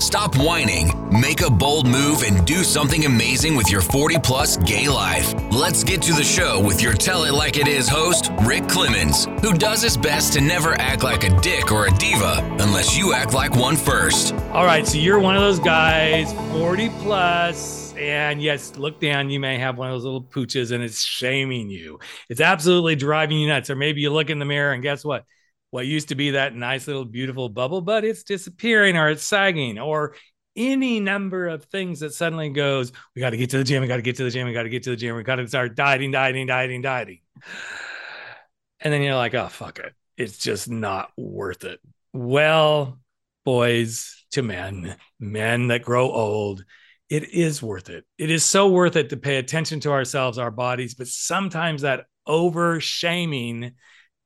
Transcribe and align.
stop 0.00 0.36
whining, 0.36 0.92
make 1.10 1.40
a 1.40 1.50
bold 1.50 1.86
move, 1.86 2.22
and 2.22 2.46
do 2.46 2.64
something 2.64 3.04
amazing 3.04 3.56
with 3.56 3.70
your 3.70 3.80
40 3.80 4.18
plus 4.18 4.56
gay 4.58 4.88
life. 4.88 5.34
Let's 5.50 5.84
get 5.84 6.02
to 6.02 6.12
the 6.12 6.24
show 6.24 6.60
with 6.60 6.82
your 6.82 6.94
Tell 6.94 7.24
It 7.24 7.32
Like 7.32 7.56
It 7.56 7.68
Is 7.68 7.88
host, 7.88 8.30
Rick 8.42 8.68
Clemens, 8.68 9.26
who 9.42 9.52
does 9.52 9.82
his 9.82 9.96
best 9.96 10.32
to 10.34 10.40
never 10.40 10.74
act 10.80 11.02
like 11.02 11.24
a 11.24 11.40
dick 11.40 11.72
or 11.72 11.86
a 11.86 11.90
diva 11.92 12.40
unless 12.60 12.96
you 12.96 13.12
act 13.12 13.34
like 13.34 13.54
one 13.56 13.76
first. 13.76 14.34
All 14.52 14.64
right, 14.64 14.86
so 14.86 14.98
you're 14.98 15.18
one 15.18 15.36
of 15.36 15.42
those 15.42 15.58
guys, 15.60 16.32
40 16.52 16.88
plus, 17.00 17.94
and 17.94 18.42
yes, 18.42 18.76
look 18.76 19.00
down. 19.00 19.30
You 19.30 19.40
may 19.40 19.58
have 19.58 19.78
one 19.78 19.88
of 19.88 19.94
those 19.94 20.04
little 20.04 20.22
pooches, 20.22 20.72
and 20.72 20.82
it's 20.84 21.02
shaming 21.02 21.70
you. 21.70 21.98
It's 22.28 22.40
absolutely 22.40 22.96
driving 22.96 23.38
you 23.38 23.48
nuts. 23.48 23.70
Or 23.70 23.76
maybe 23.76 24.00
you 24.00 24.10
look 24.10 24.30
in 24.30 24.38
the 24.38 24.44
mirror, 24.44 24.72
and 24.72 24.82
guess 24.82 25.04
what? 25.04 25.24
What 25.76 25.86
used 25.86 26.08
to 26.08 26.14
be 26.14 26.30
that 26.30 26.54
nice 26.54 26.86
little 26.86 27.04
beautiful 27.04 27.50
bubble 27.50 27.82
butt, 27.82 28.02
it's 28.02 28.22
disappearing, 28.22 28.96
or 28.96 29.10
it's 29.10 29.22
sagging, 29.22 29.78
or 29.78 30.14
any 30.56 31.00
number 31.00 31.48
of 31.48 31.64
things 31.64 32.00
that 32.00 32.14
suddenly 32.14 32.48
goes, 32.48 32.92
we 33.14 33.20
got 33.20 33.28
to 33.28 33.36
get 33.36 33.50
to 33.50 33.58
the 33.58 33.64
gym, 33.64 33.82
we 33.82 33.86
got 33.86 33.96
to 33.96 34.02
get 34.02 34.16
to 34.16 34.24
the 34.24 34.30
gym, 34.30 34.46
we 34.46 34.54
got 34.54 34.62
to 34.62 34.70
get 34.70 34.84
to 34.84 34.90
the 34.90 34.96
gym, 34.96 35.14
we 35.14 35.22
got 35.22 35.34
to 35.34 35.46
start 35.46 35.76
dieting, 35.76 36.12
dieting, 36.12 36.46
dieting, 36.46 36.80
dieting. 36.80 37.18
And 38.80 38.90
then 38.90 39.02
you're 39.02 39.16
like, 39.16 39.34
oh, 39.34 39.48
fuck 39.48 39.78
it. 39.78 39.92
It's 40.16 40.38
just 40.38 40.70
not 40.70 41.10
worth 41.14 41.64
it. 41.64 41.78
Well, 42.14 42.98
boys 43.44 44.24
to 44.30 44.42
men, 44.42 44.96
men 45.20 45.66
that 45.66 45.82
grow 45.82 46.10
old, 46.10 46.64
it 47.10 47.28
is 47.34 47.62
worth 47.62 47.90
it. 47.90 48.06
It 48.16 48.30
is 48.30 48.46
so 48.46 48.70
worth 48.70 48.96
it 48.96 49.10
to 49.10 49.18
pay 49.18 49.36
attention 49.36 49.80
to 49.80 49.92
ourselves, 49.92 50.38
our 50.38 50.50
bodies, 50.50 50.94
but 50.94 51.06
sometimes 51.06 51.82
that 51.82 52.06
over 52.26 52.80
shaming 52.80 53.72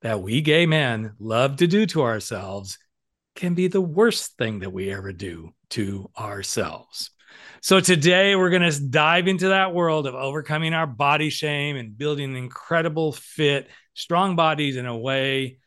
that 0.02 0.22
we 0.22 0.40
gay 0.40 0.66
men 0.66 1.12
love 1.18 1.56
to 1.56 1.66
do 1.66 1.86
to 1.86 2.02
ourselves 2.02 2.78
can 3.34 3.54
be 3.54 3.68
the 3.68 3.80
worst 3.80 4.36
thing 4.36 4.60
that 4.60 4.72
we 4.72 4.92
ever 4.92 5.12
do 5.12 5.50
to 5.70 6.10
ourselves. 6.18 7.10
So 7.62 7.80
today 7.80 8.34
we're 8.36 8.50
going 8.50 8.70
to 8.70 8.88
dive 8.88 9.28
into 9.28 9.48
that 9.48 9.74
world 9.74 10.06
of 10.06 10.14
overcoming 10.14 10.72
our 10.74 10.86
body 10.86 11.30
shame 11.30 11.76
and 11.76 11.96
building 11.96 12.36
incredible 12.36 13.12
fit, 13.12 13.68
strong 13.94 14.34
bodies 14.34 14.76
in 14.76 14.86
a 14.86 14.96
way 14.96 15.58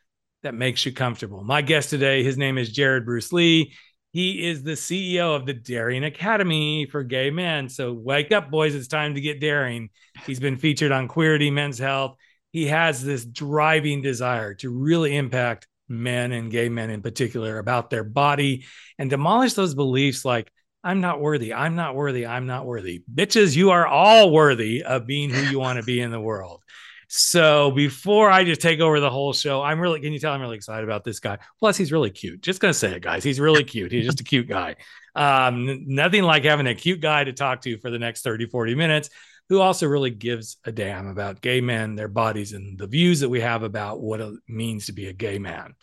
that 0.42 0.54
makes 0.54 0.84
you 0.84 0.92
comfortable. 0.92 1.42
My 1.42 1.62
guest 1.62 1.90
today, 1.90 2.22
his 2.22 2.36
name 2.36 2.58
is 2.58 2.72
Jarrod 2.72 3.04
Bruce 3.04 3.32
Lee. 3.32 3.74
He 4.12 4.46
is 4.46 4.62
the 4.62 4.72
CEO 4.72 5.34
of 5.34 5.46
the 5.46 5.54
Daring 5.54 6.04
Academy 6.04 6.86
for 6.86 7.02
Gay 7.02 7.30
Men. 7.30 7.68
So 7.68 7.92
wake 7.92 8.30
up, 8.30 8.50
boys. 8.50 8.74
It's 8.74 8.86
time 8.86 9.14
to 9.14 9.20
get 9.20 9.40
daring. 9.40 9.90
He's 10.26 10.38
been 10.38 10.56
featured 10.56 10.92
on 10.92 11.08
Queerty, 11.08 11.52
Men's 11.52 11.78
Health. 11.78 12.16
He 12.54 12.68
has 12.68 13.02
this 13.02 13.24
driving 13.24 14.00
desire 14.00 14.54
to 14.54 14.70
really 14.70 15.16
impact 15.16 15.66
men 15.88 16.30
and 16.30 16.52
gay 16.52 16.68
men 16.68 16.88
in 16.88 17.02
particular 17.02 17.58
about 17.58 17.90
their 17.90 18.04
body 18.04 18.64
and 18.96 19.10
demolish 19.10 19.54
those 19.54 19.74
beliefs 19.74 20.24
like, 20.24 20.52
I'm 20.84 21.00
not 21.00 21.20
worthy. 21.20 21.52
I'm 21.52 21.74
not 21.74 21.96
worthy. 21.96 22.24
I'm 22.24 22.46
not 22.46 22.64
worthy. 22.64 23.02
Bitches, 23.12 23.56
you 23.56 23.72
are 23.72 23.88
all 23.88 24.30
worthy 24.30 24.84
of 24.84 25.04
being 25.04 25.30
who 25.30 25.42
you 25.50 25.58
want 25.58 25.80
to 25.80 25.82
be 25.84 26.00
in 26.00 26.12
the 26.12 26.20
world. 26.20 26.62
So 27.08 27.72
before 27.72 28.30
I 28.30 28.44
just 28.44 28.60
take 28.60 28.78
over 28.78 29.00
the 29.00 29.10
whole 29.10 29.32
show, 29.32 29.60
I'm 29.60 29.80
really, 29.80 29.98
can 29.98 30.12
you 30.12 30.20
tell 30.20 30.32
I'm 30.32 30.40
really 30.40 30.56
excited 30.56 30.84
about 30.84 31.02
this 31.02 31.18
guy? 31.18 31.38
Plus, 31.58 31.76
he's 31.76 31.90
really 31.90 32.10
cute. 32.10 32.40
Just 32.40 32.60
to 32.60 32.72
say 32.72 32.92
it, 32.92 33.02
guys. 33.02 33.24
He's 33.24 33.40
really 33.40 33.64
cute. 33.64 33.90
He's 33.90 34.04
just 34.04 34.20
a 34.20 34.24
cute 34.24 34.46
guy. 34.46 34.76
Um, 35.16 35.86
nothing 35.88 36.22
like 36.22 36.44
having 36.44 36.68
a 36.68 36.74
cute 36.76 37.00
guy 37.00 37.24
to 37.24 37.32
talk 37.32 37.62
to 37.62 37.78
for 37.78 37.90
the 37.90 37.98
next 37.98 38.22
30, 38.22 38.46
40 38.46 38.76
minutes 38.76 39.10
who 39.48 39.60
also 39.60 39.86
really 39.86 40.10
gives 40.10 40.56
a 40.64 40.72
damn 40.72 41.06
about 41.06 41.40
gay 41.40 41.60
men, 41.60 41.94
their 41.94 42.08
bodies, 42.08 42.52
and 42.52 42.78
the 42.78 42.86
views 42.86 43.20
that 43.20 43.28
we 43.28 43.40
have 43.40 43.62
about 43.62 44.00
what 44.00 44.20
it 44.20 44.34
means 44.48 44.86
to 44.86 44.92
be 44.92 45.06
a 45.06 45.12
gay 45.12 45.38
man. 45.38 45.74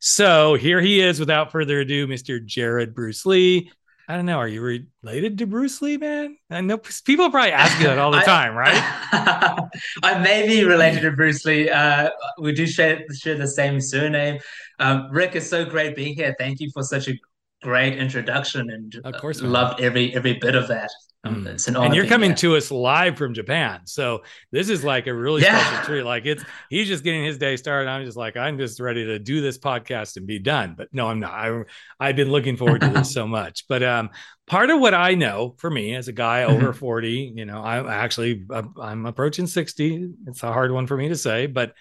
So 0.00 0.54
here 0.54 0.80
he 0.80 1.00
is, 1.00 1.18
without 1.18 1.50
further 1.50 1.80
ado, 1.80 2.06
Mr. 2.06 2.44
Jarrod 2.44 2.94
Bruce 2.94 3.26
Lee. 3.26 3.70
I 4.10 4.16
don't 4.16 4.24
know. 4.24 4.38
Are 4.38 4.48
you 4.48 4.62
related 5.02 5.36
to 5.38 5.46
Bruce 5.46 5.82
Lee, 5.82 5.98
man? 5.98 6.38
I 6.50 6.62
know 6.62 6.78
people 6.78 7.30
probably 7.30 7.52
ask 7.52 7.78
you 7.78 7.88
that 7.88 7.98
all 7.98 8.10
the 8.10 8.20
time, 8.24 8.54
right? 8.54 8.72
I 10.02 10.18
may 10.22 10.46
be 10.46 10.64
related 10.64 11.02
to 11.02 11.10
Bruce 11.10 11.44
Lee. 11.44 11.68
Uh, 11.68 12.08
we 12.40 12.52
do 12.52 12.66
share, 12.66 13.04
share 13.12 13.36
the 13.36 13.46
same 13.46 13.80
surname. 13.82 14.38
Um, 14.78 15.08
Rick, 15.10 15.36
it's 15.36 15.50
so 15.50 15.66
great 15.66 15.94
being 15.94 16.14
here. 16.14 16.34
Thank 16.38 16.60
you 16.60 16.70
for 16.72 16.82
such 16.82 17.08
a 17.08 17.14
great 17.62 17.98
introduction, 17.98 18.70
and 18.70 18.94
of 19.04 19.20
course, 19.20 19.42
loved 19.42 19.80
every 19.80 20.14
every 20.14 20.34
bit 20.34 20.54
of 20.54 20.68
that. 20.68 20.90
Um, 21.24 21.44
mm. 21.44 21.68
An 21.68 21.76
and 21.76 21.94
you're 21.94 22.06
coming 22.06 22.34
to 22.36 22.56
us 22.56 22.70
live 22.70 23.18
from 23.18 23.34
Japan, 23.34 23.80
so 23.84 24.22
this 24.52 24.68
is 24.68 24.84
like 24.84 25.08
a 25.08 25.14
really 25.14 25.42
yeah. 25.42 25.58
special 25.58 25.84
treat. 25.84 26.02
Like 26.04 26.26
it's 26.26 26.44
he's 26.70 26.86
just 26.86 27.02
getting 27.02 27.24
his 27.24 27.38
day 27.38 27.56
started. 27.56 27.90
I'm 27.90 28.04
just 28.04 28.16
like 28.16 28.36
I'm 28.36 28.56
just 28.56 28.78
ready 28.78 29.04
to 29.06 29.18
do 29.18 29.40
this 29.40 29.58
podcast 29.58 30.16
and 30.16 30.28
be 30.28 30.38
done. 30.38 30.74
But 30.78 30.88
no, 30.92 31.08
I'm 31.08 31.18
not. 31.18 31.32
I, 31.32 31.62
I've 31.98 32.14
been 32.14 32.30
looking 32.30 32.56
forward 32.56 32.82
to 32.82 32.88
this 32.88 33.10
so 33.12 33.26
much. 33.26 33.66
But 33.68 33.82
um, 33.82 34.10
part 34.46 34.70
of 34.70 34.78
what 34.78 34.94
I 34.94 35.14
know 35.14 35.56
for 35.58 35.68
me 35.68 35.96
as 35.96 36.06
a 36.06 36.12
guy 36.12 36.42
mm-hmm. 36.42 36.54
over 36.54 36.72
40, 36.72 37.32
you 37.34 37.44
know, 37.44 37.62
I'm 37.62 37.88
actually 37.88 38.46
I'm 38.80 39.04
approaching 39.04 39.48
60. 39.48 40.10
It's 40.28 40.42
a 40.44 40.52
hard 40.52 40.70
one 40.70 40.86
for 40.86 40.96
me 40.96 41.08
to 41.08 41.16
say, 41.16 41.46
but 41.46 41.74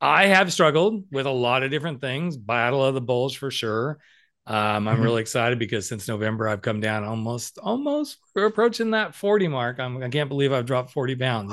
I 0.00 0.26
have 0.26 0.52
struggled 0.52 1.04
with 1.12 1.26
a 1.26 1.30
lot 1.30 1.62
of 1.62 1.70
different 1.70 2.00
things. 2.00 2.38
Battle 2.38 2.84
of 2.84 2.94
the 2.94 3.00
bulge 3.02 3.36
for 3.36 3.50
sure. 3.50 3.98
Um, 4.44 4.88
I'm 4.88 4.96
mm-hmm. 4.96 5.02
really 5.04 5.20
excited 5.20 5.58
because 5.58 5.86
since 5.86 6.08
November, 6.08 6.48
I've 6.48 6.62
come 6.62 6.80
down 6.80 7.04
almost, 7.04 7.58
almost 7.58 8.18
we're 8.34 8.46
approaching 8.46 8.90
that 8.90 9.14
40 9.14 9.48
mark. 9.48 9.78
I'm, 9.78 10.02
I 10.02 10.08
can't 10.08 10.28
believe 10.28 10.52
I've 10.52 10.66
dropped 10.66 10.90
40 10.90 11.14
pounds. 11.14 11.52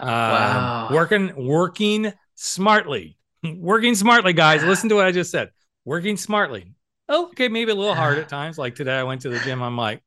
Um, 0.00 0.08
wow. 0.08 0.88
Working, 0.90 1.46
working 1.46 2.12
smartly, 2.34 3.18
working 3.56 3.94
smartly, 3.94 4.32
guys. 4.32 4.64
Listen 4.64 4.88
to 4.88 4.94
what 4.94 5.06
I 5.06 5.12
just 5.12 5.30
said. 5.30 5.50
Working 5.84 6.16
smartly. 6.16 6.74
Oh, 7.08 7.26
okay, 7.26 7.48
maybe 7.48 7.70
a 7.70 7.74
little 7.74 7.94
hard 7.94 8.18
at 8.18 8.28
times. 8.30 8.56
Like 8.56 8.76
today, 8.76 8.98
I 8.98 9.02
went 9.02 9.22
to 9.22 9.28
the 9.28 9.38
gym. 9.40 9.62
I'm 9.62 9.76
like, 9.76 10.02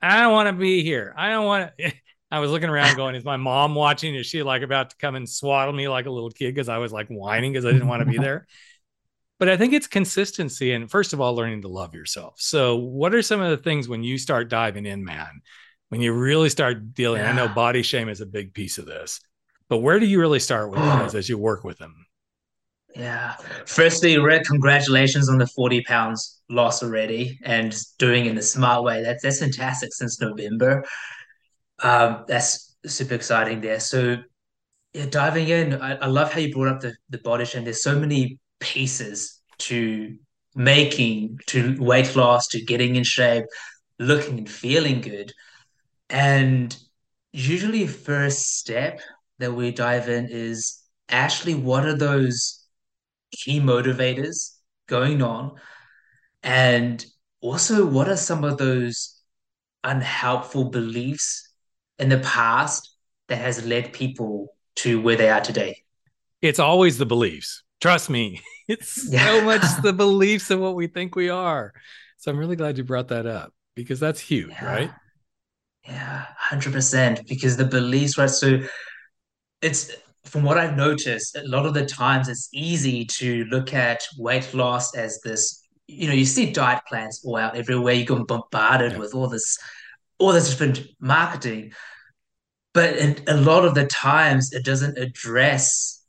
I 0.00 0.20
don't 0.20 0.32
want 0.32 0.48
to 0.48 0.52
be 0.52 0.84
here. 0.84 1.12
I 1.16 1.30
don't 1.30 1.46
want 1.46 1.72
to. 1.78 1.92
I 2.32 2.38
was 2.38 2.52
looking 2.52 2.68
around 2.68 2.94
going, 2.94 3.16
is 3.16 3.24
my 3.24 3.36
mom 3.36 3.74
watching? 3.74 4.14
Is 4.14 4.24
she 4.24 4.44
like 4.44 4.62
about 4.62 4.90
to 4.90 4.96
come 4.98 5.16
and 5.16 5.28
swaddle 5.28 5.74
me 5.74 5.88
like 5.88 6.06
a 6.06 6.10
little 6.12 6.30
kid? 6.30 6.54
Because 6.54 6.68
I 6.68 6.78
was 6.78 6.92
like 6.92 7.08
whining 7.08 7.52
because 7.52 7.66
I 7.66 7.72
didn't 7.72 7.88
want 7.88 8.02
to 8.02 8.06
be 8.06 8.18
there 8.22 8.46
but 9.40 9.48
I 9.48 9.56
think 9.56 9.72
it's 9.72 9.86
consistency 9.86 10.72
and 10.72 10.88
first 10.88 11.14
of 11.14 11.20
all, 11.20 11.34
learning 11.34 11.62
to 11.62 11.68
love 11.68 11.94
yourself. 11.94 12.34
So, 12.36 12.76
what 12.76 13.14
are 13.14 13.22
some 13.22 13.40
of 13.40 13.50
the 13.50 13.56
things 13.56 13.88
when 13.88 14.04
you 14.04 14.18
start 14.18 14.50
diving 14.50 14.84
in, 14.84 15.02
man? 15.02 15.40
When 15.88 16.02
you 16.02 16.12
really 16.12 16.50
start 16.50 16.94
dealing, 16.94 17.22
yeah. 17.22 17.30
I 17.30 17.32
know 17.32 17.48
body 17.48 17.82
shame 17.82 18.10
is 18.10 18.20
a 18.20 18.26
big 18.26 18.52
piece 18.52 18.76
of 18.76 18.84
this, 18.84 19.18
but 19.70 19.78
where 19.78 19.98
do 19.98 20.06
you 20.06 20.20
really 20.20 20.40
start 20.40 20.70
with 20.70 20.78
guys 20.80 21.14
as 21.14 21.28
you 21.28 21.38
work 21.38 21.64
with 21.64 21.78
them? 21.78 22.06
Yeah. 22.94 23.34
Firstly, 23.66 24.18
Rick, 24.18 24.44
congratulations 24.44 25.30
on 25.30 25.38
the 25.38 25.46
40 25.46 25.82
pounds 25.84 26.42
loss 26.50 26.82
already 26.82 27.38
and 27.42 27.74
doing 27.98 28.26
it 28.26 28.32
in 28.32 28.38
a 28.38 28.42
smart 28.42 28.84
way. 28.84 29.02
That's 29.02 29.22
that's 29.22 29.40
fantastic 29.40 29.94
since 29.94 30.20
November. 30.20 30.84
Um, 31.82 32.24
that's 32.28 32.76
super 32.84 33.14
exciting 33.14 33.62
there. 33.62 33.80
So 33.80 34.18
yeah, 34.92 35.06
diving 35.06 35.48
in, 35.48 35.80
I, 35.80 35.94
I 35.94 36.06
love 36.08 36.30
how 36.30 36.40
you 36.40 36.52
brought 36.52 36.74
up 36.74 36.80
the, 36.80 36.94
the 37.08 37.18
body 37.18 37.46
shame. 37.46 37.64
There's 37.64 37.82
so 37.82 37.98
many 37.98 38.38
pieces 38.60 39.40
to 39.58 40.16
making 40.54 41.38
to 41.46 41.76
weight 41.80 42.16
loss 42.16 42.48
to 42.48 42.60
getting 42.64 42.96
in 42.96 43.04
shape 43.04 43.44
looking 43.98 44.38
and 44.38 44.50
feeling 44.50 45.00
good. 45.00 45.32
And 46.08 46.76
usually 47.32 47.86
first 47.86 48.56
step 48.58 49.00
that 49.38 49.52
we 49.52 49.70
dive 49.70 50.08
in 50.08 50.28
is 50.28 50.82
actually 51.08 51.54
what 51.54 51.84
are 51.84 51.96
those 51.96 52.64
key 53.30 53.60
motivators 53.60 54.56
going 54.88 55.22
on? 55.22 55.52
And 56.42 57.04
also 57.40 57.86
what 57.86 58.08
are 58.08 58.16
some 58.16 58.42
of 58.42 58.58
those 58.58 59.20
unhelpful 59.84 60.70
beliefs 60.70 61.48
in 61.98 62.08
the 62.08 62.18
past 62.18 62.96
that 63.28 63.36
has 63.36 63.64
led 63.64 63.92
people 63.92 64.54
to 64.76 65.00
where 65.00 65.16
they 65.16 65.28
are 65.28 65.40
today? 65.40 65.82
It's 66.42 66.58
always 66.58 66.96
the 66.96 67.06
beliefs 67.06 67.62
Trust 67.80 68.10
me, 68.10 68.40
it's 68.68 69.10
so 69.10 69.42
much 69.42 69.62
the 69.82 69.92
beliefs 69.92 70.50
of 70.50 70.60
what 70.60 70.74
we 70.74 70.86
think 70.86 71.14
we 71.14 71.28
are. 71.28 71.72
So 72.18 72.30
I'm 72.30 72.38
really 72.38 72.56
glad 72.56 72.78
you 72.78 72.84
brought 72.84 73.08
that 73.08 73.26
up 73.26 73.52
because 73.74 74.00
that's 74.00 74.20
huge, 74.20 74.50
yeah. 74.50 74.64
right? 74.64 74.90
Yeah, 75.86 76.26
hundred 76.36 76.72
percent. 76.72 77.26
Because 77.26 77.56
the 77.56 77.64
beliefs, 77.64 78.18
right? 78.18 78.28
So 78.28 78.60
it's 79.62 79.90
from 80.24 80.42
what 80.42 80.58
I've 80.58 80.76
noticed, 80.76 81.36
a 81.36 81.48
lot 81.48 81.64
of 81.64 81.72
the 81.72 81.86
times 81.86 82.28
it's 82.28 82.48
easy 82.52 83.06
to 83.06 83.44
look 83.44 83.72
at 83.72 84.02
weight 84.18 84.52
loss 84.52 84.94
as 84.94 85.20
this. 85.24 85.66
You 85.86 86.08
know, 86.08 86.14
you 86.14 86.26
see 86.26 86.52
diet 86.52 86.82
plans 86.86 87.22
all 87.24 87.36
out 87.36 87.56
everywhere. 87.56 87.94
You 87.94 88.04
get 88.04 88.26
bombarded 88.26 88.92
yeah. 88.92 88.98
with 88.98 89.14
all 89.14 89.28
this, 89.28 89.58
all 90.18 90.32
this 90.32 90.50
different 90.50 90.82
marketing, 91.00 91.72
but 92.74 93.22
a 93.26 93.36
lot 93.36 93.64
of 93.64 93.74
the 93.74 93.86
times 93.86 94.52
it 94.52 94.64
doesn't 94.64 94.98
address 94.98 95.99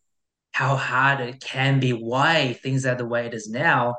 how 0.52 0.76
hard 0.76 1.22
it 1.22 1.42
can 1.42 1.80
be, 1.80 1.92
why 1.92 2.54
things 2.62 2.86
are 2.86 2.96
the 2.96 3.06
way 3.06 3.26
it 3.26 3.34
is 3.34 3.50
now. 3.50 3.96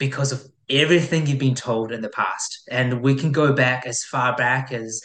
because 0.00 0.32
of 0.32 0.44
everything 0.68 1.26
you've 1.26 1.38
been 1.38 1.54
told 1.54 1.92
in 1.92 2.00
the 2.00 2.08
past. 2.08 2.62
And 2.70 3.02
we 3.02 3.14
can 3.14 3.30
go 3.32 3.52
back 3.52 3.86
as 3.86 4.02
far 4.02 4.34
back 4.36 4.72
as 4.72 5.02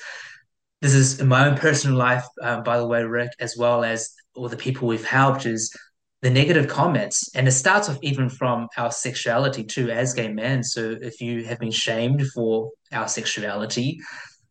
this 0.81 0.93
is 0.93 1.19
in 1.19 1.27
my 1.27 1.47
own 1.47 1.57
personal 1.57 1.97
life, 1.97 2.25
um, 2.41 2.63
by 2.63 2.77
the 2.77 2.87
way, 2.87 3.03
Rick, 3.03 3.31
as 3.39 3.55
well 3.57 3.83
as 3.83 4.09
all 4.35 4.49
the 4.49 4.57
people 4.57 4.87
we've 4.87 5.05
helped, 5.05 5.45
is 5.45 5.75
the 6.21 6.29
negative 6.29 6.67
comments. 6.67 7.29
And 7.35 7.47
it 7.47 7.51
starts 7.51 7.89
off 7.89 7.97
even 8.01 8.29
from 8.29 8.67
our 8.77 8.91
sexuality 8.91 9.63
too, 9.63 9.89
as 9.89 10.13
gay 10.13 10.31
men. 10.31 10.63
So 10.63 10.95
if 11.01 11.21
you 11.21 11.43
have 11.45 11.59
been 11.59 11.71
shamed 11.71 12.25
for 12.33 12.71
our 12.91 13.07
sexuality, 13.07 13.99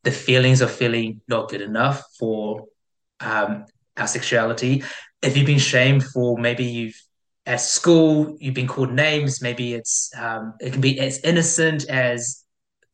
the 0.03 0.11
feelings 0.11 0.61
of 0.61 0.71
feeling 0.71 1.21
not 1.29 1.49
good 1.49 1.63
enough 1.63 2.03
for 2.19 2.65
um, 3.21 3.65
our 3.97 4.07
sexuality, 4.07 4.83
if 5.25 5.37
you've 5.37 5.47
been 5.47 5.59
shamed 5.59 6.05
for 6.05 6.39
maybe 6.39 6.65
you've 6.65 7.01
at 7.47 7.61
school 7.61 8.37
you've 8.41 8.55
been 8.55 8.67
called 8.67 8.93
names, 8.93 9.43
maybe 9.43 9.75
it's 9.75 10.11
um, 10.17 10.55
it 10.61 10.73
can 10.73 10.81
be 10.81 10.99
as 11.01 11.21
innocent 11.21 11.89
as, 11.89 12.43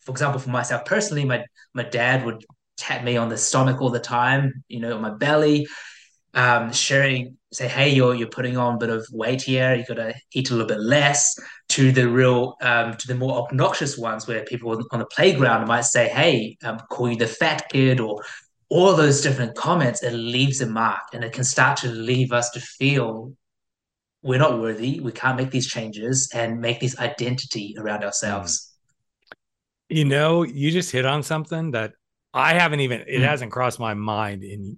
for 0.00 0.10
example, 0.10 0.40
for 0.40 0.50
myself 0.50 0.84
personally, 0.84 1.24
my 1.24 1.44
my 1.74 1.84
dad 1.84 2.24
would 2.24 2.44
tap 2.76 3.04
me 3.04 3.16
on 3.16 3.28
the 3.28 3.36
stomach 3.36 3.80
all 3.80 3.90
the 3.90 4.00
time, 4.00 4.64
you 4.68 4.80
know, 4.80 4.94
on 4.94 5.02
my 5.02 5.10
belly, 5.10 5.66
um, 6.34 6.72
sharing, 6.72 7.36
say, 7.52 7.68
hey, 7.68 7.90
you're 7.90 8.14
you're 8.14 8.28
putting 8.28 8.56
on 8.56 8.74
a 8.74 8.78
bit 8.78 8.90
of 8.90 9.06
weight 9.12 9.42
here, 9.42 9.74
you 9.74 9.84
gotta 9.86 10.14
eat 10.32 10.50
a 10.50 10.52
little 10.52 10.68
bit 10.68 10.80
less, 10.80 11.38
to 11.70 11.92
the 11.92 12.08
real 12.08 12.56
um, 12.62 12.96
to 12.96 13.06
the 13.06 13.14
more 13.14 13.44
obnoxious 13.44 13.96
ones 13.96 14.26
where 14.26 14.44
people 14.44 14.76
on 14.90 14.98
the 14.98 15.06
playground 15.06 15.68
might 15.68 15.84
say, 15.84 16.08
hey, 16.08 16.56
um, 16.64 16.78
call 16.90 17.08
you 17.08 17.16
the 17.16 17.26
fat 17.26 17.68
kid 17.70 18.00
or 18.00 18.22
all 18.70 18.94
those 18.94 19.20
different 19.20 19.56
comments, 19.56 20.02
it 20.02 20.12
leaves 20.12 20.60
a 20.60 20.66
mark 20.66 21.02
and 21.12 21.24
it 21.24 21.32
can 21.32 21.44
start 21.44 21.76
to 21.78 21.88
leave 21.88 22.32
us 22.32 22.50
to 22.50 22.60
feel 22.60 23.34
we're 24.22 24.38
not 24.38 24.60
worthy, 24.60 25.00
we 25.00 25.12
can't 25.12 25.36
make 25.36 25.50
these 25.50 25.66
changes 25.66 26.30
and 26.34 26.60
make 26.60 26.80
this 26.80 26.98
identity 26.98 27.74
around 27.78 28.04
ourselves. 28.04 28.72
You 29.88 30.04
know, 30.04 30.44
you 30.44 30.70
just 30.70 30.92
hit 30.92 31.04
on 31.04 31.22
something 31.22 31.72
that 31.72 31.94
I 32.32 32.54
haven't 32.54 32.80
even, 32.80 33.00
it 33.00 33.18
mm. 33.18 33.22
hasn't 33.22 33.50
crossed 33.50 33.80
my 33.80 33.94
mind 33.94 34.44
in 34.44 34.76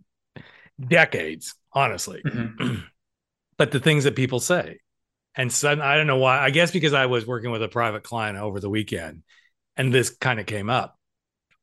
decades, 0.81 1.55
honestly. 1.73 2.23
Mm-hmm. 2.25 2.77
but 3.59 3.73
the 3.73 3.81
things 3.81 4.05
that 4.05 4.17
people 4.17 4.41
say. 4.41 4.79
And 5.35 5.53
sudden, 5.53 5.83
I 5.83 5.97
don't 5.97 6.07
know 6.07 6.19
why. 6.19 6.39
I 6.39 6.51
guess 6.51 6.71
because 6.71 6.93
I 6.93 7.07
was 7.07 7.27
working 7.27 7.51
with 7.51 7.63
a 7.63 7.69
private 7.69 8.05
client 8.05 8.39
over 8.39 8.61
the 8.61 8.69
weekend 8.69 9.23
and 9.77 9.93
this 9.93 10.11
kind 10.11 10.39
of 10.39 10.47
came 10.47 10.71
up. 10.71 10.99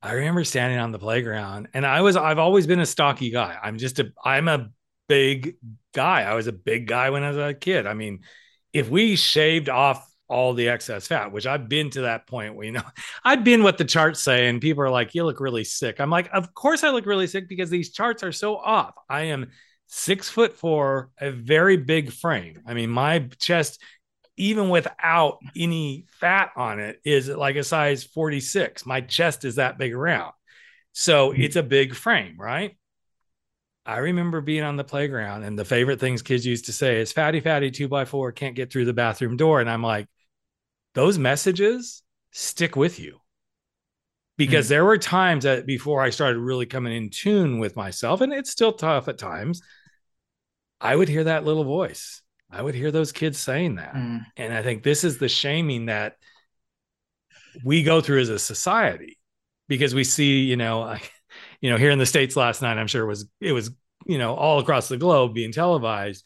I 0.01 0.13
remember 0.13 0.44
standing 0.44 0.80
on 0.80 0.92
the 0.92 1.00
playground 1.00 1.69
and 1.74 1.86
I 1.86 2.01
was, 2.01 2.16
I've 2.16 2.40
always 2.40 2.68
been 2.68 2.80
a 2.80 2.86
stocky 2.86 3.31
guy. 3.31 3.57
I'm 3.62 3.78
just 3.78 4.00
a, 4.00 4.12
I'm 4.24 4.48
a 4.48 4.69
big 5.07 5.56
guy. 5.94 6.22
I 6.22 6.36
was 6.36 6.48
a 6.48 6.54
big 6.54 6.88
guy 6.88 7.10
when 7.10 7.24
I 7.24 7.30
was 7.30 7.38
a 7.38 7.54
kid. 7.54 7.86
I 7.86 7.94
mean, 7.94 8.22
if 8.72 8.90
we 8.90 9.16
shaved 9.16 9.68
off 9.68 10.07
all 10.30 10.54
the 10.54 10.69
excess 10.69 11.07
fat, 11.07 11.31
which 11.31 11.48
I've 11.48 11.68
been 11.68 11.90
to 11.92 12.01
that 12.01 12.28
point 12.28 12.56
where, 12.56 12.66
you 12.66 12.72
know, 12.72 12.84
I've 13.25 13.44
been 13.44 13.63
what 13.63 13.78
the 13.78 13.86
charts 13.86 14.22
say, 14.22 14.48
and 14.48 14.62
people 14.62 14.84
are 14.84 14.90
like, 14.92 15.16
you 15.16 15.25
look 15.25 15.40
really 15.40 15.63
sick. 15.63 16.00
I'm 16.00 16.12
like, 16.12 16.30
of 16.31 16.54
course 16.54 16.84
I 16.84 16.92
look 16.92 17.06
really 17.06 17.28
sick 17.28 17.50
because 17.50 17.69
these 17.69 17.92
charts 17.92 18.24
are 18.24 18.31
so 18.31 18.56
off. 18.56 18.94
I 19.10 19.24
am 19.24 19.48
six 19.88 20.30
foot 20.30 20.54
four, 20.54 21.10
a 21.19 21.31
very 21.31 21.75
big 21.75 22.13
frame. 22.13 22.62
I 22.66 22.75
mean, 22.75 22.92
my 22.92 23.28
chest, 23.40 23.81
even 24.39 24.69
without 24.69 25.39
any 25.56 26.06
fat 26.19 26.51
on 26.56 26.80
it, 26.80 27.00
is 27.03 27.27
like 27.27 27.57
a 27.57 27.63
size 27.63 28.03
46. 28.03 28.86
My 28.86 29.01
chest 29.01 29.45
is 29.45 29.56
that 29.56 29.77
big 29.77 29.94
around. 29.94 30.33
So 30.94 31.31
it's 31.31 31.57
a 31.57 31.63
big 31.63 31.94
frame, 31.94 32.36
right? 32.39 32.75
I 33.86 33.97
remember 33.97 34.41
being 34.41 34.63
on 34.63 34.77
the 34.77 34.83
playground 34.83 35.44
and 35.44 35.57
the 35.57 35.65
favorite 35.65 36.00
things 36.00 36.21
kids 36.21 36.45
used 36.45 36.65
to 36.65 36.74
say 36.74 37.01
is 37.01 37.12
fatty, 37.12 37.41
fatty, 37.41 37.71
two 37.71 37.88
by 37.88 38.06
four, 38.06 38.31
can't 38.31 38.56
get 38.56 38.71
through 38.71 38.86
the 38.86 38.94
bathroom 38.94 39.36
door. 39.36 39.62
And 39.62 39.69
I'm 39.69 39.83
like, 39.83 40.07
those 40.94 41.18
messages 41.18 42.01
stick 42.31 42.75
with 42.75 43.00
you 43.00 43.19
because 44.38 44.68
mm. 44.68 44.69
there 44.69 44.86
were 44.86 44.97
times 44.97 45.44
that 45.44 45.65
before 45.65 46.01
I 46.01 46.12
started 46.12 46.39
really 46.39 46.65
coming 46.65 46.95
in 46.95 47.09
tune 47.09 47.59
with 47.59 47.75
myself, 47.75 48.21
and 48.21 48.31
it's 48.31 48.51
still 48.51 48.74
tough 48.74 49.07
at 49.07 49.18
times, 49.18 49.62
I 50.80 50.95
would 50.95 51.09
hear 51.09 51.25
that 51.25 51.44
little 51.44 51.65
voice. 51.65 52.21
I 52.51 52.62
would 52.62 52.75
hear 52.75 52.92
those 52.92 53.12
kids 53.12 53.38
saying 53.38 53.75
that. 53.75 53.94
Mm. 53.94 54.25
And 54.38 54.54
I 54.54 54.63
think 54.63 54.84
this 54.84 55.04
is 55.04 55.18
the 55.18 55.30
shaming 55.30 55.86
that 55.86 56.16
we 57.63 57.84
go 57.84 58.01
through 58.01 58.22
as 58.22 58.30
a 58.30 58.40
society 58.40 59.18
because 59.68 59.94
we 59.94 60.04
see, 60.04 60.42
you 60.42 60.57
know, 60.57 60.81
I, 60.81 61.01
you 61.62 61.69
know, 61.69 61.78
here 61.78 61.92
in 61.92 62.00
the 62.00 62.06
States 62.06 62.36
last 62.36 62.62
night, 62.62 62.78
I'm 62.78 62.88
sure 62.88 63.04
it 63.04 63.07
was, 63.07 63.28
it 63.40 63.51
was, 63.51 63.72
you 64.06 64.18
know, 64.18 64.36
all 64.36 64.60
across 64.60 64.88
the 64.88 64.98
globe 64.98 65.34
being 65.34 65.51
televised. 65.51 66.25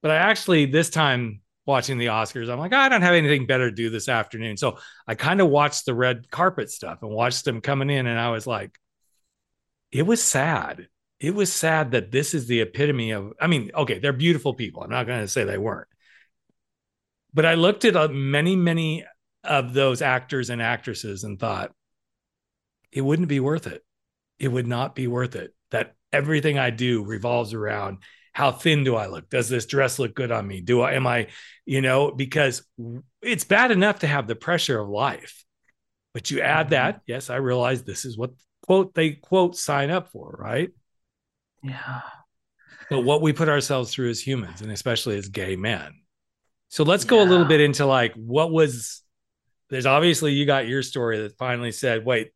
But 0.00 0.12
I 0.12 0.16
actually, 0.16 0.66
this 0.66 0.90
time, 0.90 1.40
watching 1.68 1.98
the 1.98 2.06
Oscars. 2.06 2.50
I'm 2.50 2.58
like, 2.58 2.72
I 2.72 2.88
don't 2.88 3.02
have 3.02 3.14
anything 3.14 3.46
better 3.46 3.68
to 3.68 3.76
do 3.76 3.90
this 3.90 4.08
afternoon. 4.08 4.56
So 4.56 4.78
I 5.06 5.14
kind 5.14 5.40
of 5.42 5.50
watched 5.50 5.84
the 5.84 5.94
red 5.94 6.30
carpet 6.30 6.70
stuff 6.70 7.00
and 7.02 7.10
watched 7.10 7.44
them 7.44 7.60
coming 7.60 7.90
in. 7.90 8.06
And 8.06 8.18
I 8.18 8.30
was 8.30 8.46
like, 8.46 8.76
it 9.92 10.06
was 10.06 10.22
sad. 10.22 10.88
It 11.20 11.34
was 11.34 11.52
sad 11.52 11.92
that 11.92 12.12
this 12.12 12.34
is 12.34 12.46
the 12.46 12.60
epitome 12.60 13.10
of, 13.10 13.32
I 13.40 13.48
mean, 13.48 13.70
okay, 13.74 13.98
they're 13.98 14.12
beautiful 14.12 14.54
people. 14.54 14.82
I'm 14.82 14.90
not 14.90 15.06
going 15.06 15.20
to 15.20 15.28
say 15.28 15.44
they 15.44 15.58
weren't. 15.58 15.88
But 17.34 17.44
I 17.44 17.54
looked 17.54 17.84
at 17.84 17.96
uh, 17.96 18.08
many, 18.08 18.56
many 18.56 19.04
of 19.44 19.74
those 19.74 20.00
actors 20.00 20.50
and 20.50 20.62
actresses 20.62 21.24
and 21.24 21.38
thought, 21.38 21.72
it 22.92 23.00
wouldn't 23.00 23.28
be 23.28 23.40
worth 23.40 23.66
it. 23.66 23.84
It 24.38 24.48
would 24.48 24.66
not 24.66 24.94
be 24.94 25.08
worth 25.08 25.36
it. 25.36 25.54
That 25.70 25.94
everything 26.12 26.58
I 26.58 26.70
do 26.70 27.04
revolves 27.04 27.52
around 27.52 27.98
how 28.38 28.52
thin 28.52 28.84
do 28.84 28.94
I 28.94 29.06
look? 29.06 29.28
Does 29.28 29.48
this 29.48 29.66
dress 29.66 29.98
look 29.98 30.14
good 30.14 30.30
on 30.30 30.46
me? 30.46 30.60
Do 30.60 30.82
I, 30.82 30.92
am 30.92 31.08
I, 31.08 31.26
you 31.66 31.80
know, 31.80 32.12
because 32.12 32.62
it's 33.20 33.42
bad 33.42 33.72
enough 33.72 33.98
to 34.00 34.06
have 34.06 34.28
the 34.28 34.36
pressure 34.36 34.78
of 34.78 34.88
life, 34.88 35.44
but 36.14 36.30
you 36.30 36.40
add 36.40 36.66
mm-hmm. 36.66 36.74
that. 36.74 37.00
Yes, 37.04 37.30
I 37.30 37.36
realize 37.36 37.82
this 37.82 38.04
is 38.04 38.16
what 38.16 38.30
quote 38.64 38.94
they 38.94 39.10
quote 39.10 39.56
sign 39.56 39.90
up 39.90 40.12
for, 40.12 40.36
right? 40.38 40.70
Yeah. 41.62 42.00
But 42.90 43.00
what 43.00 43.22
we 43.22 43.32
put 43.32 43.48
ourselves 43.48 43.92
through 43.92 44.10
as 44.10 44.20
humans, 44.20 44.62
and 44.62 44.72
especially 44.72 45.18
as 45.18 45.28
gay 45.28 45.56
men. 45.56 45.92
So 46.68 46.84
let's 46.84 47.04
go 47.04 47.16
yeah. 47.16 47.28
a 47.28 47.28
little 47.28 47.46
bit 47.46 47.60
into 47.60 47.86
like 47.86 48.14
what 48.14 48.50
was 48.50 49.02
there's 49.70 49.86
obviously 49.86 50.32
you 50.32 50.46
got 50.46 50.68
your 50.68 50.82
story 50.82 51.20
that 51.22 51.36
finally 51.36 51.72
said, 51.72 52.04
wait, 52.04 52.30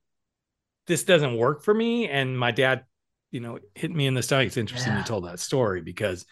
this 0.87 1.05
doesn't 1.05 1.37
work 1.37 1.63
for 1.65 1.73
me. 1.73 2.09
And 2.09 2.39
my 2.39 2.51
dad 2.51 2.85
you 3.33 3.41
know 3.41 3.59
hit 3.75 3.91
me 3.91 4.07
in 4.07 4.15
the 4.15 4.23
stomach. 4.23 4.47
It's 4.47 4.57
interesting 4.57 4.93
yeah. 4.93 4.99
you 5.01 5.05
told 5.05 5.25
that 5.25 5.41
story 5.41 5.81
because 5.81 6.25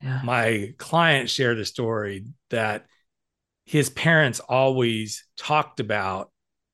yeah. 0.00 0.20
my 0.22 0.74
client 0.76 1.28
shared 1.28 1.58
a 1.58 1.64
story 1.64 2.26
that 2.50 2.86
his 3.64 3.90
parents 3.90 4.38
always 4.40 5.24
talked 5.36 5.80
about 5.80 6.30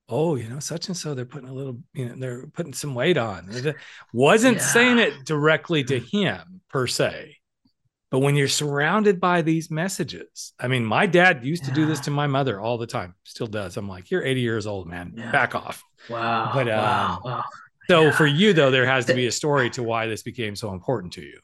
oh 0.08 0.36
you 0.36 0.48
know 0.48 0.58
such 0.58 0.88
and 0.88 0.96
so 0.96 1.14
they're 1.14 1.24
putting 1.24 1.48
a 1.48 1.52
little 1.52 1.78
you 1.94 2.08
know 2.08 2.14
they're 2.16 2.46
putting 2.48 2.72
some 2.72 2.94
weight 2.94 3.18
on 3.18 3.48
wasn't 4.12 4.56
yeah. 4.56 4.62
saying 4.62 4.98
it 4.98 5.12
directly 5.24 5.84
to 5.84 5.98
him 5.98 6.60
per 6.68 6.86
se 6.86 7.36
but 8.10 8.20
when 8.20 8.34
you're 8.34 8.48
surrounded 8.48 9.20
by 9.20 9.42
these 9.42 9.70
messages 9.70 10.52
i 10.58 10.68
mean 10.68 10.84
my 10.84 11.06
dad 11.06 11.44
used 11.44 11.64
yeah. 11.64 11.68
to 11.68 11.74
do 11.74 11.86
this 11.86 12.00
to 12.00 12.10
my 12.10 12.26
mother 12.26 12.60
all 12.60 12.78
the 12.78 12.86
time 12.86 13.14
still 13.24 13.46
does 13.46 13.76
i'm 13.76 13.88
like 13.88 14.10
you're 14.10 14.24
80 14.24 14.40
years 14.40 14.66
old 14.66 14.86
man 14.86 15.12
yeah. 15.16 15.30
back 15.30 15.54
off 15.54 15.82
wow 16.08 16.50
but 16.54 16.68
um, 16.68 16.78
wow. 16.78 17.20
wow. 17.24 17.44
So 17.88 18.12
for 18.12 18.26
you 18.26 18.52
though, 18.52 18.70
there 18.70 18.84
has 18.84 19.06
to 19.06 19.14
be 19.14 19.26
a 19.26 19.32
story 19.32 19.70
to 19.70 19.82
why 19.82 20.06
this 20.06 20.22
became 20.22 20.54
so 20.54 20.72
important 20.72 21.14
to 21.14 21.22
you. 21.22 21.38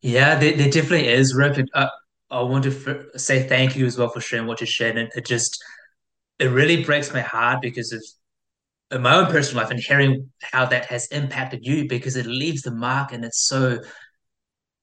Yeah, 0.00 0.38
there, 0.38 0.56
there 0.56 0.70
definitely 0.70 1.08
is, 1.08 1.34
Rick. 1.34 1.66
Uh, 1.74 1.88
I 2.30 2.42
want 2.42 2.64
to 2.64 2.70
f- 2.70 3.20
say 3.20 3.48
thank 3.48 3.76
you 3.76 3.84
as 3.84 3.98
well 3.98 4.08
for 4.08 4.20
sharing 4.20 4.46
what 4.46 4.60
you 4.60 4.66
shared. 4.66 4.96
And 4.96 5.10
it 5.16 5.26
just, 5.26 5.62
it 6.42 6.48
really 6.48 6.82
breaks 6.82 7.12
my 7.12 7.20
heart 7.20 7.62
because 7.62 7.92
of 7.92 8.02
in 8.90 9.00
my 9.00 9.14
own 9.14 9.26
personal 9.26 9.62
life 9.62 9.70
and 9.70 9.80
hearing 9.80 10.30
how 10.42 10.66
that 10.66 10.86
has 10.86 11.06
impacted 11.06 11.64
you 11.64 11.88
because 11.88 12.16
it 12.16 12.26
leaves 12.26 12.62
the 12.62 12.74
mark 12.74 13.12
and 13.12 13.24
it's 13.24 13.40
so, 13.40 13.78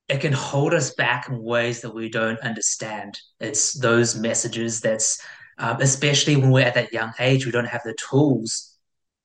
it 0.08 0.22
can 0.22 0.34
hold 0.34 0.74
us 0.74 0.96
back 0.96 1.30
in 1.30 1.44
ways 1.44 1.82
that 1.82 1.94
we 1.94 2.10
don't 2.10 2.39
understand. 2.39 3.20
It's 3.39 3.74
those 3.74 4.16
messages 4.16 4.80
that's, 4.82 5.22
um, 5.60 5.82
especially 5.82 6.38
when 6.38 6.50
we're 6.50 6.66
at 6.66 6.74
that 6.75 6.94
young 6.94 7.12
age, 7.20 7.46
we 7.46 7.51
don't 7.51 7.66
have 7.66 7.84
the 7.84 7.94
tools. 7.94 8.75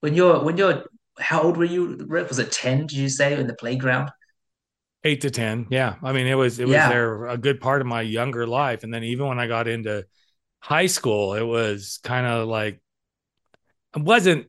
When 0.01 0.15
you're 0.15 0.45
when 0.45 0.59
you're 0.59 0.85
how 1.19 1.43
old 1.43 1.57
were 1.57 1.65
you, 1.65 1.97
Rick? 2.09 2.29
Was 2.29 2.41
it 2.41 2.51
10, 2.51 2.89
did 2.89 2.93
you 2.93 3.09
say, 3.09 3.39
in 3.39 3.47
the 3.47 3.55
playground? 3.55 4.11
Eight 5.05 5.21
to 5.21 5.31
10. 5.31 5.69
Yeah. 5.71 5.95
I 6.03 6.13
mean, 6.13 6.27
it 6.27 6.35
was, 6.35 6.59
it 6.59 6.67
was 6.67 6.75
yeah. 6.75 6.89
there 6.89 7.29
a 7.29 7.39
good 7.39 7.61
part 7.61 7.81
of 7.81 7.87
my 7.87 8.03
younger 8.03 8.47
life. 8.47 8.83
And 8.83 8.93
then 8.93 9.05
even 9.05 9.29
when 9.29 9.39
I 9.39 9.47
got 9.47 9.69
into 9.69 10.05
high 10.65 10.87
school, 10.87 11.35
it 11.35 11.43
was 11.43 12.01
kind 12.03 12.27
of 12.27 12.49
like, 12.49 12.81
I 13.95 14.01
wasn't 14.01 14.47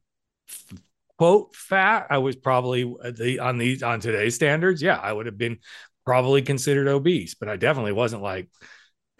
quote 1.17 1.53
fat. 1.53 2.07
I 2.09 2.19
was 2.19 2.37
probably 2.37 2.83
uh, 2.83 3.11
the, 3.11 3.39
on 3.39 3.57
these, 3.57 3.83
on 3.83 3.99
today's 3.99 4.33
standards. 4.33 4.81
Yeah. 4.81 4.97
I 4.97 5.11
would 5.11 5.25
have 5.25 5.37
been 5.37 5.59
probably 6.05 6.41
considered 6.41 6.87
obese, 6.87 7.35
but 7.35 7.49
I 7.49 7.57
definitely 7.57 7.91
wasn't 7.91 8.21
like, 8.21 8.49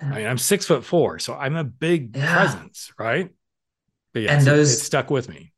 I 0.01 0.05
mean, 0.05 0.25
I'm 0.25 0.37
six 0.37 0.65
foot 0.65 0.85
four, 0.85 1.19
so 1.19 1.33
I'm 1.33 1.57
a 1.57 1.65
big 1.65 2.15
yeah. 2.15 2.33
presence, 2.33 2.93
right? 2.97 3.29
But 4.13 4.23
yeah, 4.23 4.37
and 4.37 4.45
those, 4.45 4.71
it, 4.71 4.75
it 4.75 4.85
stuck 4.85 5.09
with 5.09 5.27
me. 5.27 5.51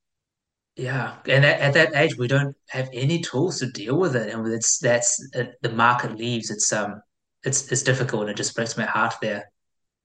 Yeah, 0.76 1.18
and 1.28 1.46
at, 1.46 1.60
at, 1.60 1.74
that 1.74 1.96
age, 1.96 2.18
we 2.18 2.28
don't 2.28 2.56
have 2.70 2.90
any 2.94 3.20
tools 3.20 3.60
to 3.60 3.72
deal 3.72 4.00
with 4.00 4.16
it, 4.16 4.32
and 4.32 4.48
it's 4.54 4.78
that's 4.78 5.20
it, 5.34 5.56
the 5.62 5.72
market 5.72 6.16
leaves. 6.16 6.52
It's 6.52 6.72
um, 6.72 7.02
it's 7.44 7.72
it's 7.72 7.82
difficult, 7.82 8.24
and 8.24 8.32
it 8.32 8.38
just 8.38 8.56
breaks 8.56 8.78
my 8.78 8.86
heart 8.86 9.16
there. 9.24 9.52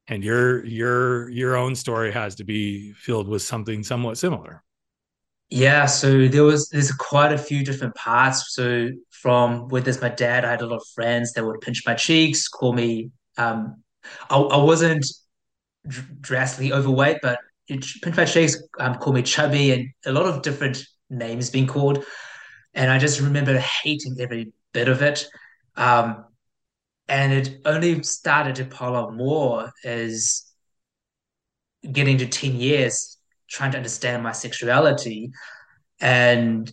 And 0.09 0.25
your 0.25 0.65
your 0.65 1.31
your 1.31 1.57
own 1.57 1.75
story 1.75 2.13
has 2.13 2.35
to 2.37 2.45
be 2.45 2.93
filled 2.93 3.29
with 3.29 3.43
something 3.43 3.83
somewhat 3.83 4.19
similar. 4.19 4.65
Yeah, 5.49 5.87
so 5.87 6.29
there 6.29 6.45
was 6.45 6.69
there's 6.71 6.91
quite 6.93 7.33
a 7.33 7.39
few 7.39 7.65
different 7.65 7.95
parts. 7.95 8.55
So 8.55 8.89
from 9.11 9.69
with 9.69 9.85
this, 9.85 10.01
my 10.01 10.09
dad, 10.09 10.45
I 10.45 10.51
had 10.51 10.63
a 10.63 10.67
lot 10.67 10.77
of 10.77 10.87
friends 10.95 11.33
that 11.35 11.45
would 11.45 11.61
pinch 11.61 11.83
my 11.87 11.95
cheeks, 11.95 12.49
call 12.49 12.73
me. 12.73 13.11
Um, 13.37 13.83
I, 14.31 14.39
I 14.39 14.57
wasn't 14.57 15.07
dr- 15.87 16.21
drastically 16.23 16.73
overweight, 16.73 17.19
but 17.23 17.39
pinch 17.69 18.17
my 18.17 18.25
cheeks, 18.25 18.57
um, 18.81 18.95
call 18.97 19.13
me 19.13 19.23
chubby, 19.23 19.73
and 19.73 19.91
a 20.07 20.13
lot 20.13 20.27
of 20.27 20.43
different 20.43 20.85
names 21.11 21.51
being 21.51 21.67
called. 21.67 22.05
And 22.75 22.91
I 22.91 22.99
just 22.99 23.21
remember 23.21 23.59
hating 23.59 24.17
every 24.21 24.53
bit 24.73 24.89
of 24.89 25.03
it. 25.03 25.27
Um, 25.77 26.25
and 27.09 27.33
it 27.33 27.61
only 27.65 28.03
started 28.03 28.57
to 28.57 28.65
pile 28.65 28.97
up 28.97 29.13
more 29.13 29.71
as 29.85 30.45
getting 31.91 32.19
to 32.19 32.27
10 32.27 32.57
years, 32.57 33.19
trying 33.49 33.73
to 33.73 33.77
understand 33.77 34.23
my 34.23 34.33
sexuality 34.33 35.31
and 36.01 36.73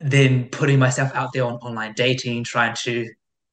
then 0.00 0.48
putting 0.50 0.78
myself 0.78 1.12
out 1.14 1.32
there 1.32 1.44
on 1.44 1.54
online 1.56 1.94
dating, 1.96 2.44
trying 2.44 2.74
to 2.84 3.08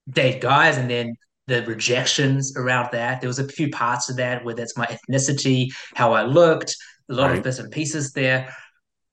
date 0.09 0.41
guys, 0.41 0.77
and 0.77 0.89
then 0.89 1.15
the 1.47 1.63
rejections 1.65 2.55
around 2.57 2.89
that. 2.91 3.21
There 3.21 3.27
was 3.27 3.39
a 3.39 3.47
few 3.47 3.69
parts 3.69 4.09
of 4.09 4.17
that, 4.17 4.43
whether 4.45 4.63
it's 4.63 4.77
my 4.77 4.87
ethnicity, 4.87 5.69
how 5.95 6.13
I 6.13 6.23
looked, 6.23 6.75
a 7.09 7.13
lot 7.13 7.29
Right. 7.29 7.37
of 7.37 7.43
bits 7.43 7.59
and 7.59 7.71
pieces 7.71 8.13
there. 8.13 8.53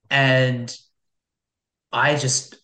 And 0.09 0.75
I 1.91 2.15
just, 2.15 2.55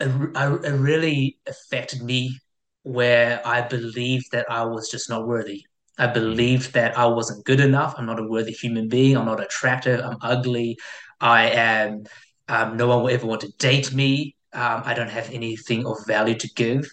it, 0.00 0.08
it 0.08 0.78
really 0.78 1.38
affected 1.46 2.02
me 2.02 2.38
where 2.86 3.42
I 3.44 3.62
believed 3.62 4.30
that 4.30 4.48
I 4.48 4.64
was 4.64 4.88
just 4.88 5.10
not 5.10 5.26
worthy. 5.26 5.64
I 5.98 6.06
believed 6.06 6.72
that 6.74 6.96
I 6.96 7.06
wasn't 7.06 7.44
good 7.44 7.58
enough. 7.58 7.96
I'm 7.98 8.06
not 8.06 8.20
a 8.20 8.22
worthy 8.22 8.52
human 8.52 8.88
being. 8.88 9.16
I'm 9.16 9.24
not 9.24 9.42
attractive. 9.42 9.98
I'm 10.00 10.18
ugly. 10.22 10.78
I 11.20 11.48
am, 11.50 12.04
um, 12.46 12.76
no 12.76 12.86
one 12.86 13.02
will 13.02 13.10
ever 13.10 13.26
want 13.26 13.40
to 13.40 13.50
date 13.58 13.92
me. 13.92 14.36
Um, 14.52 14.82
I 14.84 14.94
don't 14.94 15.10
have 15.10 15.28
anything 15.30 15.84
of 15.84 15.96
value 16.06 16.36
to 16.36 16.48
give. 16.54 16.88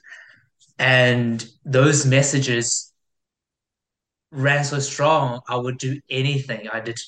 And 0.80 1.46
those 1.64 2.08
messages 2.08 2.92
ran 4.32 4.64
so 4.64 4.80
strong, 4.80 5.42
I 5.48 5.58
would 5.58 5.78
do 5.78 6.02
anything. 6.10 6.70
I 6.70 6.80
did 6.80 7.00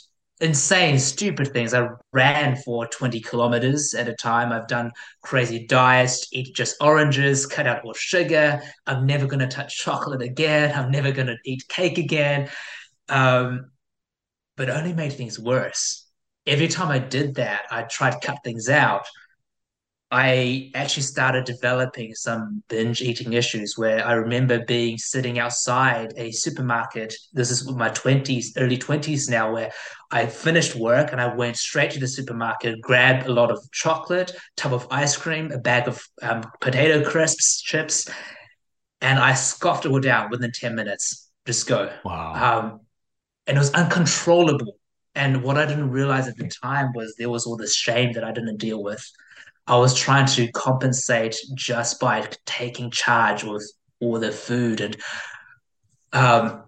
insane, 0.41 0.99
stupid 0.99 1.53
things. 1.53 1.73
I 1.73 1.87
ran 2.11 2.57
for 2.57 2.87
20 2.87 3.21
kilometers 3.21 3.93
at 3.93 4.09
a 4.09 4.13
time. 4.13 4.51
I've 4.51 4.67
done 4.67 4.91
crazy 5.23 5.65
diets, 5.65 6.27
eat 6.31 6.55
just 6.55 6.75
oranges, 6.81 7.45
cut 7.45 7.67
out 7.67 7.85
all 7.85 7.93
sugar. 7.93 8.61
I'm 8.85 9.05
never 9.05 9.27
going 9.27 9.39
to 9.39 9.47
touch 9.47 9.77
chocolate 9.77 10.21
again. 10.21 10.77
I'm 10.77 10.91
never 10.91 11.11
going 11.11 11.27
to 11.27 11.37
eat 11.45 11.67
cake 11.67 11.97
again. 11.97 12.49
Um, 13.07 13.71
but 14.57 14.69
only 14.69 14.93
made 14.93 15.13
things 15.13 15.39
worse. 15.39 16.07
Every 16.47 16.67
time 16.67 16.89
I 16.89 16.99
did 16.99 17.35
that, 17.35 17.63
I 17.71 17.83
tried 17.83 18.11
to 18.11 18.27
cut 18.27 18.39
things 18.43 18.69
out. 18.69 19.05
I 20.17 20.71
actually 20.75 21.03
started 21.03 21.43
developing 21.43 22.15
some 22.15 22.63
binge 22.69 23.01
eating 23.01 23.33
issues 23.33 23.77
where 23.77 24.07
I 24.07 24.13
remember 24.13 24.63
being 24.63 24.97
sitting 24.97 25.39
outside 25.39 26.13
a 26.15 26.31
supermarket. 26.31 27.13
This 27.33 27.51
is 27.51 27.69
my 27.69 27.89
20s, 27.89 28.53
early 28.55 28.77
20s 28.77 29.29
now, 29.29 29.51
where 29.51 29.73
I 30.11 30.27
finished 30.27 30.73
work 30.73 31.11
and 31.11 31.19
I 31.19 31.35
went 31.35 31.57
straight 31.57 31.91
to 31.91 31.99
the 31.99 32.07
supermarket, 32.07 32.79
grabbed 32.79 33.27
a 33.27 33.33
lot 33.33 33.51
of 33.51 33.59
chocolate, 33.73 34.31
tub 34.55 34.73
of 34.73 34.87
ice 34.89 35.17
cream, 35.17 35.51
a 35.51 35.57
bag 35.57 35.89
of 35.89 36.01
um, 36.21 36.45
potato 36.61 37.03
crisps, 37.03 37.61
chips, 37.61 38.09
and 39.01 39.19
I 39.19 39.33
scoffed 39.33 39.85
it 39.85 39.91
all 39.91 39.99
down 39.99 40.29
within 40.29 40.53
10 40.53 40.75
minutes. 40.75 41.29
Just 41.45 41.67
go. 41.67 41.91
Wow. 42.05 42.59
Um, 42.61 42.79
and 43.47 43.57
it 43.57 43.59
was 43.59 43.73
uncontrollable. 43.73 44.77
And 45.13 45.43
what 45.43 45.57
I 45.57 45.65
didn't 45.65 45.91
realize 45.91 46.29
at 46.29 46.37
the 46.37 46.49
time 46.63 46.93
was 46.95 47.15
there 47.17 47.29
was 47.29 47.45
all 47.45 47.57
this 47.57 47.75
shame 47.75 48.13
that 48.13 48.23
I 48.23 48.31
didn't 48.31 48.59
deal 48.59 48.81
with. 48.81 49.05
I 49.67 49.77
was 49.77 49.95
trying 49.95 50.27
to 50.27 50.51
compensate 50.51 51.35
just 51.55 51.99
by 51.99 52.27
taking 52.45 52.91
charge 52.91 53.43
with 53.43 53.71
all 53.99 54.19
the 54.19 54.31
food. 54.31 54.81
And 54.81 54.97
um, 56.13 56.63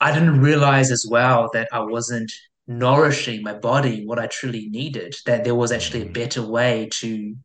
I 0.00 0.12
didn't 0.12 0.40
realize 0.40 0.90
as 0.90 1.06
well 1.08 1.50
that 1.54 1.68
I 1.72 1.80
wasn't 1.80 2.30
nourishing 2.66 3.42
my 3.42 3.54
body 3.54 4.04
what 4.06 4.18
I 4.18 4.26
truly 4.26 4.68
needed, 4.68 5.14
that 5.26 5.44
there 5.44 5.54
was 5.54 5.72
actually 5.72 6.02
a 6.02 6.06
Mhm. 6.06 6.14
better 6.14 6.42
way 6.42 6.88
to 7.00 7.36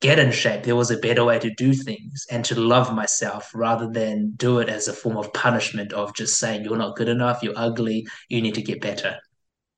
get 0.00 0.18
in 0.18 0.30
shape. 0.30 0.62
There 0.62 0.76
was 0.76 0.90
a 0.90 0.98
better 0.98 1.24
way 1.24 1.38
to 1.38 1.50
do 1.50 1.72
things 1.72 2.26
and 2.30 2.44
to 2.44 2.60
love 2.60 2.94
myself 2.94 3.50
rather 3.54 3.88
than 3.90 4.32
do 4.36 4.58
it 4.58 4.68
as 4.68 4.88
a 4.88 4.92
form 4.92 5.16
of 5.16 5.32
punishment 5.32 5.92
of 5.92 6.14
just 6.14 6.38
saying, 6.38 6.64
you're 6.64 6.76
not 6.76 6.96
good 6.96 7.08
enough, 7.08 7.42
you're 7.42 7.54
ugly, 7.56 8.06
you 8.28 8.42
need 8.42 8.54
to 8.54 8.62
get 8.62 8.80
better. 8.80 9.18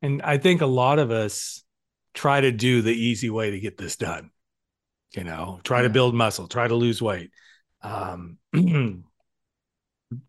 And 0.03 0.21
I 0.23 0.39
think 0.39 0.61
a 0.61 0.67
lot 0.67 0.99
of 0.99 1.11
us 1.11 1.63
try 2.19 2.41
to 2.41 2.51
do 2.51 2.83
the 2.83 2.93
easy 2.93 3.31
way 3.31 3.53
to 3.53 3.61
get 3.61 3.79
this 3.79 3.95
done. 3.97 4.31
You 5.17 5.23
know, 5.23 5.61
try 5.63 5.83
to 5.83 5.89
build 5.89 6.17
muscle, 6.17 6.49
try 6.49 6.67
to 6.67 6.75
lose 6.75 7.01
weight. 7.01 7.31
Um, 7.81 8.39
you 8.53 9.03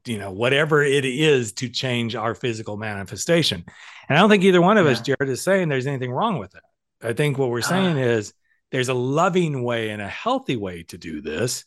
know, 0.05 0.31
whatever 0.31 0.83
it 0.83 1.03
is 1.03 1.53
to 1.53 1.67
change 1.67 2.15
our 2.15 2.35
physical 2.35 2.77
manifestation. 2.77 3.63
And 4.07 4.17
I 4.17 4.21
don't 4.21 4.29
think 4.29 4.43
either 4.43 4.61
one 4.61 4.77
of 4.77 4.85
us, 4.85 5.01
Jarrod, 5.01 5.29
is 5.29 5.41
saying 5.41 5.67
there's 5.67 5.87
anything 5.87 6.11
wrong 6.11 6.37
with 6.37 6.53
it. 6.55 6.61
I 7.01 7.13
think 7.13 7.39
what 7.39 7.49
we're 7.49 7.61
saying 7.61 7.97
Ah. 7.97 8.01
is 8.01 8.33
there's 8.71 8.89
a 8.89 8.93
loving 8.93 9.63
way 9.63 9.89
and 9.89 10.01
a 10.01 10.07
healthy 10.07 10.57
way 10.57 10.83
to 10.83 10.97
do 10.99 11.21
this 11.21 11.65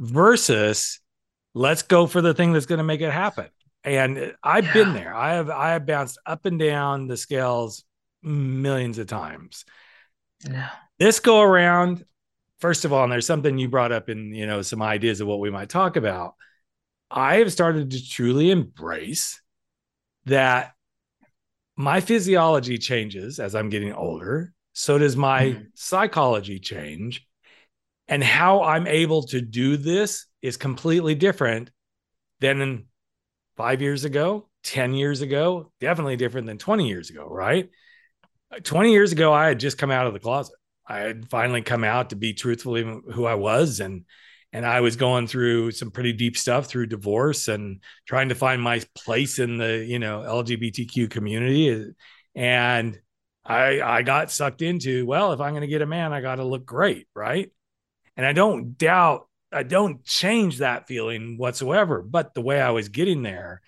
versus 0.00 0.98
let's 1.54 1.82
go 1.82 2.06
for 2.06 2.22
the 2.22 2.32
thing 2.32 2.54
that's 2.54 2.66
going 2.66 2.78
to 2.78 2.84
make 2.84 3.02
it 3.02 3.12
happen. 3.12 3.48
And 3.84 4.34
I've 4.42 4.72
been 4.72 4.94
there. 4.94 5.14
I 5.14 5.34
have 5.34 5.50
I 5.50 5.70
have 5.72 5.84
bounced 5.86 6.18
up 6.24 6.46
and 6.46 6.58
down 6.58 7.06
the 7.06 7.16
scales 7.16 7.84
millions 8.22 8.98
of 8.98 9.06
times. 9.06 9.64
Yeah. 10.44 10.70
This 10.98 11.20
go 11.20 11.40
around, 11.40 12.04
first 12.58 12.84
of 12.84 12.92
all, 12.92 13.04
and 13.04 13.12
there's 13.12 13.26
something 13.26 13.58
you 13.58 13.68
brought 13.68 13.92
up 13.92 14.08
in, 14.08 14.34
you 14.34 14.46
know, 14.46 14.62
some 14.62 14.82
ideas 14.82 15.20
of 15.20 15.28
what 15.28 15.40
we 15.40 15.50
might 15.50 15.68
talk 15.68 15.96
about. 15.96 16.34
I 17.10 17.36
have 17.36 17.52
started 17.52 17.92
to 17.92 18.08
truly 18.08 18.50
embrace 18.50 19.40
that 20.26 20.72
my 21.76 22.00
physiology 22.00 22.76
changes 22.76 23.38
as 23.38 23.54
I'm 23.54 23.70
getting 23.70 23.92
older. 23.92 24.52
So 24.72 24.98
does 24.98 25.16
my 25.16 25.44
Mhm. 25.44 25.66
psychology 25.74 26.58
change. 26.58 27.26
And 28.08 28.24
how 28.24 28.62
I'm 28.62 28.86
able 28.86 29.22
to 29.24 29.40
do 29.40 29.76
this 29.76 30.26
is 30.42 30.56
completely 30.56 31.14
different 31.14 31.70
than 32.40 32.86
five 33.56 33.82
years 33.82 34.04
ago, 34.04 34.48
10 34.62 34.94
years 34.94 35.20
ago, 35.20 35.72
definitely 35.80 36.16
different 36.16 36.46
than 36.46 36.58
20 36.58 36.88
years 36.88 37.10
ago, 37.10 37.28
right? 37.28 37.70
20 38.62 38.92
years 38.92 39.12
ago, 39.12 39.32
I 39.32 39.48
had 39.48 39.60
just 39.60 39.78
come 39.78 39.90
out 39.90 40.06
of 40.06 40.12
the 40.12 40.20
closet. 40.20 40.54
I 40.86 41.00
had 41.00 41.28
finally 41.28 41.62
come 41.62 41.84
out 41.84 42.10
to 42.10 42.16
be 42.16 42.32
truthfully 42.32 42.82
who 42.82 43.26
I 43.26 43.34
was. 43.34 43.80
And 43.80 44.04
and 44.52 44.64
I 44.64 44.80
was 44.80 44.96
going 44.96 45.26
through 45.26 45.72
some 45.72 45.90
pretty 45.90 46.14
deep 46.14 46.36
stuff 46.36 46.66
through 46.66 46.86
divorce 46.86 47.48
and 47.48 47.82
trying 48.06 48.30
to 48.30 48.34
find 48.34 48.62
my 48.62 48.82
place 48.94 49.38
in 49.38 49.58
the, 49.58 49.84
you 49.86 49.98
know, 49.98 50.20
LGBTQ 50.20 51.10
community. 51.10 51.92
And 52.34 52.98
I 53.44 53.82
I 53.82 54.02
got 54.02 54.30
sucked 54.30 54.62
into, 54.62 55.04
well, 55.04 55.32
if 55.32 55.40
I'm 55.40 55.52
going 55.52 55.60
to 55.60 55.66
get 55.66 55.82
a 55.82 55.86
man, 55.86 56.14
I 56.14 56.22
got 56.22 56.36
to 56.36 56.44
look 56.44 56.64
great, 56.64 57.06
right? 57.14 57.52
And 58.16 58.24
I 58.24 58.32
don't 58.32 58.78
doubt, 58.78 59.28
I 59.52 59.62
don't 59.62 60.02
change 60.04 60.58
that 60.58 60.88
feeling 60.88 61.36
whatsoever. 61.36 62.00
But 62.02 62.32
the 62.32 62.40
way 62.40 62.60
I 62.60 62.70
was 62.70 62.88
getting 62.88 63.22
there 63.22 63.60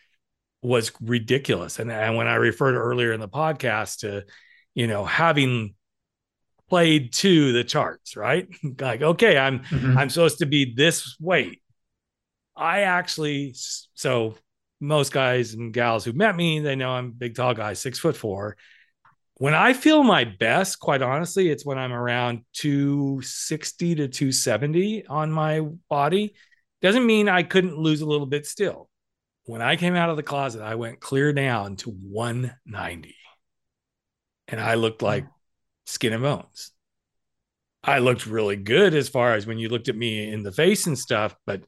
was 0.63 0.93
ridiculous. 1.01 1.79
And, 1.79 1.93
and 1.93 2.17
when 2.17 2.27
I 2.27 2.35
referred 2.35 2.75
earlier 2.75 3.13
in 3.13 3.21
the 3.21 3.29
podcast 3.29 4.01
to, 4.01 4.25
you 4.75 4.87
know, 4.87 5.05
having 5.05 5.75
played 6.69 7.13
to 7.13 7.53
the 7.53 7.65
charts, 7.65 8.17
right? 8.17 8.49
like, 8.81 9.03
okay, 9.03 9.37
I'm 9.37 9.61
Mhm. 9.61 9.97
I'm 9.97 10.11
supposed 10.11 10.39
to 10.39 10.47
be 10.47 10.75
this 10.75 11.17
weight. 11.21 11.61
I 12.57 12.83
actually, 12.83 13.55
so 13.95 14.37
most 14.81 15.13
guys 15.13 15.55
and 15.55 15.73
gals 15.73 16.05
who 16.05 16.13
met 16.13 16.37
me, 16.37 16.61
they 16.61 16.77
know 16.77 16.91
I'm 16.91 17.07
a 17.07 17.11
big, 17.11 17.35
tall 17.35 17.55
guy, 17.55 17.73
six 17.73 17.99
foot 17.99 18.17
four. 18.17 18.57
When 19.35 19.55
I 19.55 19.73
feel 19.73 20.03
my 20.03 20.25
best, 20.25 20.79
quite 20.81 21.01
honestly, 21.01 21.49
it's 21.49 21.65
when 21.65 21.79
I'm 21.79 21.93
around 21.93 22.45
260 22.53 23.95
to 23.97 24.09
270 24.09 25.07
on 25.07 25.33
my 25.33 25.61
body. 25.89 26.35
Doesn't 26.83 27.07
mean 27.07 27.29
I 27.29 27.43
couldn't 27.43 27.77
lose 27.79 28.03
a 28.03 28.07
little 28.07 28.27
bit 28.27 28.47
still. 28.47 28.89
When 29.45 29.63
I 29.63 29.77
came 29.77 29.97
out 29.97 30.11
of 30.11 30.17
the 30.17 30.23
closet, 30.23 30.61
I 30.63 30.75
went 30.75 31.01
clear 31.01 31.33
down 31.33 31.77
to 31.77 31.91
190. 31.91 33.17
And 34.51 34.61
I 34.61 34.75
looked 34.75 35.03
like 35.03 35.27
skin 35.87 36.13
and 36.13 36.23
bones. 36.23 36.73
I 37.83 37.99
looked 38.01 38.27
really 38.27 38.57
good 38.57 38.95
as 38.95 39.09
far 39.09 39.35
as 39.35 39.47
when 39.47 39.59
you 39.59 39.69
looked 39.69 39.89
at 39.89 39.97
me 39.97 40.31
in 40.31 40.43
the 40.43 40.53
face 40.53 40.87
and 40.87 40.99
stuff, 40.99 41.35
but 41.47 41.63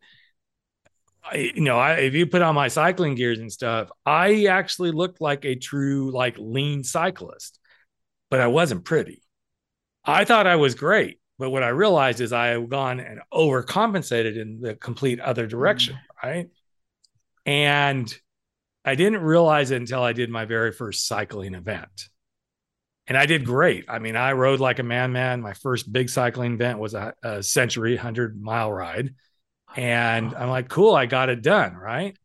I, 1.24 1.52
you 1.54 1.62
know, 1.62 1.78
I, 1.78 1.94
if 1.94 2.14
you 2.14 2.26
put 2.26 2.42
on 2.42 2.54
my 2.54 2.68
cycling 2.68 3.14
gears 3.14 3.38
and 3.38 3.50
stuff, 3.50 3.90
I 4.04 4.46
actually 4.46 4.90
looked 4.90 5.20
like 5.20 5.44
a 5.44 5.54
true 5.54 6.10
like 6.10 6.36
lean 6.38 6.84
cyclist, 6.84 7.58
but 8.30 8.40
I 8.40 8.48
wasn't 8.48 8.84
pretty. 8.84 9.22
I 10.04 10.24
thought 10.24 10.46
I 10.46 10.56
was 10.56 10.74
great, 10.74 11.20
but 11.38 11.50
what 11.50 11.62
I 11.62 11.68
realized 11.68 12.20
is 12.20 12.32
I 12.32 12.48
had 12.48 12.68
gone 12.68 13.00
and 13.00 13.20
overcompensated 13.32 14.36
in 14.36 14.60
the 14.60 14.74
complete 14.74 15.20
other 15.20 15.44
mm-hmm. 15.44 15.50
direction, 15.50 15.98
right? 16.22 16.48
And 17.46 18.14
I 18.84 18.96
didn't 18.96 19.22
realize 19.22 19.70
it 19.70 19.76
until 19.76 20.02
I 20.02 20.12
did 20.12 20.28
my 20.28 20.44
very 20.44 20.72
first 20.72 21.06
cycling 21.06 21.54
event. 21.54 22.08
And 23.06 23.18
I 23.18 23.26
did 23.26 23.44
great. 23.44 23.86
I 23.88 23.98
mean, 23.98 24.16
I 24.16 24.32
rode 24.32 24.60
like 24.60 24.78
a 24.78 24.84
man, 24.84 25.12
man. 25.12 25.40
My 25.40 25.54
first 25.54 25.92
big 25.92 26.08
cycling 26.08 26.54
event 26.54 26.78
was 26.78 26.94
a, 26.94 27.14
a 27.22 27.42
century 27.42 27.94
100 27.94 28.40
mile 28.40 28.72
ride. 28.72 29.14
And 29.76 30.34
I'm 30.34 30.50
like, 30.50 30.68
cool, 30.68 30.94
I 30.94 31.06
got 31.06 31.28
it 31.28 31.42
done. 31.42 31.74
Right. 31.74 32.16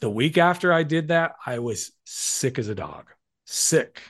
The 0.00 0.10
week 0.10 0.38
after 0.38 0.72
I 0.72 0.82
did 0.82 1.08
that, 1.08 1.36
I 1.44 1.58
was 1.58 1.92
sick 2.04 2.58
as 2.58 2.68
a 2.68 2.74
dog, 2.74 3.06
sick 3.46 4.00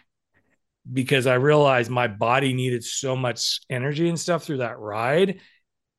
because 0.91 1.27
I 1.27 1.35
realized 1.35 1.91
my 1.91 2.09
body 2.09 2.53
needed 2.53 2.85
so 2.85 3.17
much 3.17 3.61
energy 3.69 4.09
and 4.09 4.19
stuff 4.19 4.45
through 4.45 4.59
that 4.59 4.79
ride. 4.79 5.41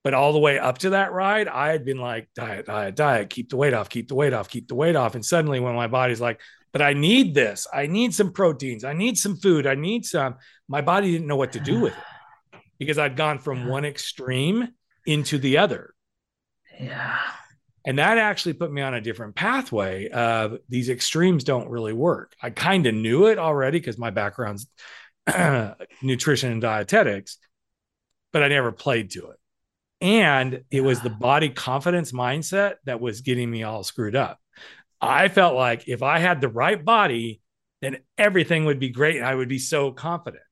But 0.03 0.15
all 0.15 0.33
the 0.33 0.39
way 0.39 0.57
up 0.57 0.79
to 0.79 0.91
that 0.91 1.11
ride, 1.11 1.47
I 1.47 1.69
had 1.69 1.85
been 1.85 1.99
like, 1.99 2.27
diet, 2.33 2.65
diet, 2.65 2.95
diet, 2.95 3.29
keep 3.29 3.49
the 3.49 3.57
weight 3.57 3.73
off, 3.73 3.87
keep 3.87 4.07
the 4.07 4.15
weight 4.15 4.33
off, 4.33 4.49
keep 4.49 4.67
the 4.67 4.75
weight 4.75 4.95
off. 4.95 5.13
And 5.13 5.23
suddenly, 5.23 5.59
when 5.59 5.75
my 5.75 5.85
body's 5.87 6.19
like, 6.19 6.41
but 6.71 6.81
I 6.81 6.93
need 6.93 7.33
this, 7.33 7.67
I 7.73 7.87
need 7.87 8.13
some 8.13 8.31
proteins, 8.31 8.83
I 8.83 8.93
need 8.93 9.17
some 9.17 9.35
food, 9.35 9.67
I 9.67 9.75
need 9.75 10.05
some, 10.05 10.35
my 10.67 10.81
body 10.81 11.11
didn't 11.11 11.27
know 11.27 11.35
what 11.35 11.53
to 11.53 11.59
do 11.59 11.79
with 11.79 11.93
it 11.93 12.59
because 12.79 12.97
I'd 12.97 13.15
gone 13.15 13.39
from 13.39 13.67
one 13.67 13.85
extreme 13.85 14.69
into 15.05 15.37
the 15.37 15.57
other. 15.57 15.93
Yeah. 16.79 17.17
And 17.85 17.97
that 17.97 18.17
actually 18.17 18.53
put 18.53 18.71
me 18.71 18.81
on 18.81 18.93
a 18.93 19.01
different 19.01 19.35
pathway 19.35 20.09
of 20.09 20.59
these 20.69 20.89
extremes 20.89 21.43
don't 21.43 21.69
really 21.69 21.93
work. 21.93 22.35
I 22.41 22.51
kind 22.51 22.85
of 22.85 22.93
knew 22.93 23.25
it 23.25 23.39
already 23.39 23.79
because 23.79 23.97
my 23.97 24.11
background's 24.11 24.67
nutrition 26.01 26.51
and 26.51 26.61
dietetics, 26.61 27.37
but 28.31 28.43
I 28.43 28.49
never 28.49 28.71
played 28.71 29.11
to 29.11 29.31
it. 29.31 29.37
And 29.99 30.63
it 30.71 30.81
was 30.81 31.01
the 31.01 31.09
body 31.09 31.49
confidence 31.49 32.11
mindset 32.11 32.75
that 32.85 33.01
was 33.01 33.21
getting 33.21 33.49
me 33.49 33.63
all 33.63 33.83
screwed 33.83 34.15
up. 34.15 34.39
I 35.01 35.27
felt 35.29 35.55
like 35.55 35.87
if 35.87 36.03
I 36.03 36.19
had 36.19 36.41
the 36.41 36.49
right 36.49 36.83
body, 36.83 37.41
then 37.81 37.97
everything 38.17 38.65
would 38.65 38.79
be 38.79 38.89
great. 38.89 39.15
And 39.17 39.25
I 39.25 39.33
would 39.33 39.49
be 39.49 39.59
so 39.59 39.91
confident. 39.91 40.43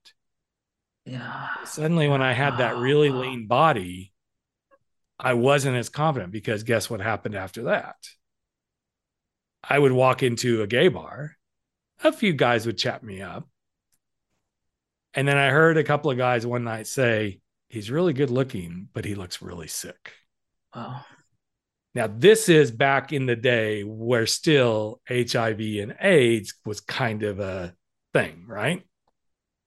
Yeah. 1.05 1.47
Suddenly, 1.65 2.07
when 2.07 2.21
I 2.21 2.33
had 2.33 2.57
that 2.57 2.77
really 2.77 3.09
lean 3.09 3.47
body, 3.47 4.13
I 5.19 5.33
wasn't 5.33 5.77
as 5.77 5.89
confident 5.89 6.31
because 6.31 6.63
guess 6.63 6.89
what 6.89 7.01
happened 7.01 7.35
after 7.35 7.63
that? 7.63 7.95
I 9.63 9.77
would 9.77 9.91
walk 9.91 10.23
into 10.23 10.61
a 10.61 10.67
gay 10.67 10.87
bar, 10.87 11.35
a 12.03 12.11
few 12.11 12.33
guys 12.33 12.65
would 12.65 12.77
chat 12.77 13.03
me 13.03 13.21
up. 13.21 13.47
And 15.13 15.27
then 15.27 15.37
I 15.37 15.49
heard 15.49 15.77
a 15.77 15.83
couple 15.83 16.11
of 16.11 16.17
guys 16.17 16.45
one 16.45 16.63
night 16.63 16.87
say, 16.87 17.41
he's 17.67 17.91
really 17.91 18.13
good 18.13 18.29
looking, 18.29 18.87
but 18.93 19.03
he 19.03 19.15
looks 19.15 19.41
really 19.41 19.67
sick. 19.67 20.13
Wow. 20.73 21.03
Now, 21.99 22.07
this 22.07 22.47
is 22.47 22.71
back 22.71 23.11
in 23.11 23.25
the 23.25 23.35
day 23.35 23.83
where 23.83 24.25
still 24.25 25.01
HIV 25.09 25.59
and 25.59 25.97
AIDS 25.99 26.53
was 26.65 26.79
kind 26.79 27.23
of 27.23 27.41
a 27.41 27.75
thing, 28.13 28.45
right? 28.47 28.83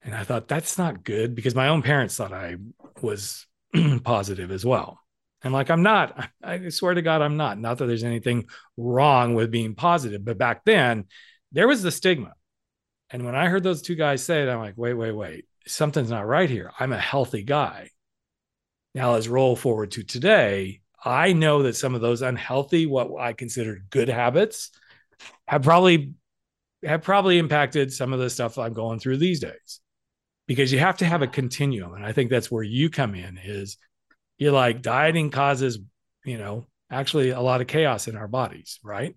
And 0.01 0.15
I 0.15 0.23
thought 0.23 0.47
that's 0.47 0.79
not 0.79 1.03
good 1.03 1.35
because 1.35 1.53
my 1.53 1.67
own 1.67 1.83
parents 1.83 2.17
thought 2.17 2.33
I 2.33 2.55
was 3.03 3.45
positive 4.03 4.49
as 4.49 4.65
well. 4.65 4.99
And 5.43 5.53
like, 5.53 5.69
I'm 5.69 5.83
not, 5.83 6.27
I 6.43 6.69
swear 6.69 6.95
to 6.95 7.03
God, 7.03 7.21
I'm 7.21 7.37
not. 7.37 7.59
Not 7.59 7.77
that 7.77 7.85
there's 7.85 8.03
anything 8.03 8.47
wrong 8.77 9.35
with 9.35 9.51
being 9.51 9.75
positive, 9.75 10.25
but 10.25 10.39
back 10.39 10.65
then 10.65 11.05
there 11.51 11.67
was 11.67 11.83
the 11.83 11.91
stigma. 11.91 12.33
And 13.11 13.25
when 13.25 13.35
I 13.35 13.47
heard 13.47 13.61
those 13.61 13.83
two 13.83 13.93
guys 13.93 14.23
say 14.23 14.41
it, 14.41 14.49
I'm 14.49 14.57
like, 14.57 14.73
wait, 14.75 14.95
wait, 14.95 15.11
wait, 15.11 15.45
something's 15.67 16.09
not 16.09 16.25
right 16.25 16.49
here. 16.49 16.71
I'm 16.79 16.93
a 16.93 16.99
healthy 16.99 17.43
guy. 17.43 17.91
Now 18.95 19.13
let's 19.13 19.27
roll 19.27 19.55
forward 19.55 19.91
to 19.91 20.03
today. 20.03 20.79
I 21.05 21.33
know 21.33 21.63
that 21.63 21.75
some 21.75 21.95
of 21.95 22.01
those 22.01 22.21
unhealthy, 22.21 22.85
what 22.85 23.19
I 23.19 23.33
consider 23.33 23.83
good 23.89 24.09
habits, 24.09 24.71
have 25.47 25.63
probably 25.63 26.13
have 26.83 27.01
probably 27.01 27.37
impacted 27.37 27.93
some 27.93 28.13
of 28.13 28.19
the 28.19 28.29
stuff 28.29 28.57
I'm 28.57 28.73
going 28.73 28.99
through 28.99 29.17
these 29.17 29.39
days. 29.39 29.79
Because 30.45 30.71
you 30.73 30.79
have 30.79 30.97
to 30.97 31.05
have 31.05 31.21
a 31.21 31.27
continuum. 31.27 31.93
And 31.93 32.05
I 32.05 32.11
think 32.11 32.29
that's 32.29 32.51
where 32.51 32.63
you 32.63 32.89
come 32.89 33.15
in 33.15 33.39
is 33.41 33.77
you're 34.37 34.51
like 34.51 34.81
dieting 34.81 35.29
causes, 35.29 35.79
you 36.25 36.37
know, 36.37 36.67
actually 36.91 37.29
a 37.29 37.39
lot 37.39 37.61
of 37.61 37.67
chaos 37.67 38.09
in 38.09 38.17
our 38.17 38.27
bodies, 38.27 38.79
right? 38.83 39.15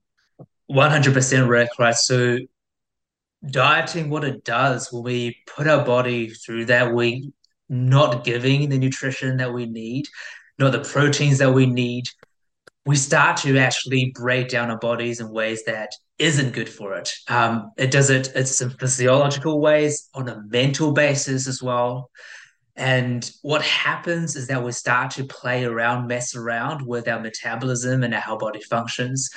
100% 0.70 1.48
Rick, 1.48 1.70
right? 1.80 1.96
So 1.96 2.38
dieting, 3.44 4.08
what 4.08 4.24
it 4.24 4.44
does 4.44 4.92
when 4.92 5.02
we 5.02 5.37
put 5.46 5.66
our 5.66 5.84
body 5.84 6.28
through 6.30 6.66
that, 6.66 6.94
we 6.94 7.32
not 7.68 8.24
giving 8.24 8.68
the 8.68 8.78
nutrition 8.78 9.37
that 9.38 9.52
we 9.52 9.66
need, 9.66 10.06
not 10.58 10.72
the 10.72 10.80
proteins 10.80 11.38
that 11.38 11.52
we 11.52 11.66
need, 11.66 12.04
we 12.84 12.96
start 12.96 13.36
to 13.38 13.58
actually 13.58 14.12
break 14.14 14.48
down 14.48 14.70
our 14.70 14.78
bodies 14.78 15.20
in 15.20 15.28
ways 15.30 15.64
that 15.64 15.90
isn't 16.18 16.54
good 16.54 16.68
for 16.68 16.94
it. 16.94 17.10
Um, 17.28 17.72
it 17.76 17.90
does 17.90 18.10
it, 18.10 18.30
it's 18.34 18.56
some 18.56 18.70
physiological 18.70 19.60
ways, 19.60 20.08
on 20.14 20.28
a 20.28 20.42
mental 20.48 20.92
basis 20.92 21.46
as 21.48 21.62
well. 21.62 22.10
And 22.76 23.28
what 23.42 23.62
happens 23.62 24.36
is 24.36 24.46
that 24.48 24.62
we 24.62 24.70
start 24.72 25.10
to 25.12 25.24
play 25.24 25.64
around, 25.64 26.06
mess 26.06 26.36
around 26.36 26.86
with 26.86 27.08
our 27.08 27.20
metabolism 27.20 28.02
and 28.02 28.14
how 28.14 28.34
our 28.34 28.38
body 28.38 28.60
functions. 28.62 29.30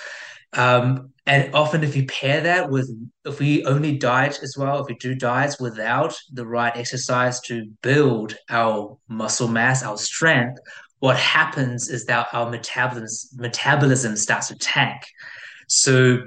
Um, 0.53 1.13
and 1.25 1.53
often, 1.53 1.83
if 1.83 1.95
you 1.95 2.05
pair 2.05 2.41
that 2.41 2.69
with, 2.69 2.89
if 3.23 3.39
we 3.39 3.63
only 3.65 3.97
diet 3.97 4.39
as 4.41 4.55
well, 4.57 4.81
if 4.81 4.87
we 4.87 4.95
do 4.95 5.15
diets 5.15 5.59
without 5.59 6.17
the 6.33 6.45
right 6.45 6.75
exercise 6.75 7.39
to 7.41 7.65
build 7.81 8.35
our 8.49 8.97
muscle 9.07 9.47
mass, 9.47 9.83
our 9.83 9.97
strength, 9.97 10.59
what 10.99 11.17
happens 11.17 11.89
is 11.89 12.05
that 12.05 12.27
our 12.33 12.49
metabolism 12.49 13.39
metabolism 13.39 14.15
starts 14.15 14.49
to 14.49 14.55
tank. 14.55 15.01
So, 15.67 16.19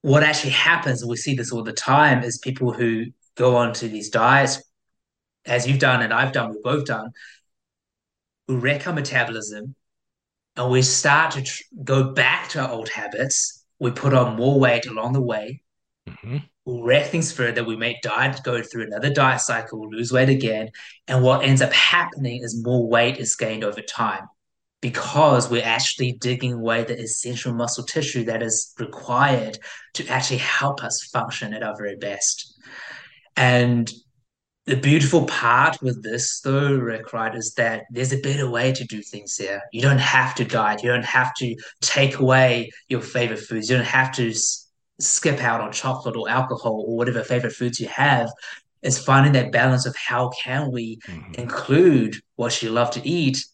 what 0.00 0.22
actually 0.22 0.50
happens, 0.52 1.02
and 1.02 1.10
we 1.10 1.16
see 1.16 1.34
this 1.34 1.52
all 1.52 1.62
the 1.62 1.72
time, 1.72 2.22
is 2.22 2.38
people 2.38 2.72
who 2.72 3.06
go 3.36 3.56
onto 3.56 3.88
these 3.88 4.10
diets, 4.10 4.62
as 5.46 5.66
you've 5.66 5.78
done 5.78 6.02
and 6.02 6.12
I've 6.12 6.32
done, 6.32 6.50
we've 6.50 6.62
both 6.62 6.84
done, 6.84 7.10
we 8.48 8.56
wreck 8.56 8.86
our 8.86 8.92
metabolism 8.92 9.74
and 10.56 10.70
we 10.70 10.82
start 10.82 11.32
to 11.32 11.42
tr- 11.42 11.62
go 11.82 12.12
back 12.12 12.48
to 12.50 12.60
our 12.60 12.70
old 12.70 12.88
habits. 12.88 13.64
We 13.78 13.90
put 13.90 14.14
on 14.14 14.36
more 14.36 14.58
weight 14.60 14.86
along 14.86 15.12
the 15.14 15.20
way. 15.20 15.62
Mm-hmm. 16.08 16.38
We 16.64 16.80
wreck 16.80 17.06
things 17.06 17.32
further. 17.32 17.64
We 17.64 17.76
make 17.76 18.02
diet 18.02 18.40
go 18.44 18.62
through 18.62 18.84
another 18.84 19.12
diet 19.12 19.40
cycle, 19.40 19.80
we 19.80 19.96
lose 19.96 20.12
weight 20.12 20.28
again. 20.28 20.70
And 21.08 21.22
what 21.22 21.44
ends 21.44 21.62
up 21.62 21.72
happening 21.72 22.42
is 22.42 22.62
more 22.62 22.88
weight 22.88 23.18
is 23.18 23.34
gained 23.34 23.64
over 23.64 23.80
time 23.80 24.28
because 24.80 25.48
we're 25.48 25.64
actually 25.64 26.12
digging 26.12 26.52
away 26.52 26.84
the 26.84 26.98
essential 26.98 27.54
muscle 27.54 27.84
tissue 27.84 28.24
that 28.24 28.42
is 28.42 28.74
required 28.78 29.58
to 29.94 30.06
actually 30.08 30.38
help 30.38 30.82
us 30.84 31.08
function 31.12 31.54
at 31.54 31.62
our 31.62 31.76
very 31.76 31.96
best. 31.96 32.60
And 33.36 33.90
the 34.66 34.76
beautiful 34.76 35.24
part 35.26 35.80
with 35.82 36.02
this 36.04 36.40
though 36.42 36.76
rick 36.76 37.12
right 37.12 37.34
is 37.34 37.54
that 37.54 37.82
there's 37.90 38.12
a 38.12 38.20
better 38.20 38.48
way 38.48 38.72
to 38.72 38.84
do 38.84 39.02
things 39.02 39.36
here 39.36 39.60
you 39.72 39.82
don't 39.82 39.98
have 39.98 40.36
to 40.36 40.44
diet 40.44 40.82
you 40.82 40.88
don't 40.88 41.04
have 41.04 41.34
to 41.34 41.56
take 41.80 42.20
away 42.20 42.70
your 42.88 43.00
favorite 43.00 43.40
foods 43.40 43.68
you 43.68 43.76
don't 43.76 43.84
have 43.84 44.12
to 44.12 44.32
skip 45.02 45.40
out 45.40 45.60
on 45.60 45.72
chocolate 45.72 46.16
or 46.16 46.28
alcohol 46.28 46.84
or 46.86 46.96
whatever 46.96 47.22
favorite 47.22 47.52
foods 47.52 47.80
you 47.80 47.88
have 47.88 48.30
it's 48.82 48.98
finding 48.98 49.32
that 49.32 49.52
balance 49.52 49.86
of 49.86 49.94
how 49.96 50.30
can 50.30 50.70
we 50.72 50.98
mm-hmm. 51.06 51.34
include 51.34 52.16
what 52.36 52.62
you 52.62 52.70
love 52.70 52.90
to 52.90 53.08
eat 53.08 53.44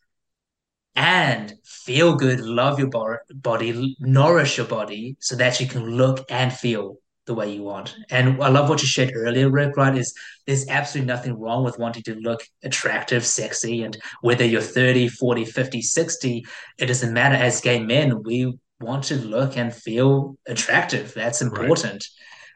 and 0.96 1.54
feel 1.64 2.14
good 2.16 2.40
love 2.40 2.78
your 2.78 2.88
bo- 2.88 3.18
body 3.34 3.96
nourish 4.00 4.56
your 4.56 4.66
body 4.66 5.16
so 5.20 5.36
that 5.36 5.60
you 5.60 5.66
can 5.66 5.96
look 5.96 6.24
and 6.30 6.52
feel 6.52 6.96
the 7.28 7.34
way 7.34 7.54
you 7.54 7.62
want. 7.62 7.94
And 8.10 8.42
I 8.42 8.48
love 8.48 8.68
what 8.68 8.82
you 8.82 8.88
shared 8.88 9.12
earlier, 9.14 9.48
Rick, 9.48 9.76
right? 9.76 9.96
Is 9.96 10.12
there's 10.46 10.66
absolutely 10.68 11.06
nothing 11.06 11.38
wrong 11.38 11.62
with 11.62 11.78
wanting 11.78 12.02
to 12.04 12.16
look 12.16 12.40
attractive, 12.64 13.24
sexy, 13.24 13.82
and 13.82 13.96
whether 14.22 14.44
you're 14.44 14.60
30, 14.60 15.08
40, 15.08 15.44
50, 15.44 15.82
60, 15.82 16.44
it 16.78 16.86
doesn't 16.86 17.12
matter. 17.12 17.36
As 17.36 17.60
gay 17.60 17.78
men, 17.78 18.22
we 18.24 18.58
want 18.80 19.04
to 19.04 19.16
look 19.16 19.56
and 19.56 19.74
feel 19.74 20.36
attractive. 20.46 21.12
That's 21.14 21.42
important. 21.42 22.04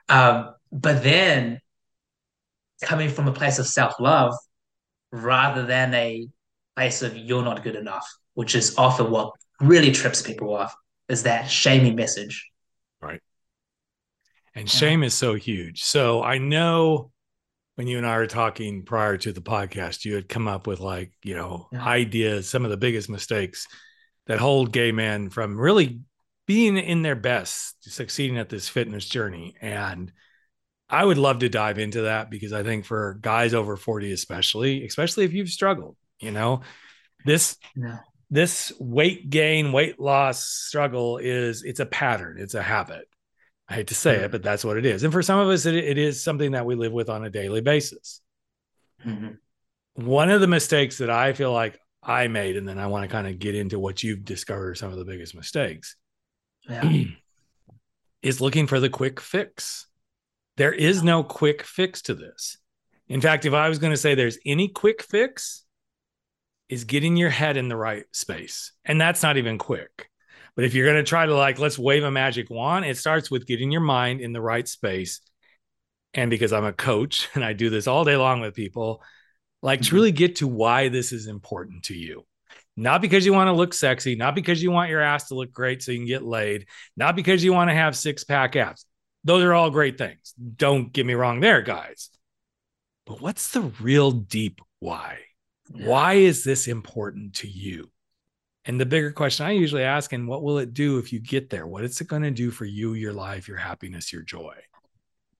Right. 0.08 0.28
Um, 0.28 0.54
but 0.70 1.02
then 1.02 1.60
coming 2.82 3.08
from 3.08 3.28
a 3.28 3.32
place 3.32 3.58
of 3.58 3.66
self 3.66 3.98
love 4.00 4.34
rather 5.10 5.64
than 5.64 5.94
a 5.94 6.26
place 6.76 7.02
of 7.02 7.16
you're 7.16 7.44
not 7.44 7.62
good 7.62 7.76
enough, 7.76 8.06
which 8.34 8.54
is 8.54 8.76
often 8.78 9.10
what 9.10 9.32
really 9.60 9.92
trips 9.92 10.22
people 10.22 10.54
off, 10.54 10.74
is 11.08 11.24
that 11.24 11.50
shaming 11.50 11.96
message. 11.96 12.50
Right. 13.00 13.20
And 14.54 14.72
yeah. 14.72 14.78
shame 14.78 15.02
is 15.02 15.14
so 15.14 15.34
huge. 15.34 15.82
So 15.82 16.22
I 16.22 16.38
know 16.38 17.10
when 17.76 17.86
you 17.86 17.98
and 17.98 18.06
I 18.06 18.16
were 18.16 18.26
talking 18.26 18.84
prior 18.84 19.16
to 19.18 19.32
the 19.32 19.40
podcast, 19.40 20.04
you 20.04 20.14
had 20.14 20.28
come 20.28 20.48
up 20.48 20.66
with 20.66 20.80
like, 20.80 21.12
you 21.22 21.34
know, 21.34 21.68
yeah. 21.72 21.84
ideas, 21.84 22.48
some 22.48 22.64
of 22.64 22.70
the 22.70 22.76
biggest 22.76 23.08
mistakes 23.08 23.66
that 24.26 24.38
hold 24.38 24.72
gay 24.72 24.92
men 24.92 25.30
from 25.30 25.58
really 25.58 26.00
being 26.52 26.76
in 26.76 27.00
their 27.00 27.16
best, 27.16 27.76
succeeding 27.90 28.36
at 28.36 28.50
this 28.50 28.68
fitness 28.68 29.08
journey. 29.08 29.54
And 29.62 30.12
I 30.90 31.02
would 31.02 31.16
love 31.16 31.38
to 31.38 31.48
dive 31.48 31.78
into 31.78 32.02
that 32.02 32.30
because 32.30 32.52
I 32.52 32.62
think 32.62 32.84
for 32.84 33.14
guys 33.20 33.54
over 33.54 33.76
40, 33.76 34.12
especially, 34.12 34.84
especially 34.84 35.24
if 35.24 35.32
you've 35.32 35.48
struggled, 35.48 35.96
you 36.20 36.30
know, 36.30 36.60
this 37.24 37.56
yeah. 37.74 38.00
this 38.30 38.72
weight 38.78 39.30
gain, 39.30 39.72
weight 39.72 39.98
loss 39.98 40.44
struggle 40.44 41.18
is 41.18 41.62
it's 41.62 41.80
a 41.80 41.86
pattern, 41.86 42.36
it's 42.38 42.54
a 42.54 42.62
habit 42.62 43.08
I 43.68 43.74
hate 43.76 43.86
to 43.88 43.94
say 43.94 44.16
Mhm. 44.16 44.24
it, 44.24 44.30
but 44.32 44.42
that's 44.42 44.64
what 44.64 44.76
it 44.76 44.84
is. 44.84 45.04
And 45.04 45.12
for 45.12 45.22
some 45.22 45.38
of 45.38 45.48
us, 45.48 45.64
it, 45.64 45.74
it 45.74 45.96
is 45.96 46.22
something 46.22 46.52
that 46.52 46.66
we 46.66 46.74
live 46.74 46.92
with 46.92 47.08
on 47.08 47.24
a 47.24 47.30
daily 47.30 47.62
basis. 47.62 48.20
Mhm. 49.06 49.38
One 49.94 50.30
of 50.30 50.40
the 50.40 50.46
mistakes 50.46 50.98
that 50.98 51.10
I 51.10 51.32
feel 51.32 51.52
like 51.52 51.78
I 52.02 52.28
made, 52.28 52.56
and 52.56 52.68
then 52.68 52.78
I 52.78 52.88
want 52.88 53.04
to 53.04 53.08
kind 53.08 53.26
of 53.26 53.38
get 53.38 53.54
into 53.54 53.78
what 53.78 54.02
you've 54.02 54.24
discovered 54.24 54.70
are 54.70 54.74
some 54.74 54.92
of 54.92 54.98
the 54.98 55.04
biggest 55.04 55.34
mistakes, 55.34 55.96
Yeah. 56.68 57.04
is 58.22 58.40
looking 58.40 58.66
for 58.66 58.80
the 58.80 58.90
quick 58.90 59.20
fix. 59.20 59.86
There 60.56 60.72
is 60.72 61.02
no 61.02 61.24
quick 61.24 61.62
fix 61.64 62.02
to 62.02 62.14
this. 62.14 62.58
In 63.08 63.20
fact, 63.20 63.44
if 63.44 63.52
I 63.52 63.68
was 63.68 63.78
going 63.78 63.92
to 63.92 63.96
say 63.96 64.14
there's 64.14 64.38
any 64.46 64.68
quick 64.68 65.02
fix, 65.02 65.64
is 66.68 66.84
getting 66.84 67.18
your 67.18 67.28
head 67.28 67.58
in 67.58 67.68
the 67.68 67.76
right 67.76 68.04
space. 68.12 68.72
And 68.86 68.98
that's 68.98 69.22
not 69.22 69.36
even 69.36 69.58
quick. 69.58 70.08
But 70.56 70.64
if 70.64 70.72
you're 70.72 70.86
going 70.86 71.04
to 71.04 71.08
try 71.08 71.26
to 71.26 71.34
like, 71.34 71.58
let's 71.58 71.78
wave 71.78 72.02
a 72.02 72.10
magic 72.10 72.48
wand, 72.48 72.86
it 72.86 72.96
starts 72.96 73.30
with 73.30 73.46
getting 73.46 73.70
your 73.70 73.82
mind 73.82 74.22
in 74.22 74.32
the 74.32 74.40
right 74.40 74.66
space. 74.66 75.20
And 76.14 76.30
because 76.30 76.50
I'm 76.50 76.64
a 76.64 76.72
coach 76.72 77.28
and 77.34 77.44
I 77.44 77.52
do 77.52 77.68
this 77.68 77.86
all 77.86 78.04
day 78.04 78.16
long 78.16 78.40
with 78.40 78.54
people, 78.54 79.02
like 79.60 79.80
to 79.80 79.86
mm-hmm. 79.86 79.96
really 79.96 80.12
get 80.12 80.36
to 80.36 80.48
why 80.48 80.88
this 80.88 81.12
is 81.12 81.26
important 81.26 81.84
to 81.84 81.94
you. 81.94 82.24
Not 82.76 83.02
because 83.02 83.26
you 83.26 83.32
want 83.32 83.48
to 83.48 83.52
look 83.52 83.74
sexy, 83.74 84.16
not 84.16 84.34
because 84.34 84.62
you 84.62 84.70
want 84.70 84.90
your 84.90 85.00
ass 85.00 85.28
to 85.28 85.34
look 85.34 85.52
great 85.52 85.82
so 85.82 85.92
you 85.92 85.98
can 85.98 86.06
get 86.06 86.22
laid, 86.22 86.66
not 86.96 87.16
because 87.16 87.44
you 87.44 87.52
want 87.52 87.68
to 87.68 87.74
have 87.74 87.94
six 87.94 88.24
pack 88.24 88.56
abs. 88.56 88.86
Those 89.24 89.44
are 89.44 89.52
all 89.52 89.70
great 89.70 89.98
things. 89.98 90.34
Don't 90.56 90.92
get 90.92 91.06
me 91.06 91.14
wrong 91.14 91.40
there, 91.40 91.62
guys. 91.62 92.10
But 93.06 93.20
what's 93.20 93.52
the 93.52 93.62
real 93.80 94.10
deep 94.10 94.60
why? 94.80 95.18
Yeah. 95.74 95.86
Why 95.86 96.14
is 96.14 96.44
this 96.44 96.66
important 96.66 97.34
to 97.36 97.48
you? 97.48 97.90
And 98.64 98.80
the 98.80 98.86
bigger 98.86 99.12
question 99.12 99.44
I 99.44 99.52
usually 99.52 99.82
ask, 99.82 100.12
and 100.12 100.26
what 100.26 100.42
will 100.42 100.58
it 100.58 100.72
do 100.72 100.98
if 100.98 101.12
you 101.12 101.20
get 101.20 101.50
there? 101.50 101.66
What 101.66 101.84
is 101.84 102.00
it 102.00 102.08
going 102.08 102.22
to 102.22 102.30
do 102.30 102.50
for 102.50 102.64
you, 102.64 102.94
your 102.94 103.12
life, 103.12 103.48
your 103.48 103.56
happiness, 103.56 104.12
your 104.12 104.22
joy? 104.22 104.54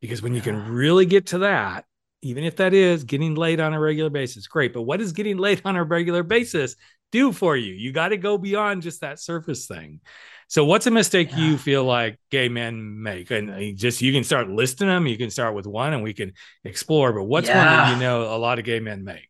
Because 0.00 0.22
when 0.22 0.34
you 0.34 0.40
can 0.40 0.72
really 0.72 1.06
get 1.06 1.26
to 1.28 1.38
that, 1.38 1.84
even 2.22 2.44
if 2.44 2.56
that 2.56 2.74
is 2.74 3.04
getting 3.04 3.36
laid 3.36 3.60
on 3.60 3.74
a 3.74 3.80
regular 3.80 4.10
basis, 4.10 4.46
great. 4.48 4.72
But 4.72 4.82
what 4.82 5.00
is 5.00 5.12
getting 5.12 5.38
laid 5.38 5.62
on 5.64 5.76
a 5.76 5.84
regular 5.84 6.22
basis 6.24 6.74
do 7.12 7.32
for 7.32 7.56
you? 7.56 7.72
You 7.74 7.92
got 7.92 8.08
to 8.08 8.16
go 8.16 8.36
beyond 8.36 8.82
just 8.82 9.02
that 9.02 9.20
surface 9.20 9.66
thing. 9.66 10.00
So, 10.48 10.64
what's 10.64 10.86
a 10.86 10.90
mistake 10.90 11.30
Yeah. 11.30 11.38
you 11.38 11.58
feel 11.58 11.84
like 11.84 12.18
gay 12.30 12.48
men 12.48 13.02
make? 13.02 13.30
And 13.30 13.50
uh, 13.50 13.60
just 13.76 14.02
you 14.02 14.12
can 14.12 14.24
start 14.24 14.48
listing 14.50 14.88
them. 14.88 15.06
You 15.06 15.16
can 15.16 15.30
start 15.30 15.54
with 15.54 15.66
one, 15.66 15.92
and 15.94 16.02
we 16.02 16.12
can 16.12 16.32
explore. 16.64 17.12
But 17.12 17.24
what's 17.24 17.48
one 17.48 17.68
that 17.68 17.94
you 17.94 18.00
know 18.00 18.34
a 18.34 18.38
lot 18.38 18.58
of 18.58 18.64
gay 18.64 18.80
men 18.80 19.04
make? 19.04 19.28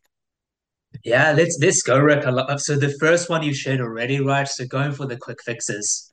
Yeah, 1.04 1.32
let's 1.32 1.58
let's 1.60 1.82
go, 1.82 1.98
Rick. 1.98 2.24
Lo- 2.26 2.56
So 2.56 2.76
the 2.76 2.94
first 2.98 3.28
one 3.30 3.42
you 3.42 3.54
shared 3.54 3.80
already, 3.80 4.20
right? 4.20 4.48
So 4.48 4.66
going 4.66 4.92
for 4.92 5.06
the 5.06 5.16
quick 5.16 5.42
fixes. 5.42 6.08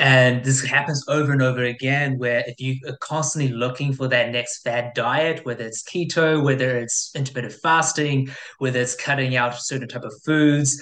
And 0.00 0.44
this 0.44 0.64
happens 0.64 1.04
over 1.08 1.32
and 1.32 1.42
over 1.42 1.64
again, 1.64 2.18
where 2.18 2.44
if 2.46 2.60
you 2.60 2.78
are 2.86 2.96
constantly 3.00 3.50
looking 3.52 3.92
for 3.92 4.06
that 4.08 4.30
next 4.30 4.62
fad 4.62 4.92
diet, 4.94 5.44
whether 5.44 5.64
it's 5.64 5.82
keto, 5.82 6.40
whether 6.42 6.78
it's 6.78 7.10
intermittent 7.16 7.54
fasting, 7.54 8.28
whether 8.58 8.78
it's 8.80 8.94
cutting 8.94 9.34
out 9.34 9.60
certain 9.60 9.88
type 9.88 10.04
of 10.04 10.14
foods, 10.24 10.80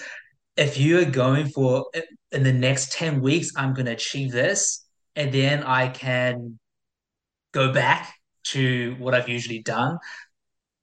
if 0.57 0.79
you 0.79 0.99
are 1.01 1.05
going 1.05 1.49
for 1.49 1.87
in 2.33 2.43
the 2.43 2.53
next 2.53 2.93
10 2.93 3.21
weeks, 3.21 3.53
I'm 3.57 3.75
going 3.75 3.87
to 3.87 3.93
achieve 3.93 4.33
this, 4.33 4.85
and 5.15 5.33
then 5.33 5.63
I 5.63 5.89
can 5.89 6.59
go 7.53 7.73
back 7.73 8.15
to 8.45 8.95
what 8.99 9.15
I've 9.15 9.29
usually 9.29 9.63
done 9.63 9.99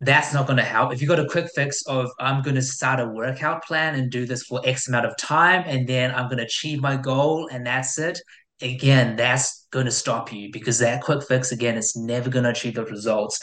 that's 0.03 0.33
not 0.33 0.47
going 0.47 0.57
to 0.57 0.63
help. 0.63 0.93
If 0.93 1.01
you 1.01 1.07
got 1.07 1.19
a 1.19 1.27
quick 1.27 1.47
fix 1.55 1.86
of 1.88 2.09
I'm 2.19 2.41
going 2.41 2.55
to 2.55 2.62
start 2.62 2.99
a 2.99 3.07
workout 3.07 3.63
plan 3.63 3.95
and 3.95 4.12
do 4.12 4.25
this 4.25 4.43
for 4.43 4.62
X 4.65 4.88
amount 4.88 5.05
of 5.05 5.17
time, 5.17 5.63
and 5.65 5.88
then 5.88 6.12
I'm 6.12 6.25
going 6.25 6.38
to 6.38 6.43
achieve 6.43 6.81
my 6.81 6.97
goal, 6.97 7.47
and 7.51 7.65
that's 7.65 7.97
it. 7.97 8.19
Again, 8.62 9.15
that's 9.15 9.67
going 9.71 9.86
to 9.86 9.91
stop 9.91 10.31
you 10.31 10.49
because 10.51 10.79
that 10.79 11.01
quick 11.01 11.23
fix 11.23 11.51
again 11.51 11.77
is 11.77 11.95
never 11.95 12.29
going 12.29 12.43
to 12.43 12.51
achieve 12.51 12.75
the 12.75 12.86
results. 12.86 13.39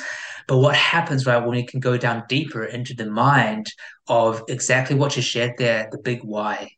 But 0.50 0.58
what 0.58 0.74
happens, 0.74 1.26
right, 1.26 1.46
when 1.46 1.56
you 1.56 1.64
can 1.64 1.78
go 1.78 1.96
down 1.96 2.24
deeper 2.28 2.64
into 2.64 2.92
the 2.92 3.08
mind 3.08 3.66
of 4.08 4.42
exactly 4.48 4.96
what 4.96 5.14
you 5.14 5.22
shared 5.22 5.52
there, 5.58 5.88
the 5.92 5.98
big 5.98 6.24
why, 6.24 6.72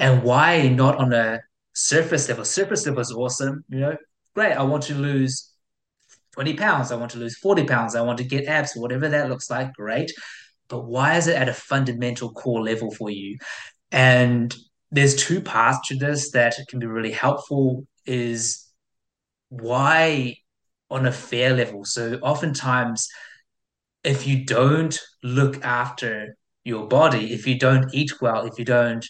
and 0.00 0.24
why 0.24 0.66
not 0.66 0.96
on 0.96 1.12
a 1.12 1.38
surface 1.74 2.28
level? 2.28 2.44
Surface 2.44 2.84
level 2.86 3.02
is 3.02 3.12
awesome, 3.12 3.64
you 3.68 3.78
know, 3.78 3.96
great. 4.34 4.50
I 4.50 4.64
want 4.64 4.82
to 4.84 4.96
lose 4.96 5.52
20 6.32 6.54
pounds, 6.54 6.90
I 6.90 6.96
want 6.96 7.12
to 7.12 7.18
lose 7.18 7.38
40 7.38 7.66
pounds, 7.66 7.94
I 7.94 8.00
want 8.00 8.18
to 8.18 8.24
get 8.24 8.46
abs, 8.46 8.74
whatever 8.74 9.08
that 9.10 9.28
looks 9.28 9.48
like, 9.48 9.72
great. 9.74 10.10
But 10.66 10.86
why 10.86 11.16
is 11.16 11.28
it 11.28 11.36
at 11.36 11.48
a 11.48 11.54
fundamental 11.54 12.32
core 12.32 12.64
level 12.64 12.90
for 12.90 13.10
you? 13.10 13.38
And 13.92 14.52
there's 14.90 15.14
two 15.14 15.40
parts 15.40 15.86
to 15.86 15.96
this 15.96 16.32
that 16.32 16.56
can 16.68 16.80
be 16.80 16.86
really 16.86 17.12
helpful 17.12 17.86
is 18.06 18.66
why 19.50 20.38
on 20.90 21.06
a 21.06 21.12
fair 21.12 21.54
level. 21.54 21.84
So 21.84 22.18
oftentimes 22.22 23.08
if 24.04 24.26
you 24.26 24.44
don't 24.44 24.98
look 25.22 25.64
after 25.64 26.36
your 26.64 26.86
body, 26.86 27.32
if 27.32 27.46
you 27.46 27.58
don't 27.58 27.92
eat 27.94 28.20
well, 28.20 28.46
if 28.46 28.58
you 28.58 28.64
don't 28.64 29.04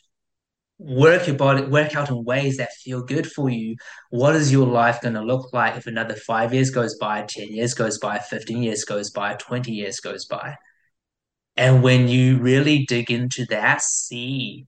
work 0.79 1.27
your 1.27 1.37
body, 1.37 1.63
work 1.63 1.95
out 1.95 2.09
in 2.11 2.25
ways 2.25 2.57
that 2.57 2.73
feel 2.73 3.03
good 3.03 3.31
for 3.31 3.51
you, 3.51 3.77
what 4.11 4.35
is 4.35 4.53
your 4.53 4.67
life 4.67 5.01
going 5.01 5.15
to 5.15 5.23
look 5.23 5.53
like 5.53 5.77
if 5.77 5.87
another 5.87 6.15
five 6.15 6.55
years 6.55 6.71
goes 6.71 6.97
by, 6.99 7.23
10 7.23 7.49
years 7.49 7.75
goes 7.75 7.99
by, 7.99 8.19
15 8.19 8.63
years 8.63 8.85
goes 8.85 9.11
by, 9.11 9.35
20 9.35 9.73
years 9.73 10.01
goes 10.01 10.25
by? 10.25 10.55
And 11.57 11.83
when 11.83 12.09
you 12.09 12.39
really 12.39 12.85
dig 12.87 13.11
into 13.11 13.47
that, 13.47 13.83
see 13.83 14.67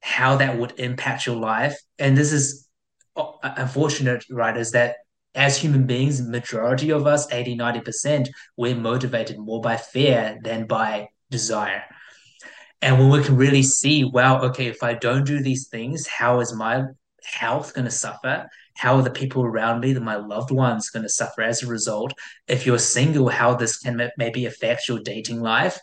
how 0.00 0.36
that 0.36 0.58
would 0.58 0.72
impact 0.78 1.26
your 1.26 1.36
life. 1.36 1.78
And 1.98 2.16
this 2.16 2.32
is 2.32 2.66
uh, 3.16 3.32
unfortunate, 3.42 4.24
right? 4.30 4.56
Is 4.56 4.70
that 4.72 4.96
as 5.34 5.56
human 5.56 5.86
beings, 5.86 6.20
majority 6.20 6.90
of 6.90 7.06
us, 7.06 7.30
80, 7.32 7.56
90%, 7.56 8.28
we're 8.56 8.74
motivated 8.74 9.38
more 9.38 9.60
by 9.60 9.76
fear 9.76 10.38
than 10.42 10.66
by 10.66 11.08
desire. 11.30 11.84
And 12.80 12.98
when 12.98 13.10
we 13.10 13.24
can 13.24 13.36
really 13.36 13.62
see, 13.62 14.04
wow, 14.04 14.40
okay, 14.42 14.66
if 14.66 14.82
I 14.82 14.94
don't 14.94 15.26
do 15.26 15.40
these 15.42 15.68
things, 15.68 16.06
how 16.06 16.40
is 16.40 16.54
my 16.54 16.84
health 17.24 17.74
going 17.74 17.84
to 17.84 17.90
suffer? 17.90 18.48
How 18.76 18.96
are 18.96 19.02
the 19.02 19.10
people 19.10 19.42
around 19.44 19.80
me, 19.80 19.94
my 19.94 20.16
loved 20.16 20.52
ones, 20.52 20.90
going 20.90 21.02
to 21.02 21.08
suffer 21.08 21.42
as 21.42 21.62
a 21.62 21.66
result? 21.66 22.12
If 22.46 22.64
you're 22.64 22.78
single, 22.78 23.28
how 23.28 23.54
this 23.54 23.78
can 23.78 24.10
maybe 24.16 24.46
affect 24.46 24.88
your 24.88 25.00
dating 25.00 25.40
life? 25.40 25.78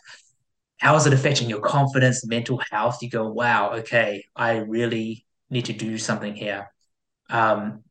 How 0.78 0.96
is 0.96 1.06
it 1.06 1.12
affecting 1.12 1.48
your 1.48 1.60
confidence, 1.60 2.26
mental 2.26 2.60
health? 2.70 3.02
You 3.02 3.10
go, 3.10 3.28
wow, 3.28 3.72
okay, 3.74 4.24
I 4.34 4.56
really 4.56 5.26
need 5.50 5.66
to 5.66 5.72
do 5.72 5.98
something 5.98 6.34
here. 6.34 6.70
Um, 7.28 7.82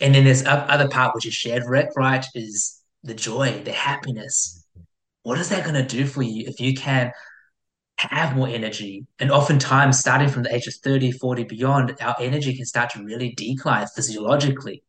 and 0.00 0.14
then 0.14 0.24
there's 0.24 0.44
other 0.46 0.88
part 0.88 1.14
which 1.14 1.26
is 1.26 1.34
shared, 1.34 1.64
right? 1.66 2.24
Is 2.34 2.80
the 3.02 3.14
joy, 3.14 3.62
the 3.64 3.72
happiness. 3.72 4.64
What 5.22 5.38
is 5.38 5.50
that 5.50 5.64
going 5.64 5.74
to 5.74 5.86
do 5.86 6.06
for 6.06 6.22
you 6.22 6.46
if 6.46 6.60
you 6.60 6.74
can 6.74 7.12
have 8.08 8.36
more 8.36 8.48
energy. 8.48 9.06
And 9.18 9.30
oftentimes, 9.30 9.98
starting 9.98 10.28
from 10.28 10.42
the 10.42 10.54
age 10.54 10.66
of 10.66 10.74
30, 10.74 11.12
40, 11.12 11.44
beyond, 11.44 11.96
our 12.00 12.16
energy 12.20 12.56
can 12.56 12.64
start 12.64 12.90
to 12.90 13.04
really 13.04 13.34
decline 13.36 13.86
physiologically. 13.94 14.82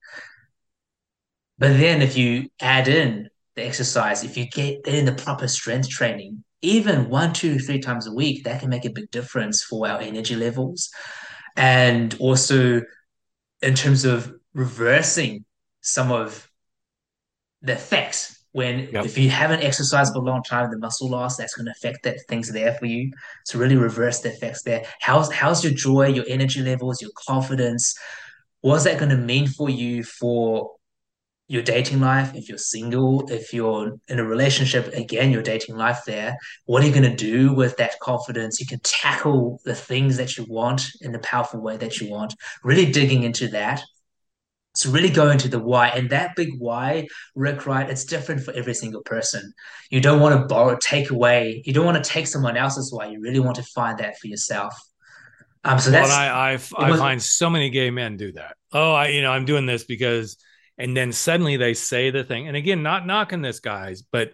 But 1.58 1.78
then, 1.78 2.02
if 2.02 2.18
you 2.18 2.50
add 2.62 2.88
in 2.88 3.30
the 3.56 3.66
exercise, 3.66 4.24
if 4.24 4.38
you 4.38 4.48
get 4.48 4.88
in 4.88 5.06
the 5.06 5.12
proper 5.12 5.48
strength 5.48 5.90
training, 5.90 6.44
even 6.62 7.10
one, 7.10 7.34
two, 7.34 7.60
three 7.60 7.80
times 7.80 8.08
a 8.08 8.14
week, 8.14 8.44
that 8.46 8.62
can 8.62 8.70
make 8.70 8.86
a 8.86 8.90
big 8.90 9.12
difference 9.12 9.64
for 9.64 9.88
our 9.88 10.00
energy 10.00 10.36
levels. 10.36 10.90
And 11.56 12.16
also, 12.20 12.82
in 13.62 13.76
terms 13.76 14.06
of 14.06 14.34
reversing 14.54 15.46
some 15.82 16.12
of 16.12 16.50
the 17.62 17.74
effects 17.74 18.42
when 18.54 18.90
Yep. 18.92 19.06
if 19.06 19.18
you 19.18 19.30
haven't 19.30 19.64
exercised 19.64 20.14
for 20.14 20.20
a 20.20 20.24
long 20.24 20.44
time, 20.44 20.70
the 20.72 20.78
muscle 20.78 21.10
loss 21.10 21.38
that's 21.38 21.56
going 21.56 21.66
to 21.66 21.72
affect 21.72 22.04
that 22.04 22.18
things 22.28 22.52
there 22.52 22.74
for 22.74 22.86
you. 22.86 23.12
To 23.48 23.58
really 23.58 23.78
reverse 23.78 24.20
the 24.20 24.30
effects 24.30 24.64
there. 24.64 24.84
How's 25.00 25.32
how's 25.32 25.64
your 25.64 25.74
joy, 25.74 26.08
your 26.08 26.26
energy 26.28 26.62
levels, 26.62 27.02
your 27.02 27.12
confidence? 27.16 27.96
What's 28.62 28.84
that 28.84 29.00
going 29.00 29.12
to 29.12 29.18
mean 29.18 29.48
for 29.48 29.70
you 29.70 30.04
for 30.04 30.76
your 31.48 31.64
dating 31.64 32.02
life? 32.02 32.36
If 32.36 32.50
you're 32.50 32.58
single, 32.58 33.32
if 33.32 33.54
you're 33.54 33.98
in 34.10 34.20
a 34.20 34.26
relationship, 34.26 34.88
again, 34.94 35.32
your 35.32 35.42
dating 35.42 35.78
life 35.78 36.02
there. 36.06 36.36
What 36.66 36.84
are 36.84 36.88
you 36.88 36.94
going 36.94 37.10
to 37.10 37.16
do 37.16 37.54
with 37.54 37.78
that 37.78 38.00
confidence? 38.02 38.60
You 38.60 38.68
can 38.68 38.82
tackle 38.84 39.62
the 39.64 39.76
things 39.76 40.18
that 40.18 40.38
you 40.38 40.46
want 40.50 40.84
in 41.00 41.14
the 41.14 41.20
powerful 41.20 41.62
way 41.62 41.78
that 41.78 42.02
you 42.02 42.10
want. 42.10 42.36
Really 42.64 42.92
digging 42.92 43.24
into 43.24 43.48
that 43.50 43.82
so 44.74 44.90
really 44.92 45.10
go 45.10 45.30
into 45.30 45.48
the 45.50 45.60
why 45.60 45.90
and 45.90 46.10
that 46.12 46.36
big 46.36 46.50
why, 46.58 47.08
Rick, 47.36 47.66
right? 47.66 47.90
It's 47.90 48.06
different 48.06 48.42
for 48.44 48.54
every 48.54 48.74
single 48.74 49.02
person. 49.04 49.54
You 49.90 50.00
don't 50.02 50.22
want 50.22 50.40
to 50.40 50.46
borrow, 50.48 50.78
take 50.82 51.10
away. 51.10 51.62
You 51.66 51.74
don't 51.74 51.86
want 51.86 52.02
to 52.04 52.10
take 52.10 52.28
someone 52.28 52.56
else's 52.58 52.92
why. 52.94 53.08
You 53.08 53.20
really 53.22 53.40
want 53.42 53.58
to 53.58 53.64
find 53.64 53.98
that 54.00 54.18
for 54.20 54.28
yourself. 54.28 54.74
Um, 55.64 55.78
so 55.78 55.92
well, 55.92 56.02
that's 56.02 56.12
and 56.12 56.14
I 56.14 56.54
I, 56.54 56.86
I 56.88 56.90
was- 56.90 57.00
find 57.00 57.22
so 57.22 57.50
many 57.50 57.70
gay 57.70 57.92
men 57.92 58.18
do 58.18 58.32
that. 58.34 58.56
Oh, 58.72 58.94
I 58.94 59.08
you 59.10 59.22
know 59.22 59.32
I'm 59.32 59.46
doing 59.46 59.66
this 59.66 59.84
because, 59.84 60.38
and 60.78 60.96
then 60.96 61.12
suddenly 61.12 61.58
they 61.58 61.74
say 61.74 62.10
the 62.10 62.24
thing, 62.24 62.48
and 62.48 62.58
again, 62.58 62.82
not 62.82 63.06
knocking 63.06 63.42
this 63.42 63.60
guys, 63.60 64.02
but 64.02 64.34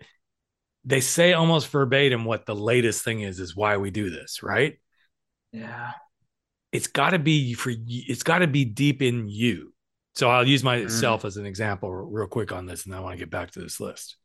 they 0.86 1.02
say 1.02 1.34
almost 1.34 1.67
verbatim 1.69 2.23
what 2.26 2.45
the 2.45 2.56
latest 2.56 3.04
thing 3.04 3.21
is 3.21 3.39
is 3.39 3.56
why 3.56 3.78
we 3.78 3.91
do 3.91 4.10
this, 4.10 4.41
right? 4.41 4.78
yeah, 5.52 5.91
It's 6.71 6.88
got 6.88 7.12
to 7.12 7.19
be 7.19 7.54
for 7.54 7.71
it's 7.76 8.23
got 8.23 8.39
to 8.39 8.47
be 8.47 8.65
deep 8.65 9.02
in 9.02 9.28
you. 9.30 9.73
So 10.17 10.32
I'll 10.32 10.47
use 10.47 10.63
myself 10.63 11.21
mm. 11.21 11.25
as 11.25 11.38
an 11.38 11.45
example 11.45 11.91
real 11.93 12.25
quick 12.25 12.51
on 12.51 12.65
this, 12.65 12.86
and 12.86 12.93
then 12.93 12.99
I 12.99 13.03
want 13.03 13.13
to 13.13 13.19
get 13.19 13.30
back 13.30 13.51
to 13.51 13.60
this 13.60 13.80
list. 13.80 14.17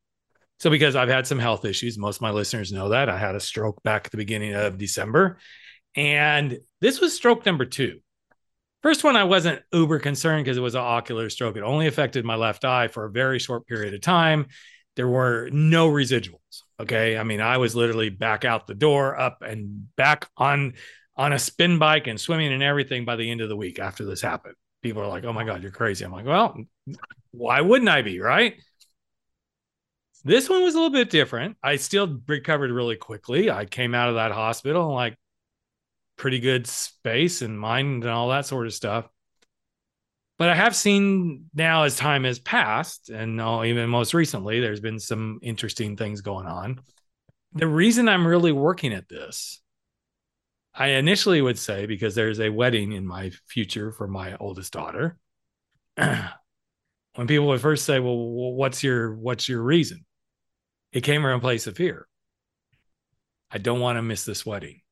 So, 0.58 0.70
because 0.70 0.96
I've 0.96 1.10
had 1.10 1.26
some 1.26 1.38
health 1.38 1.66
issues, 1.66 1.98
most 1.98 2.16
of 2.16 2.22
my 2.22 2.30
listeners 2.30 2.72
know 2.72 2.88
that 2.88 3.10
I 3.10 3.18
had 3.18 3.34
a 3.34 3.40
stroke 3.40 3.82
back 3.82 4.06
at 4.06 4.10
the 4.10 4.16
beginning 4.16 4.54
of 4.54 4.78
December. 4.78 5.36
And 5.94 6.60
this 6.80 6.98
was 6.98 7.14
stroke 7.14 7.44
number 7.44 7.66
two. 7.66 8.00
First 8.82 9.04
one, 9.04 9.16
I 9.16 9.24
wasn't 9.24 9.60
uber 9.70 9.98
concerned 9.98 10.46
because 10.46 10.56
it 10.56 10.62
was 10.62 10.74
an 10.74 10.80
ocular 10.80 11.28
stroke. 11.28 11.58
It 11.58 11.62
only 11.62 11.88
affected 11.88 12.24
my 12.24 12.36
left 12.36 12.64
eye 12.64 12.88
for 12.88 13.04
a 13.04 13.10
very 13.10 13.38
short 13.38 13.66
period 13.66 13.92
of 13.92 14.00
time. 14.00 14.46
There 14.96 15.08
were 15.08 15.50
no 15.52 15.90
residuals. 15.90 16.62
Okay. 16.80 17.18
I 17.18 17.22
mean, 17.22 17.42
I 17.42 17.58
was 17.58 17.76
literally 17.76 18.08
back 18.08 18.46
out 18.46 18.66
the 18.66 18.74
door, 18.74 19.20
up 19.20 19.42
and 19.42 19.94
back 19.96 20.26
on 20.38 20.72
on 21.16 21.34
a 21.34 21.38
spin 21.38 21.78
bike 21.78 22.06
and 22.06 22.18
swimming 22.18 22.50
and 22.50 22.62
everything 22.62 23.04
by 23.04 23.16
the 23.16 23.30
end 23.30 23.42
of 23.42 23.50
the 23.50 23.56
week 23.56 23.78
after 23.78 24.06
this 24.06 24.22
happened. 24.22 24.54
People 24.82 25.02
are 25.02 25.08
like, 25.08 25.24
oh 25.24 25.32
my 25.32 25.44
God, 25.44 25.62
you're 25.62 25.70
crazy. 25.70 26.04
I'm 26.04 26.12
like, 26.12 26.26
well, 26.26 26.56
why 27.30 27.60
wouldn't 27.60 27.88
I 27.88 28.02
be? 28.02 28.20
Right. 28.20 28.56
This 30.24 30.48
one 30.48 30.62
was 30.62 30.74
a 30.74 30.78
little 30.78 30.92
bit 30.92 31.10
different. 31.10 31.56
I 31.62 31.76
still 31.76 32.20
recovered 32.28 32.70
really 32.70 32.96
quickly. 32.96 33.50
I 33.50 33.64
came 33.64 33.94
out 33.94 34.08
of 34.08 34.16
that 34.16 34.32
hospital 34.32 34.86
and 34.86 34.94
like 34.94 35.16
pretty 36.16 36.40
good 36.40 36.66
space 36.66 37.42
and 37.42 37.58
mind 37.58 38.04
and 38.04 38.12
all 38.12 38.28
that 38.28 38.46
sort 38.46 38.66
of 38.66 38.74
stuff. 38.74 39.08
But 40.38 40.48
I 40.48 40.54
have 40.54 40.74
seen 40.74 41.46
now 41.54 41.84
as 41.84 41.96
time 41.96 42.24
has 42.24 42.40
passed, 42.40 43.10
and 43.10 43.40
even 43.40 43.88
most 43.88 44.12
recently, 44.14 44.60
there's 44.60 44.80
been 44.80 44.98
some 44.98 45.38
interesting 45.42 45.96
things 45.96 46.20
going 46.20 46.46
on. 46.46 46.80
The 47.54 47.68
reason 47.68 48.08
I'm 48.08 48.26
really 48.26 48.50
working 48.50 48.92
at 48.92 49.08
this, 49.08 49.61
I 50.74 50.88
initially 50.88 51.42
would 51.42 51.58
say 51.58 51.86
because 51.86 52.14
there's 52.14 52.40
a 52.40 52.50
wedding 52.50 52.92
in 52.92 53.06
my 53.06 53.30
future 53.46 53.92
for 53.92 54.08
my 54.08 54.36
oldest 54.36 54.72
daughter. 54.72 55.18
when 55.96 57.26
people 57.26 57.46
would 57.48 57.60
first 57.60 57.84
say, 57.84 58.00
"Well, 58.00 58.16
what's 58.16 58.82
your 58.82 59.14
what's 59.14 59.48
your 59.48 59.62
reason?" 59.62 60.04
It 60.92 61.02
came 61.02 61.22
from 61.22 61.36
a 61.36 61.40
place 61.40 61.66
of 61.66 61.76
fear. 61.76 62.06
I 63.50 63.58
don't 63.58 63.80
want 63.80 63.96
to 63.98 64.02
miss 64.02 64.24
this 64.24 64.46
wedding 64.46 64.82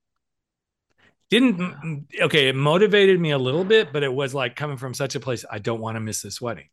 didn't 1.31 2.09
okay 2.21 2.49
it 2.49 2.57
motivated 2.57 3.19
me 3.19 3.31
a 3.31 3.39
little 3.39 3.65
bit 3.65 3.93
but 3.93 4.03
it 4.03 4.13
was 4.13 4.35
like 4.35 4.57
coming 4.57 4.77
from 4.77 4.93
such 4.93 5.15
a 5.15 5.21
place 5.21 5.45
i 5.51 5.59
don't 5.59 5.81
want 5.81 5.95
to 5.97 6.01
miss 6.01 6.21
this 6.21 6.41
wedding 6.41 6.69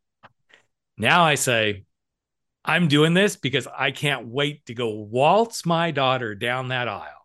now 0.98 1.24
i 1.24 1.36
say 1.36 1.86
i'm 2.66 2.88
doing 2.88 3.14
this 3.14 3.36
because 3.36 3.68
i 3.78 3.92
can't 3.92 4.28
wait 4.28 4.66
to 4.66 4.74
go 4.74 4.90
waltz 4.90 5.66
my 5.66 5.92
daughter 5.92 6.34
down 6.34 6.70
that 6.70 6.88
aisle 6.88 7.17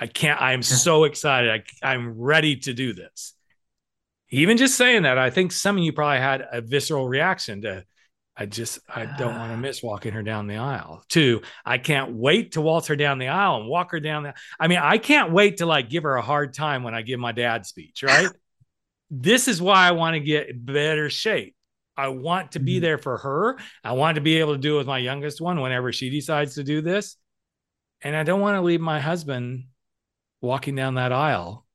i 0.00 0.06
can't 0.06 0.40
i'm 0.40 0.62
so 0.62 1.04
excited 1.04 1.64
I, 1.82 1.92
i'm 1.92 2.18
ready 2.18 2.56
to 2.56 2.72
do 2.72 2.92
this 2.92 3.34
even 4.30 4.56
just 4.56 4.76
saying 4.76 5.02
that 5.02 5.18
i 5.18 5.30
think 5.30 5.52
some 5.52 5.78
of 5.78 5.84
you 5.84 5.92
probably 5.92 6.20
had 6.20 6.46
a 6.50 6.60
visceral 6.60 7.08
reaction 7.08 7.62
to 7.62 7.84
I 8.40 8.46
just 8.46 8.78
I 8.88 9.04
don't 9.04 9.36
want 9.36 9.50
to 9.50 9.56
miss 9.56 9.82
walking 9.82 10.12
her 10.12 10.22
down 10.22 10.46
the 10.46 10.58
aisle. 10.58 11.02
Two, 11.08 11.42
I 11.66 11.78
can't 11.78 12.12
wait 12.12 12.52
to 12.52 12.60
waltz 12.60 12.86
her 12.86 12.94
down 12.94 13.18
the 13.18 13.26
aisle 13.26 13.56
and 13.56 13.68
walk 13.68 13.90
her 13.90 13.98
down 13.98 14.22
the. 14.22 14.34
I 14.60 14.68
mean, 14.68 14.78
I 14.78 14.98
can't 14.98 15.32
wait 15.32 15.56
to 15.56 15.66
like 15.66 15.90
give 15.90 16.04
her 16.04 16.14
a 16.14 16.22
hard 16.22 16.54
time 16.54 16.84
when 16.84 16.94
I 16.94 17.02
give 17.02 17.18
my 17.18 17.32
dad 17.32 17.66
speech. 17.66 18.04
Right. 18.04 18.28
this 19.10 19.48
is 19.48 19.60
why 19.60 19.88
I 19.88 19.90
want 19.90 20.14
to 20.14 20.20
get 20.20 20.64
better 20.64 21.10
shape. 21.10 21.56
I 21.96 22.08
want 22.08 22.52
to 22.52 22.60
be 22.60 22.74
mm-hmm. 22.74 22.82
there 22.82 22.98
for 22.98 23.18
her. 23.18 23.58
I 23.82 23.92
want 23.92 24.14
to 24.14 24.20
be 24.20 24.38
able 24.38 24.52
to 24.52 24.60
do 24.60 24.76
it 24.76 24.78
with 24.78 24.86
my 24.86 24.98
youngest 24.98 25.40
one 25.40 25.60
whenever 25.60 25.92
she 25.92 26.08
decides 26.08 26.54
to 26.54 26.62
do 26.62 26.80
this, 26.80 27.16
and 28.02 28.14
I 28.14 28.22
don't 28.22 28.40
want 28.40 28.54
to 28.54 28.62
leave 28.62 28.80
my 28.80 29.00
husband 29.00 29.64
walking 30.40 30.74
down 30.74 30.94
that 30.94 31.12
aisle 31.12 31.66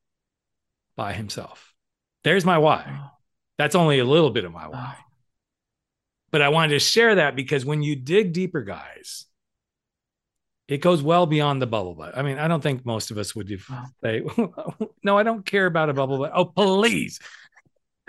by 0.96 1.12
himself. 1.12 1.74
There's 2.22 2.44
my 2.44 2.58
why. 2.58 3.10
That's 3.58 3.74
only 3.74 3.98
a 3.98 4.04
little 4.04 4.30
bit 4.30 4.44
of 4.44 4.52
my 4.52 4.68
why. 4.68 4.96
But 6.30 6.42
I 6.42 6.48
wanted 6.48 6.70
to 6.70 6.78
share 6.80 7.16
that 7.16 7.36
because 7.36 7.64
when 7.64 7.82
you 7.82 7.94
dig 7.94 8.32
deeper, 8.32 8.62
guys, 8.62 9.26
it 10.66 10.78
goes 10.78 11.02
well 11.02 11.26
beyond 11.26 11.60
the 11.60 11.66
bubble 11.66 11.94
butt. 11.94 12.16
I 12.16 12.22
mean, 12.22 12.38
I 12.38 12.48
don't 12.48 12.62
think 12.62 12.84
most 12.86 13.10
of 13.10 13.18
us 13.18 13.36
would 13.36 13.48
say, 14.02 14.22
no, 15.02 15.18
I 15.18 15.22
don't 15.22 15.44
care 15.44 15.66
about 15.66 15.90
a 15.90 15.94
bubble 15.94 16.18
butt. 16.18 16.32
Oh, 16.34 16.46
please. 16.46 17.20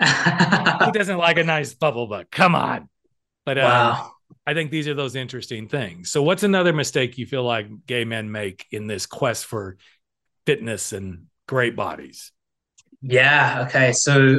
Who 0.00 0.92
doesn't 0.92 1.18
like 1.18 1.38
a 1.38 1.44
nice 1.44 1.74
bubble 1.74 2.06
butt? 2.06 2.30
Come 2.30 2.54
on. 2.54 2.88
But 3.44 3.58
uh, 3.58 3.62
wow. 3.62 4.12
I 4.46 4.54
think 4.54 4.70
these 4.70 4.88
are 4.88 4.94
those 4.94 5.16
interesting 5.16 5.68
things. 5.68 6.10
So, 6.10 6.22
what's 6.22 6.42
another 6.42 6.72
mistake 6.72 7.18
you 7.18 7.26
feel 7.26 7.44
like 7.44 7.68
gay 7.86 8.04
men 8.04 8.32
make 8.32 8.66
in 8.70 8.86
this 8.86 9.06
quest 9.06 9.46
for 9.46 9.76
fitness 10.46 10.92
and 10.92 11.26
great 11.46 11.76
bodies? 11.76 12.32
Yeah. 13.02 13.66
Okay. 13.66 13.92
So, 13.92 14.38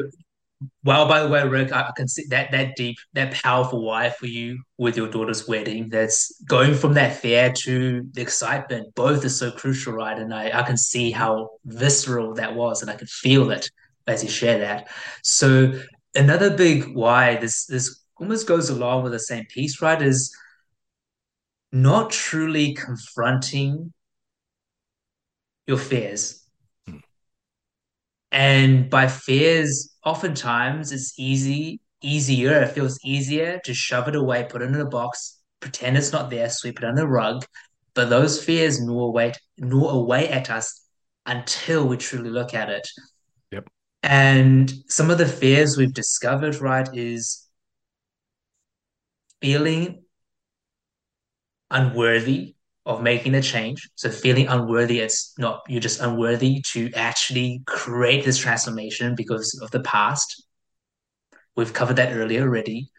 well, 0.84 1.08
by 1.08 1.22
the 1.22 1.28
way, 1.30 1.48
Rick, 1.48 1.72
I 1.72 1.92
can 1.96 2.08
see 2.08 2.26
that 2.30 2.52
that 2.52 2.76
deep, 2.76 2.98
that 3.14 3.34
powerful 3.34 3.84
why 3.84 4.10
for 4.10 4.26
you 4.26 4.64
with 4.78 4.98
your 4.98 5.10
daughter's 5.10 5.48
wedding. 5.48 5.90
That's 5.90 6.42
going 6.46 6.74
from 6.74 6.94
that 6.94 7.16
fear 7.18 7.54
to 7.60 8.04
the 8.12 8.22
excitement. 8.22 8.96
Both 8.96 9.24
are 9.24 9.30
so 9.30 9.52
crucial, 9.52 9.94
right? 9.94 10.18
And 10.18 10.34
I, 10.34 10.60
I 10.60 10.64
can 10.64 10.78
see 10.78 11.12
how 11.12 11.52
visceral 11.66 12.34
that 12.36 12.56
was, 12.56 12.82
and 12.82 12.90
I 12.90 12.96
can 12.96 13.08
feel 13.08 13.52
it 13.52 13.70
as 14.08 14.24
you 14.24 14.30
share 14.30 14.60
that. 14.60 14.88
So 15.24 15.80
another 16.16 16.56
big 16.56 16.96
why 16.96 17.36
this 17.36 17.66
this 17.66 18.02
almost 18.20 18.48
goes 18.48 18.70
along 18.70 19.04
with 19.04 19.12
the 19.12 19.20
same 19.20 19.46
piece, 19.46 19.82
right? 19.82 20.02
Is 20.02 20.36
not 21.72 22.10
truly 22.12 22.74
confronting 22.74 23.94
your 25.68 25.78
fears. 25.78 26.44
Hmm. 26.88 26.98
And 28.32 28.90
by 28.90 29.08
fears, 29.08 29.96
oftentimes 30.04 30.92
it's 30.92 31.14
easy, 31.20 31.82
easier. 32.02 32.62
It 32.64 32.72
feels 32.72 33.00
easier 33.04 33.60
to 33.66 33.74
shove 33.74 34.08
it 34.08 34.16
away, 34.16 34.48
put 34.50 34.62
it 34.62 34.70
in 34.70 34.76
a 34.76 34.86
box, 34.86 35.40
pretend 35.60 35.98
it's 35.98 36.12
not 36.12 36.30
there, 36.30 36.50
sweep 36.50 36.80
it 36.80 36.86
under 36.86 37.02
the 37.02 37.08
rug. 37.08 37.46
But 37.94 38.10
those 38.10 38.44
fears 38.44 38.80
gnaw 38.80 39.08
away, 39.08 39.34
gnaw 39.58 39.90
away 39.90 40.30
at 40.30 40.50
us 40.50 40.88
until 41.26 41.88
we 41.88 41.98
truly 41.98 42.30
look 42.30 42.54
at 42.54 42.70
it. 42.70 42.88
Yep. 43.52 43.70
And 44.04 44.72
some 44.88 45.10
of 45.10 45.18
the 45.18 45.26
fears 45.28 45.76
we've 45.76 45.94
discovered, 45.94 46.56
right, 46.62 46.88
is 46.94 47.48
feeling 49.42 50.04
unworthy 51.70 52.56
of 52.88 53.02
making 53.02 53.34
the 53.34 53.42
change. 53.42 53.90
So 53.96 54.10
feeling 54.10 54.48
unworthy, 54.48 55.02
it's 55.02 55.34
not 55.38 55.62
you're 55.68 55.82
just 55.82 56.00
unworthy 56.00 56.62
to 56.68 56.90
actually 56.94 57.62
create 57.68 58.24
this 58.24 58.38
transformation 58.38 59.14
because 59.14 59.60
of 59.62 59.70
the 59.72 59.82
past. 59.82 60.46
We've 61.56 61.74
covered 61.74 61.98
that 61.98 62.14
earlier 62.14 62.44
already. 62.44 62.90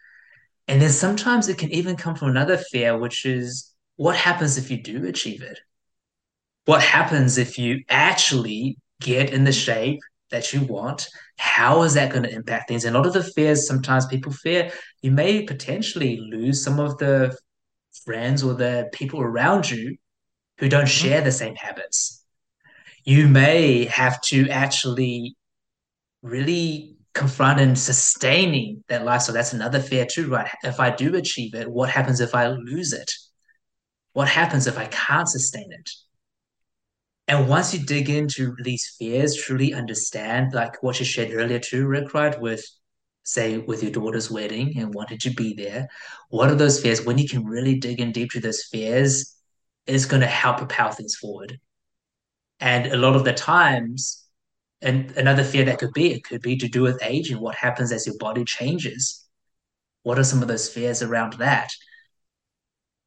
And 0.67 0.79
then 0.79 0.91
sometimes 0.91 1.49
it 1.49 1.57
can 1.57 1.71
even 1.71 1.95
come 1.95 2.15
from 2.15 2.29
another 2.29 2.57
fear, 2.57 2.97
which 2.99 3.25
is 3.25 3.73
what 3.95 4.15
happens 4.15 4.59
if 4.59 4.69
you 4.69 4.81
do 4.81 5.07
achieve 5.07 5.41
it? 5.41 5.59
What 6.65 6.83
happens 6.83 7.39
if 7.39 7.57
you 7.57 7.83
actually 7.89 8.77
get 9.01 9.33
in 9.33 9.43
the 9.43 9.51
shape 9.51 10.01
that 10.29 10.53
you 10.53 10.61
want? 10.61 11.07
How 11.39 11.81
is 11.81 11.95
that 11.95 12.11
going 12.11 12.23
to 12.23 12.31
impact 12.31 12.67
things? 12.69 12.85
And 12.85 12.95
a 12.95 12.99
lot 12.99 13.07
of 13.07 13.13
the 13.13 13.23
fears, 13.23 13.65
sometimes 13.65 14.05
people 14.05 14.31
fear 14.31 14.71
you 15.01 15.09
may 15.09 15.41
potentially 15.41 16.19
lose 16.19 16.63
some 16.63 16.79
of 16.79 16.99
the 16.99 17.35
friends 18.09 18.41
or 18.41 18.55
the 18.55 18.89
people 18.91 19.21
around 19.21 19.69
you 19.69 19.95
who 20.57 20.67
don't 20.67 20.85
mm-hmm. 20.85 21.07
share 21.07 21.21
the 21.21 21.31
same 21.31 21.53
habits. 21.53 22.23
You 23.03 23.27
may 23.27 23.85
have 23.85 24.19
to 24.29 24.49
actually 24.49 25.35
really 26.23 26.97
confront 27.13 27.59
and 27.59 27.77
sustaining 27.77 28.83
that 28.89 29.05
lifestyle. 29.05 29.35
That's 29.35 29.53
another 29.53 29.79
fear 29.79 30.07
too, 30.11 30.27
right? 30.27 30.49
If 30.63 30.79
I 30.79 30.89
do 30.89 31.15
achieve 31.15 31.53
it, 31.53 31.69
what 31.69 31.89
happens 31.89 32.19
if 32.19 32.33
I 32.33 32.47
lose 32.47 32.93
it? 32.93 33.11
What 34.13 34.27
happens 34.27 34.65
if 34.65 34.77
I 34.79 34.85
can't 34.85 35.29
sustain 35.29 35.71
it? 35.71 35.89
And 37.27 37.47
once 37.47 37.75
you 37.75 37.85
dig 37.85 38.09
into 38.09 38.55
these 38.63 38.95
fears, 38.97 39.35
truly 39.35 39.71
understand, 39.71 40.53
like 40.53 40.81
what 40.81 40.99
you 40.99 41.05
shared 41.05 41.31
earlier 41.31 41.59
too, 41.59 41.85
Rick, 41.85 42.15
right? 42.15 42.41
With 42.41 42.65
say 43.29 43.57
with 43.57 43.83
your 43.83 43.91
daughter's 43.91 44.31
wedding 44.31 44.77
and 44.77 44.93
wanted 44.93 45.19
to 45.21 45.29
be 45.29 45.53
there 45.53 45.87
what 46.29 46.49
are 46.49 46.55
those 46.55 46.81
fears? 46.81 47.03
When 47.05 47.17
you 47.17 47.27
can 47.27 47.45
really 47.45 47.75
dig 47.79 47.99
in 47.99 48.11
deep 48.11 48.31
to 48.31 48.39
those 48.39 48.63
fears 48.63 49.35
is 49.87 50.05
going 50.05 50.21
to 50.21 50.27
help 50.27 50.57
propel 50.57 50.91
things 50.91 51.15
forward. 51.15 51.59
And 52.59 52.87
a 52.87 52.97
lot 52.97 53.15
of 53.15 53.25
the 53.25 53.33
times 53.33 54.23
and 54.81 55.11
another 55.17 55.43
fear 55.43 55.65
that 55.65 55.79
could 55.79 55.91
be 55.93 56.13
it 56.13 56.23
could 56.23 56.41
be 56.41 56.55
to 56.57 56.67
do 56.67 56.81
with 56.83 57.03
age 57.03 57.31
and 57.31 57.41
what 57.41 57.55
happens 57.55 57.91
as 57.91 58.05
your 58.05 58.17
body 58.17 58.45
changes. 58.45 59.25
What 60.03 60.19
are 60.19 60.23
some 60.23 60.41
of 60.41 60.47
those 60.47 60.69
fears 60.69 61.01
around 61.01 61.33
that? 61.33 61.71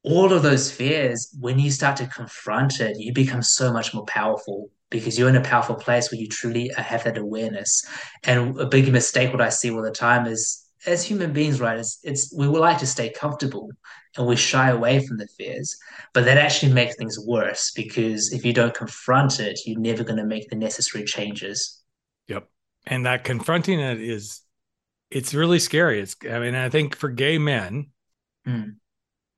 All 0.03 0.33
of 0.33 0.43
those 0.43 0.69
fears 0.71 1.33
when 1.39 1.59
you 1.59 1.71
start 1.71 1.97
to 1.97 2.07
confront 2.07 2.79
it 2.81 2.97
you 2.99 3.13
become 3.13 3.41
so 3.41 3.71
much 3.71 3.93
more 3.93 4.05
powerful 4.05 4.69
because 4.93 5.19
you're 5.19 5.27
in 5.27 5.35
a 5.35 5.41
powerful 5.41 5.75
place 5.75 6.09
where 6.09 6.21
you 6.21 6.29
truly 6.29 6.69
have 6.77 7.03
that 7.03 7.17
awareness. 7.17 7.83
And 8.23 8.57
a 8.57 8.65
big 8.65 8.89
mistake, 8.93 9.33
what 9.33 9.41
I 9.41 9.49
see 9.49 9.69
all 9.71 9.81
the 9.81 9.91
time 9.91 10.25
is 10.25 10.65
as 10.85 11.03
human 11.03 11.33
beings, 11.33 11.59
right, 11.59 11.77
it's, 11.79 11.99
it's 12.03 12.33
we 12.33 12.47
would 12.47 12.61
like 12.61 12.77
to 12.77 12.87
stay 12.87 13.09
comfortable 13.09 13.69
and 14.15 14.27
we 14.27 14.35
shy 14.35 14.69
away 14.69 15.05
from 15.05 15.17
the 15.17 15.27
fears, 15.37 15.75
but 16.13 16.25
that 16.25 16.37
actually 16.37 16.71
makes 16.71 16.95
things 16.95 17.17
worse 17.19 17.71
because 17.75 18.31
if 18.31 18.45
you 18.45 18.53
don't 18.53 18.73
confront 18.75 19.39
it, 19.39 19.59
you're 19.65 19.79
never 19.79 20.03
going 20.03 20.17
to 20.17 20.25
make 20.25 20.49
the 20.49 20.55
necessary 20.55 21.03
changes. 21.03 21.81
Yep. 22.27 22.47
And 22.85 23.05
that 23.05 23.23
confronting 23.23 23.79
it 23.79 23.99
is 23.99 24.41
it's 25.09 25.33
really 25.33 25.59
scary. 25.59 26.01
It's 26.01 26.15
I 26.29 26.39
mean, 26.39 26.55
I 26.55 26.69
think 26.69 26.95
for 26.95 27.09
gay 27.09 27.37
men, 27.37 27.87
Mm. 28.45 28.75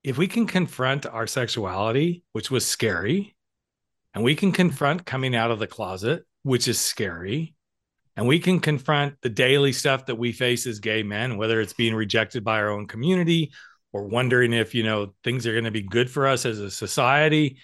if 0.04 0.18
we 0.18 0.28
can 0.28 0.48
confront 0.48 1.06
our 1.06 1.28
sexuality, 1.28 2.24
which 2.32 2.50
was 2.50 2.66
scary, 2.66 3.35
and 4.16 4.24
we 4.24 4.34
can 4.34 4.52
confront 4.52 5.06
coming 5.06 5.36
out 5.36 5.52
of 5.52 5.60
the 5.60 5.68
closet, 5.68 6.24
which 6.44 6.68
is 6.68 6.80
scary, 6.80 7.54
and 8.16 8.28
we 8.28 8.40
can 8.40 8.60
confront 8.62 9.22
the 9.22 9.30
daily 9.30 9.74
stuff 9.74 10.06
that 10.06 10.16
we 10.16 10.32
face 10.32 10.66
as 10.66 10.80
gay 10.80 11.04
men, 11.04 11.38
whether 11.38 11.60
it's 11.60 11.74
being 11.74 11.94
rejected 11.94 12.44
by 12.44 12.60
our 12.60 12.70
own 12.70 12.88
community 12.88 13.52
or 13.92 14.08
wondering 14.08 14.54
if, 14.54 14.74
you 14.74 14.84
know, 14.84 15.14
things 15.24 15.46
are 15.46 15.52
going 15.52 15.66
to 15.66 15.72
be 15.72 15.82
good 15.82 16.10
for 16.10 16.28
us 16.28 16.46
as 16.46 16.60
a 16.60 16.72
society. 16.72 17.58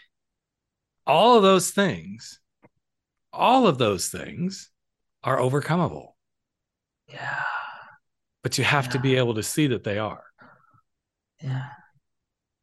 All 1.07 1.37
of 1.37 1.43
those 1.43 1.71
things, 1.71 2.39
all 3.31 3.65
of 3.65 3.77
those 3.77 4.09
things 4.09 4.69
are 5.23 5.37
overcomable, 5.37 6.09
Yeah. 7.07 7.43
but 8.43 8.57
you 8.57 8.65
have 8.65 8.89
to 8.89 8.99
be 8.99 9.15
able 9.15 9.35
to 9.35 9.43
see 9.43 9.67
that 9.67 9.83
they 9.83 9.99
are. 9.99 10.23
Yeah. 11.41 11.69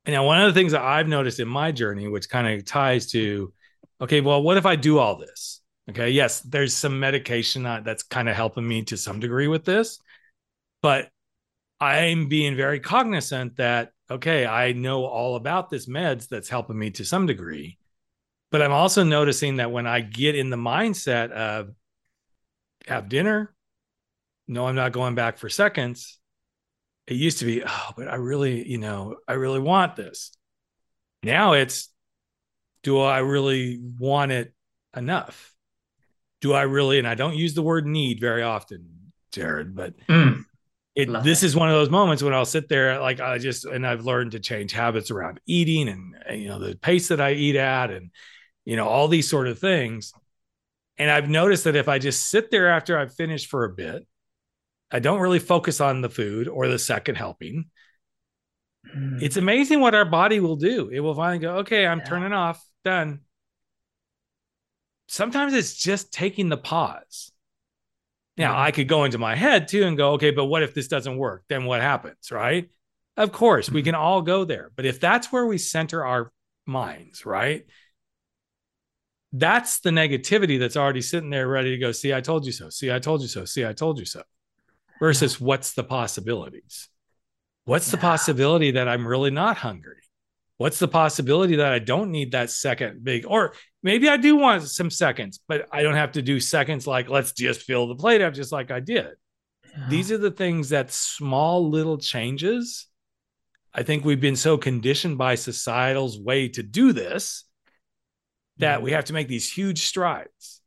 And 0.05 0.15
now, 0.15 0.25
one 0.25 0.41
of 0.41 0.53
the 0.53 0.59
things 0.59 0.73
that 0.73 0.83
I've 0.83 1.09
noticed 1.09 1.41
in 1.41 1.49
my 1.49 1.73
journey, 1.73 2.09
which 2.09 2.29
kind 2.29 2.47
of 2.49 2.65
ties 2.65 3.11
to, 3.13 3.53
okay, 4.01 4.21
well, 4.21 4.43
what 4.43 4.57
if 4.57 4.67
I 4.67 4.77
do 4.77 4.99
all 4.99 5.17
this? 5.17 5.61
Okay, 5.91 6.11
yes, 6.11 6.41
there's 6.41 6.75
some 6.75 7.01
medication 7.01 7.63
that- 7.63 7.85
that's 7.85 8.03
kind 8.03 8.29
of 8.29 8.37
helping 8.37 8.67
me 8.67 8.83
to 8.85 8.97
some 8.97 9.21
degree 9.21 9.49
with 9.49 9.65
this, 9.65 10.01
but 10.83 11.11
I'm 11.81 12.29
being 12.29 12.57
very 12.57 12.81
cognizant 12.81 13.57
that, 13.57 13.93
okay, 14.11 14.47
I 14.47 14.73
know 14.73 15.05
all 15.05 15.37
about 15.37 15.71
this 15.71 15.87
meds 15.87 16.29
that's 16.29 16.49
helping 16.49 16.79
me 16.79 16.91
to 16.93 17.05
some 17.05 17.27
degree, 17.27 17.79
but 18.51 18.63
I'm 18.63 18.73
also 18.73 19.05
noticing 19.05 19.57
that 19.57 19.71
when 19.71 19.87
I 19.87 20.01
get 20.01 20.35
in 20.35 20.51
the 20.51 20.57
mindset 20.57 21.31
of 21.31 21.75
have 22.87 23.09
dinner, 23.09 23.55
no, 24.47 24.67
I'm 24.67 24.75
not 24.75 24.93
going 24.93 25.15
back 25.15 25.39
for 25.39 25.49
seconds, 25.49 26.19
it 27.09 27.17
used 27.17 27.39
to 27.39 27.47
be 27.47 27.63
oh 27.67 27.91
but 27.97 28.07
i 28.07 28.17
really 28.17 28.69
you 28.69 28.79
know 28.79 29.17
i 29.27 29.33
really 29.33 29.61
want 29.61 29.97
this. 29.97 30.33
Now 31.23 31.55
it's 31.55 31.89
do 32.89 32.99
i 33.01 33.19
really 33.19 33.79
want 33.99 34.33
it 34.33 34.55
enough 34.97 35.55
do 36.41 36.53
i 36.55 36.63
really 36.63 36.99
and 36.99 37.07
i 37.07 37.15
don't 37.15 37.37
use 37.37 37.53
the 37.55 37.63
word 37.63 37.87
need 37.87 38.19
very 38.21 38.43
often 38.43 39.13
jarrod 39.33 39.75
but 39.75 39.95
Mm. 40.07 40.45
it 40.95 41.23
this 41.23 41.43
is 41.43 41.55
one 41.55 41.69
of 41.69 41.75
those 41.75 41.91
moments 41.91 42.23
when 42.23 42.33
i'll 42.33 42.47
sit 42.47 42.69
there 42.69 42.99
like 43.01 43.21
i 43.21 43.37
just 43.39 43.67
and 43.67 43.87
i've 43.87 44.05
learned 44.05 44.33
to 44.33 44.41
change 44.41 44.73
habits 44.73 45.11
around 45.11 45.39
eating 45.47 45.89
and 45.89 46.17
and, 46.27 46.41
you 46.43 46.49
know 46.49 46.59
the 46.59 46.75
pace 46.77 47.09
that 47.09 47.21
i 47.21 47.33
eat 47.33 47.57
at 47.57 47.91
and 47.91 48.11
you 48.65 48.77
know 48.77 48.89
all 48.89 49.07
these 49.09 49.29
sort 49.29 49.47
of 49.49 49.59
things 49.59 50.13
and 50.97 51.11
i've 51.11 51.29
noticed 51.29 51.65
that 51.65 51.77
if 51.77 51.89
i 51.89 51.99
just 51.99 52.31
sit 52.31 52.51
there 52.51 52.69
after 52.71 52.99
i've 52.99 53.15
finished 53.15 53.49
for 53.49 53.65
a 53.65 53.71
bit 53.75 54.07
i 54.91 54.99
don't 54.99 55.21
really 55.21 55.39
focus 55.39 55.81
on 55.81 56.01
the 56.01 56.09
food 56.11 56.49
or 56.49 56.69
the 56.69 56.79
second 56.79 57.17
helping 57.17 57.67
Mm. 58.97 59.21
it's 59.23 59.37
amazing 59.37 59.81
what 59.81 59.95
our 59.95 60.07
body 60.07 60.41
will 60.41 60.57
do. 60.57 60.89
It 60.89 61.01
will 61.01 61.15
finally 61.15 61.41
go, 61.41 61.57
okay, 61.59 61.87
I'm 61.87 61.99
Yeah. 61.99 62.05
turning 62.07 62.33
off, 62.33 62.65
done. 62.85 63.21
Sometimes 65.07 65.55
it's 65.55 65.75
just 65.75 66.13
taking 66.13 66.49
the 66.49 66.57
pause. 66.57 67.33
Now, 68.37 68.61
I 68.61 68.71
could 68.71 68.87
go 68.87 69.05
into 69.05 69.19
my 69.19 69.35
head 69.35 69.67
too 69.67 69.83
and 69.83 69.97
go, 69.97 70.13
okay, 70.13 70.31
but 70.31 70.45
what 70.45 70.63
if 70.63 70.73
this 70.73 70.87
doesn't 70.87 71.17
work? 71.17 71.43
Then 71.49 71.65
what 71.65 71.81
happens? 71.81 72.31
Right. 72.31 72.71
Of 73.17 73.33
course, 73.33 73.69
we 73.69 73.81
Mhm. 73.83 73.87
can 73.87 73.95
all 73.97 74.23
go 74.23 74.45
there. 74.45 74.71
But 74.77 74.85
if 74.85 75.01
that's 75.01 75.33
where 75.33 75.45
we 75.45 75.59
center 75.59 76.05
our 76.05 76.33
minds, 76.67 77.27
right? 77.27 77.67
That's 79.33 79.81
the 79.81 79.91
negativity 79.91 80.59
that's 80.59 80.77
already 80.77 81.03
sitting 81.03 81.31
there 81.31 81.49
ready 81.49 81.71
to 81.71 81.79
go, 81.79 81.91
see, 81.93 82.15
I 82.15 82.21
told 82.21 82.47
you 82.47 82.53
so. 82.53 82.71
See, 82.71 82.93
I 82.93 82.99
told 82.99 83.23
you 83.23 83.29
so. 83.29 83.45
See, 83.45 83.67
I 83.67 83.73
told 83.73 83.99
you 83.99 84.05
so. 84.05 84.23
Versus 85.01 85.41
what's 85.41 85.73
the 85.73 85.85
possibilities? 85.85 86.89
What's 87.65 87.91
the 87.91 87.99
possibility 87.99 88.71
that 88.73 88.89
I'm 88.89 89.07
really 89.07 89.31
not 89.31 89.59
hungry? 89.59 90.03
What's 90.59 90.79
the 90.81 90.89
possibility 90.89 91.57
that 91.57 91.73
I 91.73 91.79
don't 91.79 92.11
need 92.11 92.33
that 92.33 92.51
second 92.51 93.03
big, 93.05 93.25
or 93.27 93.55
maybe 93.83 94.09
I 94.09 94.17
do 94.17 94.37
want 94.37 94.65
some 94.65 94.91
seconds, 94.91 95.41
but 95.49 95.69
I 95.73 95.83
don't 95.83 95.95
have 95.95 96.13
to 96.13 96.23
do 96.23 96.41
seconds 96.41 96.87
like, 96.87 97.09
let's 97.09 97.33
just 97.33 97.63
fill 97.63 97.87
the 97.87 97.95
plate 97.95 98.21
up 98.21 98.35
just 98.35 98.51
like 98.53 98.71
I 98.71 98.81
did. 98.81 99.07
Yeah. 99.77 99.87
These 99.89 100.11
are 100.13 100.19
the 100.19 100.33
things 100.33 100.71
that 100.71 100.91
small 100.91 101.71
little 101.71 101.97
changes. 101.97 102.89
I 103.73 103.85
think 103.85 104.05
we've 104.05 104.21
been 104.21 104.35
so 104.37 104.59
conditioned 104.59 105.17
by 105.17 105.37
societal's 105.37 106.19
way 106.19 106.49
to 106.49 106.63
do 106.63 106.93
this 106.93 107.45
that 108.57 108.81
Mhm. 108.81 108.83
we 108.83 108.91
have 108.93 109.05
to 109.07 109.13
make 109.13 109.29
these 109.29 109.53
huge 109.53 109.83
strides. 109.83 110.61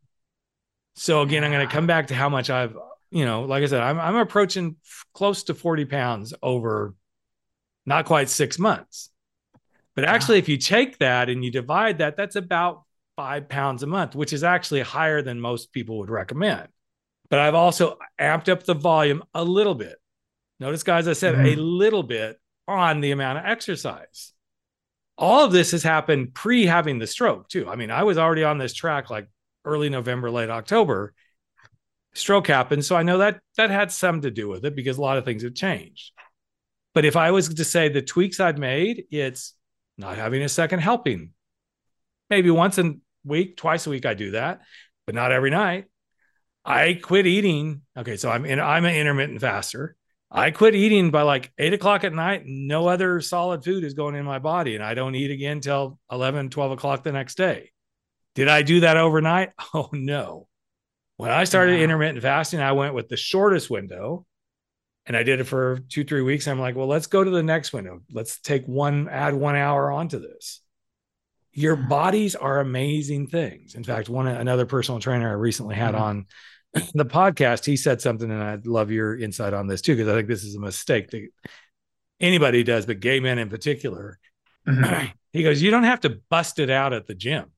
So 0.95 1.21
again, 1.21 1.43
I'm 1.43 1.51
going 1.51 1.67
to 1.67 1.73
come 1.73 1.87
back 1.87 2.07
to 2.07 2.15
how 2.15 2.29
much 2.29 2.49
I've, 2.49 2.77
you 3.09 3.25
know, 3.25 3.43
like 3.43 3.63
I 3.63 3.65
said, 3.65 3.81
I'm 3.81 3.99
I'm 3.99 4.15
approaching 4.15 4.77
f- 4.85 5.05
close 5.13 5.43
to 5.43 5.53
40 5.53 5.83
pounds 5.83 6.33
over 6.41 6.95
not 7.85 8.05
quite 8.05 8.29
six 8.29 8.57
months. 8.57 9.09
But 9.95 10.05
actually, 10.05 10.37
if 10.37 10.47
you 10.47 10.57
take 10.57 10.99
that 10.99 11.29
and 11.29 11.43
you 11.43 11.51
divide 11.51 11.97
that, 11.97 12.15
that's 12.15 12.35
about 12.35 12.83
five 13.15 13.49
pounds 13.49 13.83
a 13.83 13.87
month, 13.87 14.15
which 14.15 14.33
is 14.33 14.43
actually 14.43 14.81
higher 14.81 15.21
than 15.21 15.39
most 15.41 15.73
people 15.73 15.99
would 15.99 16.09
recommend. 16.09 16.69
But 17.29 17.39
I've 17.39 17.55
also 17.55 17.97
amped 18.19 18.49
up 18.49 18.63
the 18.63 18.73
volume 18.73 19.23
a 19.33 19.43
little 19.43 19.75
bit. 19.75 19.97
Notice, 20.59 20.83
guys, 20.83 21.07
I 21.07 21.13
said 21.13 21.35
a 21.35 21.55
Mhm. 21.55 21.57
little 21.57 22.03
bit 22.03 22.39
on 22.67 23.01
the 23.01 23.11
amount 23.11 23.39
of 23.39 23.45
exercise. 23.45 24.33
All 25.17 25.43
of 25.45 25.51
this 25.51 25.71
has 25.71 25.83
happened 25.83 26.33
pre 26.33 26.65
having 26.65 26.99
the 26.99 27.07
stroke, 27.07 27.49
too. 27.49 27.69
I 27.69 27.75
mean, 27.75 27.91
I 27.91 28.03
was 28.03 28.17
already 28.17 28.43
on 28.43 28.57
this 28.57 28.73
track 28.73 29.09
like 29.09 29.27
early 29.65 29.89
November, 29.89 30.31
late 30.31 30.49
October. 30.49 31.13
Stroke 32.13 32.47
happened. 32.47 32.83
So 32.83 32.95
I 32.95 33.03
know 33.03 33.19
that 33.19 33.41
that 33.57 33.69
had 33.69 33.91
some 33.91 34.21
to 34.21 34.31
do 34.31 34.47
with 34.47 34.65
it 34.65 34.75
because 34.75 34.97
a 34.97 35.01
lot 35.01 35.17
of 35.17 35.25
things 35.25 35.43
have 35.43 35.53
changed. 35.53 36.11
But 36.93 37.05
if 37.05 37.15
I 37.15 37.31
was 37.31 37.53
to 37.53 37.63
say 37.63 37.87
the 37.87 38.01
tweaks 38.01 38.39
I've 38.39 38.57
made, 38.57 39.05
it's 39.11 39.53
not 39.97 40.17
having 40.17 40.41
a 40.41 40.49
second 40.49 40.79
helping. 40.79 41.33
Maybe 42.29 42.49
once 42.49 42.77
a 42.77 42.93
week, 43.25 43.57
twice 43.57 43.87
a 43.87 43.89
week, 43.89 44.05
I 44.05 44.13
do 44.13 44.31
that, 44.31 44.61
but 45.05 45.15
not 45.15 45.31
every 45.31 45.49
night. 45.49 45.85
I 46.63 46.93
quit 47.01 47.25
eating. 47.27 47.81
Okay, 47.97 48.17
so 48.17 48.29
I'm 48.29 48.45
in, 48.45 48.59
I'm 48.59 48.85
an 48.85 48.95
intermittent 48.95 49.41
faster. 49.41 49.95
I 50.29 50.51
quit 50.51 50.75
eating 50.75 51.11
by 51.11 51.23
like 51.23 51.51
eight 51.57 51.73
o'clock 51.73 52.03
at 52.03 52.13
night. 52.13 52.43
No 52.45 52.87
other 52.87 53.19
solid 53.19 53.63
food 53.65 53.83
is 53.83 53.95
going 53.95 54.15
in 54.15 54.23
my 54.23 54.39
body, 54.39 54.75
and 54.75 54.83
I 54.83 54.93
don't 54.93 55.15
eat 55.15 55.31
again 55.31 55.59
till 55.59 55.99
11, 56.11 56.49
12 56.49 56.71
o'clock 56.71 57.03
the 57.03 57.11
next 57.11 57.35
day. 57.35 57.71
Did 58.35 58.47
I 58.47 58.61
do 58.61 58.81
that 58.81 58.97
overnight? 58.97 59.49
Oh 59.73 59.89
no. 59.91 60.47
When 61.17 61.31
I 61.31 61.43
started 61.43 61.77
Yeah. 61.77 61.83
intermittent 61.83 62.21
fasting, 62.21 62.61
I 62.61 62.71
went 62.71 62.93
with 62.93 63.09
the 63.09 63.17
shortest 63.17 63.69
window 63.69 64.25
and 65.05 65.17
I 65.17 65.23
did 65.23 65.39
it 65.39 65.45
for 65.45 65.79
two, 65.89 66.03
three 66.03 66.21
weeks. 66.21 66.47
I'm 66.47 66.59
like, 66.59 66.75
well, 66.75 66.87
let's 66.87 67.07
go 67.07 67.23
to 67.23 67.29
the 67.29 67.43
next 67.43 67.73
window. 67.73 68.01
Let's 68.11 68.39
take 68.39 68.65
one, 68.67 69.09
add 69.09 69.33
one 69.33 69.55
hour 69.55 69.91
onto 69.91 70.19
this. 70.19 70.61
Your 71.53 71.75
bodies 71.75 72.35
are 72.35 72.59
amazing 72.59 73.27
things. 73.27 73.75
In 73.75 73.83
fact, 73.83 74.07
one 74.09 74.27
another 74.27 74.65
personal 74.65 74.99
trainer 75.01 75.29
I 75.29 75.33
recently 75.33 75.75
had 75.75 75.95
Mhm. 75.95 75.99
on 75.99 76.25
the 76.93 77.05
podcast, 77.05 77.65
he 77.65 77.75
said 77.75 77.99
something, 77.99 78.29
and 78.31 78.41
I'd 78.41 78.65
love 78.67 78.91
your 78.91 79.17
insight 79.17 79.53
on 79.53 79.67
this 79.67 79.81
too, 79.81 79.95
because 79.95 80.07
I 80.07 80.15
think 80.15 80.27
this 80.29 80.43
is 80.43 80.55
a 80.55 80.59
mistake 80.59 81.09
that 81.09 81.27
anybody 82.21 82.63
does, 82.63 82.85
but 82.85 82.99
gay 83.01 83.19
men 83.19 83.37
in 83.39 83.49
particular. 83.49 84.17
Mhm. 84.67 85.11
he 85.33 85.43
goes, 85.43 85.61
You 85.61 85.71
don't 85.71 85.83
have 85.83 86.01
to 86.01 86.21
bust 86.29 86.59
it 86.59 86.69
out 86.69 86.93
at 86.93 87.07
the 87.07 87.15
gym. 87.15 87.51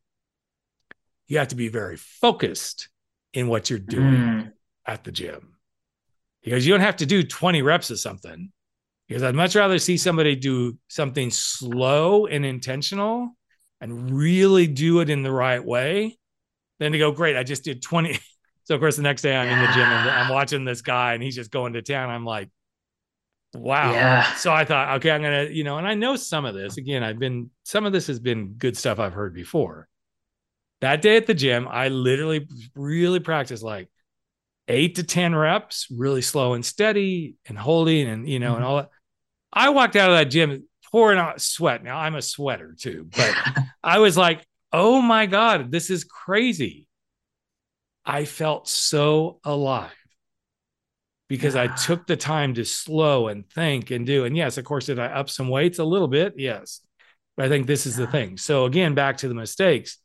You 1.27 1.38
have 1.38 1.49
to 1.49 1.56
be 1.56 1.67
very 1.67 1.97
focused 1.97 2.89
in 3.34 3.47
what 3.47 3.69
you're 3.69 3.79
doing 3.79 4.03
Mm. 4.13 4.51
at 4.86 5.03
the 5.03 5.12
gym. 5.12 5.53
He 6.43 6.51
goes, 6.51 6.65
You 6.65 6.73
don't 6.73 6.82
have 6.82 6.97
to 6.97 7.06
do 7.06 7.23
20 7.23 7.62
reps 7.63 7.89
of 7.89 7.99
something. 7.99 8.51
Because 9.08 9.23
I'd 9.23 9.36
much 9.36 9.56
rather 9.56 9.79
see 9.79 9.97
somebody 9.97 10.36
do 10.36 10.77
something 10.88 11.29
slow 11.29 12.25
and 12.25 12.45
intentional 12.45 13.36
and 13.82 14.12
really 14.12 14.65
do 14.65 15.01
it 15.01 15.10
in 15.10 15.23
the 15.23 15.32
right 15.32 15.63
way 15.63 16.17
than 16.79 16.93
to 16.93 16.97
go, 16.97 17.12
Great, 17.12 17.36
I 17.36 17.43
just 17.43 17.63
did 17.63 17.82
20. 17.82 18.19
So, 18.65 18.75
of 18.75 18.79
course, 18.79 18.96
the 18.96 19.02
next 19.02 19.23
day 19.23 19.35
I'm 19.35 19.50
in 19.50 19.60
the 19.60 19.73
gym 19.73 19.83
and 19.83 20.10
I'm 20.10 20.29
watching 20.29 20.63
this 20.63 20.81
guy 20.81 21.15
and 21.15 21.21
he's 21.21 21.35
just 21.35 21.52
going 21.52 21.73
to 21.73 21.81
town. 21.81 22.10
I'm 22.10 22.23
like, 22.23 22.50
Wow. 23.54 23.91
Yeah. 23.91 24.33
So 24.35 24.52
I 24.52 24.65
thought, 24.65 24.96
okay, 24.98 25.12
I'm 25.12 25.21
going 25.21 25.48
to, 25.48 25.54
you 25.54 25.63
know, 25.63 25.77
and 25.77 25.87
I 25.87 25.94
know 25.94 26.15
some 26.15 26.46
of 26.46 26.56
this. 26.56 26.77
Again, 26.77 27.04
I've 27.04 27.19
been, 27.19 27.52
some 27.63 27.85
of 27.85 27.94
this 27.94 28.08
has 28.08 28.19
been 28.19 28.54
good 28.54 28.75
stuff 28.75 29.00
I've 29.00 29.13
heard 29.13 29.33
before. 29.33 29.87
That 30.81 31.02
day 31.02 31.17
at 31.17 31.27
the 31.27 31.33
gym, 31.33 31.67
I 31.69 31.89
literally 31.89 32.48
really 32.75 33.19
practiced 33.19 33.63
like 33.63 33.89
eight 34.68 34.96
to 34.96 35.04
10 35.04 35.36
reps, 35.36 35.88
really 35.92 36.22
slow 36.22 36.54
and 36.54 36.66
steady 36.66 37.36
and 37.48 37.58
holding 37.58 38.08
and, 38.08 38.28
you 38.28 38.40
know, 38.40 38.56
and 38.56 38.64
Mhm. 38.64 38.68
all 38.68 38.76
that. 38.78 38.90
I 39.52 39.70
walked 39.70 39.96
out 39.96 40.10
of 40.10 40.18
that 40.18 40.32
gym 40.32 40.68
pouring 40.92 41.20
out 41.20 41.42
sweat. 41.42 41.84
Now 41.84 41.98
I'm 41.98 42.16
a 42.16 42.22
sweater 42.22 42.76
too, 42.80 43.08
but 43.16 43.34
I 43.84 44.00
was 44.00 44.18
like, 44.18 44.46
oh 44.72 45.02
my 45.02 45.26
God, 45.26 45.72
this 45.72 45.90
is 45.90 46.04
crazy. 46.04 46.88
I 48.06 48.26
felt 48.26 48.68
so 48.68 49.40
alive 49.44 49.92
because 51.30 51.56
I 51.56 51.68
took 51.68 52.06
the 52.06 52.18
time 52.18 52.54
to 52.56 52.66
slow 52.66 53.28
and 53.28 53.50
think 53.50 53.92
and 53.92 54.06
do. 54.06 54.26
And 54.26 54.36
yes, 54.36 54.58
of 54.58 54.66
course, 54.66 54.88
did 54.88 55.00
I 55.00 55.06
up 55.08 55.30
some 55.30 55.50
weights 55.50 55.80
a 55.80 55.84
little 55.86 56.08
bit? 56.08 56.34
Yes. 56.38 56.82
But 57.38 57.46
I 57.46 57.50
think 57.50 57.66
this 57.66 57.86
is 57.86 57.96
the 57.96 58.08
thing. 58.08 58.38
So 58.38 58.66
again, 58.66 58.94
back 58.94 59.18
to 59.18 59.28
the 59.28 59.34
mistakes. 59.34 59.98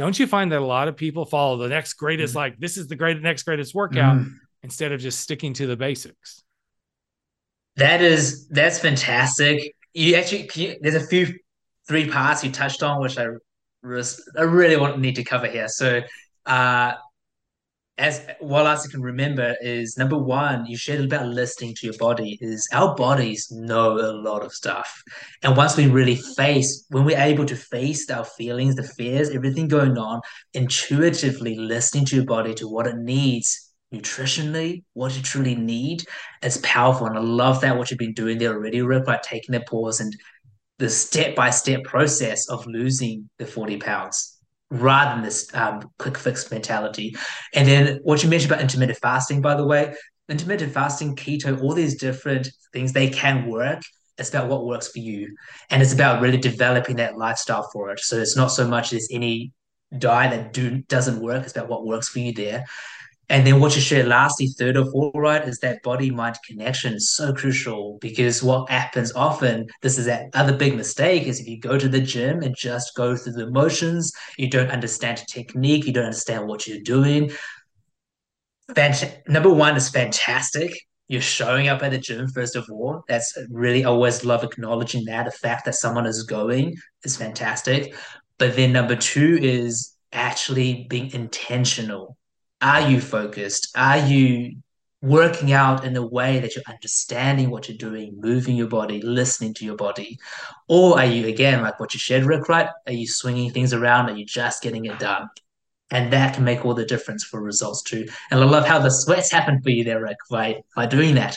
Don't 0.00 0.18
you 0.18 0.26
find 0.26 0.50
that 0.52 0.60
a 0.60 0.64
lot 0.64 0.88
of 0.88 0.96
people 0.96 1.24
follow 1.26 1.56
the 1.58 1.68
next 1.68 1.92
greatest, 1.94 2.32
Mhm. 2.32 2.36
like 2.36 2.58
this 2.58 2.76
is 2.78 2.88
the 2.88 2.96
great 2.96 3.20
next 3.20 3.42
greatest 3.42 3.74
workout, 3.74 4.16
Mm. 4.16 4.32
instead 4.62 4.92
of 4.92 5.00
just 5.00 5.20
sticking 5.20 5.52
to 5.54 5.66
the 5.66 5.76
basics. 5.76 6.42
That 7.76 8.00
is 8.02 8.48
that's 8.48 8.78
fantastic. 8.78 9.74
You 9.94 10.16
actually 10.16 10.50
you, 10.54 10.76
there's 10.80 10.94
a 10.94 11.06
few 11.06 11.38
three 11.86 12.08
parts 12.08 12.42
you 12.42 12.50
touched 12.50 12.82
on 12.82 13.00
which 13.02 13.18
I 13.18 13.26
I 13.84 14.42
really 14.42 14.76
want 14.76 14.98
need 14.98 15.16
to 15.16 15.24
cover 15.24 15.46
here. 15.46 15.68
So, 15.68 16.00
uh, 16.46 16.92
as 18.00 18.26
well 18.40 18.66
as 18.66 18.86
I 18.86 18.90
can 18.90 19.02
remember 19.02 19.54
is 19.60 19.98
number 19.98 20.16
one, 20.16 20.64
you 20.64 20.76
shared 20.76 21.04
about 21.04 21.26
listening 21.26 21.74
to 21.76 21.86
your 21.86 21.96
body. 21.98 22.38
Is 22.40 22.66
our 22.72 22.94
bodies 22.96 23.48
know 23.50 23.98
a 23.98 24.10
lot 24.10 24.42
of 24.42 24.54
stuff, 24.54 25.02
and 25.42 25.54
once 25.54 25.76
we 25.76 25.86
really 25.86 26.16
face, 26.16 26.86
when 26.88 27.04
we're 27.04 27.20
able 27.20 27.44
to 27.44 27.54
face 27.54 28.08
our 28.10 28.24
feelings, 28.24 28.74
the 28.74 28.84
fears, 28.84 29.28
everything 29.28 29.68
going 29.68 29.98
on, 29.98 30.22
intuitively 30.54 31.56
listening 31.56 32.06
to 32.06 32.16
your 32.16 32.24
body 32.24 32.54
to 32.54 32.68
what 32.68 32.86
it 32.86 32.96
needs 32.96 33.70
nutritionally, 33.92 34.82
what 34.94 35.14
you 35.14 35.22
truly 35.22 35.54
need, 35.54 36.02
it's 36.42 36.58
powerful. 36.62 37.06
And 37.06 37.18
I 37.18 37.20
love 37.20 37.60
that 37.60 37.76
what 37.76 37.90
you've 37.90 37.98
been 37.98 38.14
doing 38.14 38.38
there 38.38 38.54
already, 38.54 38.80
Rick, 38.80 39.04
by 39.04 39.20
taking 39.22 39.52
the 39.52 39.60
pause 39.60 40.00
and 40.00 40.16
the 40.78 40.88
step 40.88 41.36
by 41.36 41.50
step 41.50 41.84
process 41.84 42.48
of 42.48 42.66
losing 42.66 43.28
the 43.38 43.44
40 43.44 43.76
pounds 43.76 44.39
rather 44.70 45.16
than 45.16 45.24
this 45.24 45.52
um, 45.54 45.90
quick 45.98 46.16
fix 46.16 46.50
mentality. 46.50 47.14
And 47.54 47.66
then 47.66 47.98
what 48.02 48.22
you 48.22 48.30
mentioned 48.30 48.52
about 48.52 48.62
intermittent 48.62 48.98
fasting, 48.98 49.40
by 49.40 49.56
the 49.56 49.66
way, 49.66 49.94
intermittent 50.28 50.72
fasting, 50.72 51.16
keto, 51.16 51.60
all 51.60 51.74
these 51.74 51.96
different 51.96 52.48
things, 52.72 52.92
they 52.92 53.10
can 53.10 53.46
work. 53.46 53.82
It's 54.16 54.30
about 54.30 54.48
what 54.48 54.66
works 54.66 54.88
for 54.88 54.98
you. 55.00 55.34
And 55.70 55.82
it's 55.82 55.94
about 55.94 56.20
really 56.20 56.38
developing 56.38 56.96
that 56.96 57.18
lifestyle 57.18 57.68
for 57.72 57.90
it. 57.90 58.00
So 58.00 58.16
it's 58.16 58.36
not 58.36 58.48
so 58.48 58.68
much 58.68 58.92
as 58.92 59.08
any 59.10 59.52
diet 59.98 60.30
that 60.30 60.52
do, 60.52 60.82
doesn't 60.82 61.20
work, 61.20 61.42
it's 61.42 61.56
about 61.56 61.68
what 61.68 61.84
works 61.84 62.08
for 62.08 62.20
you 62.20 62.32
there. 62.32 62.64
And 63.30 63.46
then 63.46 63.60
what 63.60 63.76
you 63.76 63.80
share 63.80 64.04
lastly, 64.04 64.48
third 64.48 64.76
or 64.76 64.90
fourth, 64.90 65.14
right, 65.14 65.46
is 65.46 65.60
that 65.60 65.84
body 65.84 66.10
mind 66.10 66.36
connection 66.44 66.94
is 66.94 67.14
so 67.14 67.32
crucial 67.32 67.96
because 68.00 68.42
what 68.42 68.68
happens 68.68 69.12
often, 69.12 69.68
this 69.82 69.98
is 69.98 70.06
that 70.06 70.30
other 70.34 70.52
big 70.52 70.76
mistake, 70.76 71.28
is 71.28 71.38
if 71.38 71.46
you 71.46 71.60
go 71.60 71.78
to 71.78 71.88
the 71.88 72.00
gym 72.00 72.42
and 72.42 72.56
just 72.56 72.96
go 72.96 73.14
through 73.14 73.34
the 73.34 73.48
motions, 73.52 74.12
you 74.36 74.50
don't 74.50 74.72
understand 74.72 75.22
technique, 75.28 75.86
you 75.86 75.92
don't 75.92 76.06
understand 76.06 76.48
what 76.48 76.66
you're 76.66 76.82
doing. 76.82 77.30
Fant- 78.72 79.20
number 79.28 79.50
one 79.50 79.76
is 79.76 79.90
fantastic. 79.90 80.76
You're 81.06 81.20
showing 81.20 81.68
up 81.68 81.84
at 81.84 81.92
the 81.92 81.98
gym, 81.98 82.26
first 82.26 82.56
of 82.56 82.68
all. 82.68 83.04
That's 83.06 83.38
really, 83.48 83.84
always 83.84 84.24
love 84.24 84.42
acknowledging 84.42 85.04
that. 85.04 85.26
The 85.26 85.30
fact 85.30 85.66
that 85.66 85.76
someone 85.76 86.06
is 86.06 86.24
going 86.24 86.74
is 87.04 87.16
fantastic. 87.16 87.94
But 88.38 88.56
then 88.56 88.72
number 88.72 88.96
two 88.96 89.38
is 89.40 89.94
actually 90.12 90.88
being 90.90 91.12
intentional 91.12 92.16
are 92.60 92.88
you 92.88 93.00
focused? 93.00 93.76
Are 93.76 93.98
you 93.98 94.56
working 95.02 95.52
out 95.52 95.84
in 95.84 95.96
a 95.96 96.06
way 96.06 96.40
that 96.40 96.54
you're 96.54 96.64
understanding 96.68 97.50
what 97.50 97.68
you're 97.68 97.78
doing, 97.78 98.20
moving 98.20 98.56
your 98.56 98.68
body, 98.68 99.00
listening 99.00 99.54
to 99.54 99.64
your 99.64 99.76
body? 99.76 100.18
Or 100.68 100.98
are 100.98 101.06
you, 101.06 101.26
again, 101.26 101.62
like 101.62 101.80
what 101.80 101.94
you 101.94 102.00
shared, 102.00 102.24
Rick, 102.24 102.48
right? 102.48 102.68
Are 102.86 102.92
you 102.92 103.06
swinging 103.06 103.50
things 103.50 103.72
around? 103.72 104.10
Are 104.10 104.16
you 104.16 104.26
just 104.26 104.62
getting 104.62 104.84
it 104.84 104.98
done? 104.98 105.28
And 105.90 106.12
that 106.12 106.34
can 106.34 106.44
make 106.44 106.64
all 106.64 106.74
the 106.74 106.84
difference 106.84 107.24
for 107.24 107.42
results 107.42 107.82
too. 107.82 108.06
And 108.30 108.40
I 108.40 108.44
love 108.44 108.66
how 108.66 108.78
the 108.78 108.90
sweats 108.90 109.32
happen 109.32 109.60
for 109.62 109.70
you 109.70 109.82
there, 109.82 110.02
Rick, 110.02 110.18
by, 110.30 110.62
by 110.76 110.86
doing 110.86 111.14
that. 111.16 111.36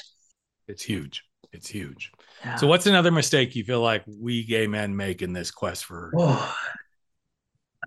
It's 0.68 0.84
huge. 0.84 1.24
It's 1.52 1.70
huge. 1.70 2.12
Yeah. 2.44 2.56
So, 2.56 2.68
what's 2.68 2.86
another 2.86 3.12
mistake 3.12 3.56
you 3.56 3.64
feel 3.64 3.82
like 3.82 4.04
we 4.06 4.44
gay 4.44 4.68
men 4.68 4.96
make 4.96 5.22
in 5.22 5.34
this 5.34 5.52
quest 5.52 5.86
for? 5.86 6.12
Oh. 6.18 6.56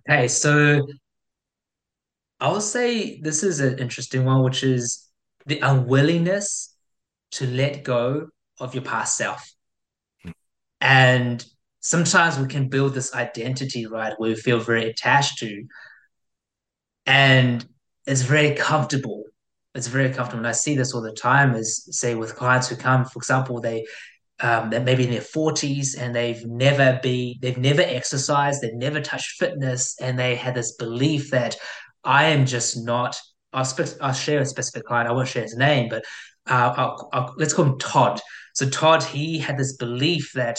Okay, 0.08 0.28
so 0.28 0.86
I 2.40 2.48
will 2.48 2.60
say 2.60 3.20
this 3.20 3.42
is 3.42 3.60
an 3.60 3.78
interesting 3.78 4.24
one, 4.24 4.42
which 4.42 4.62
is 4.62 5.08
the 5.46 5.60
unwillingness 5.60 6.74
to 7.32 7.46
let 7.46 7.82
go 7.82 8.28
of 8.60 8.74
your 8.74 8.84
past 8.84 9.16
self. 9.16 9.50
Hmm. 10.22 10.30
And 10.80 11.44
sometimes 11.80 12.38
we 12.38 12.46
can 12.46 12.68
build 12.68 12.94
this 12.94 13.14
identity, 13.14 13.86
right, 13.86 14.14
where 14.18 14.30
we 14.30 14.36
feel 14.36 14.58
very 14.58 14.90
attached 14.90 15.38
to. 15.38 15.64
And 17.06 17.66
it's 18.06 18.22
very 18.22 18.54
comfortable. 18.54 19.24
It's 19.74 19.86
very 19.86 20.10
comfortable. 20.10 20.38
And 20.38 20.48
I 20.48 20.52
see 20.52 20.76
this 20.76 20.94
all 20.94 21.02
the 21.02 21.12
time 21.12 21.54
is 21.54 21.88
say 21.90 22.14
with 22.14 22.36
clients 22.36 22.68
who 22.68 22.76
come, 22.76 23.04
for 23.04 23.18
example, 23.18 23.60
they 23.60 23.84
um, 24.40 24.68
that 24.70 24.84
maybe 24.84 25.04
in 25.04 25.10
their 25.10 25.20
40s 25.20 25.98
and 25.98 26.14
they've 26.14 26.44
never 26.44 27.00
be 27.02 27.38
they've 27.40 27.56
never 27.56 27.80
exercised, 27.80 28.60
they've 28.60 28.74
never 28.74 29.00
touched 29.00 29.38
fitness, 29.38 29.96
and 30.00 30.18
they 30.18 30.34
had 30.34 30.54
this 30.54 30.76
belief 30.76 31.30
that 31.30 31.56
I 32.06 32.26
am 32.26 32.46
just 32.46 32.84
not. 32.84 33.20
I'll, 33.52 33.64
spe- 33.64 34.00
I'll 34.00 34.12
share 34.12 34.40
a 34.40 34.46
specific 34.46 34.84
client. 34.84 35.08
I 35.08 35.12
won't 35.12 35.28
share 35.28 35.42
his 35.42 35.56
name, 35.56 35.88
but 35.88 36.04
uh, 36.48 36.72
I'll, 36.76 37.08
I'll, 37.12 37.34
let's 37.36 37.52
call 37.52 37.66
him 37.66 37.78
Todd. 37.78 38.20
So 38.54 38.68
Todd, 38.68 39.02
he 39.02 39.38
had 39.38 39.58
this 39.58 39.76
belief 39.76 40.32
that 40.34 40.58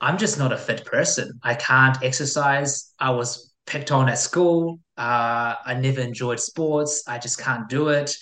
I'm 0.00 0.18
just 0.18 0.38
not 0.38 0.52
a 0.52 0.58
fit 0.58 0.84
person. 0.84 1.38
I 1.42 1.54
can't 1.54 2.02
exercise. 2.02 2.92
I 2.98 3.10
was 3.10 3.52
picked 3.66 3.90
on 3.90 4.08
at 4.08 4.18
school. 4.18 4.80
Uh, 4.96 5.54
I 5.64 5.74
never 5.74 6.00
enjoyed 6.00 6.40
sports. 6.40 7.02
I 7.06 7.18
just 7.18 7.38
can't 7.38 7.68
do 7.68 7.88
it. 7.88 8.14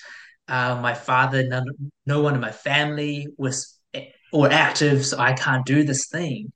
Uh, 0.46 0.78
my 0.80 0.94
father, 0.94 1.46
none, 1.46 1.64
no 2.06 2.20
one 2.20 2.34
in 2.34 2.40
my 2.40 2.52
family 2.52 3.26
was 3.38 3.78
or 4.32 4.50
active, 4.50 5.06
so 5.06 5.18
I 5.18 5.32
can't 5.32 5.64
do 5.64 5.84
this 5.84 6.08
thing. 6.08 6.52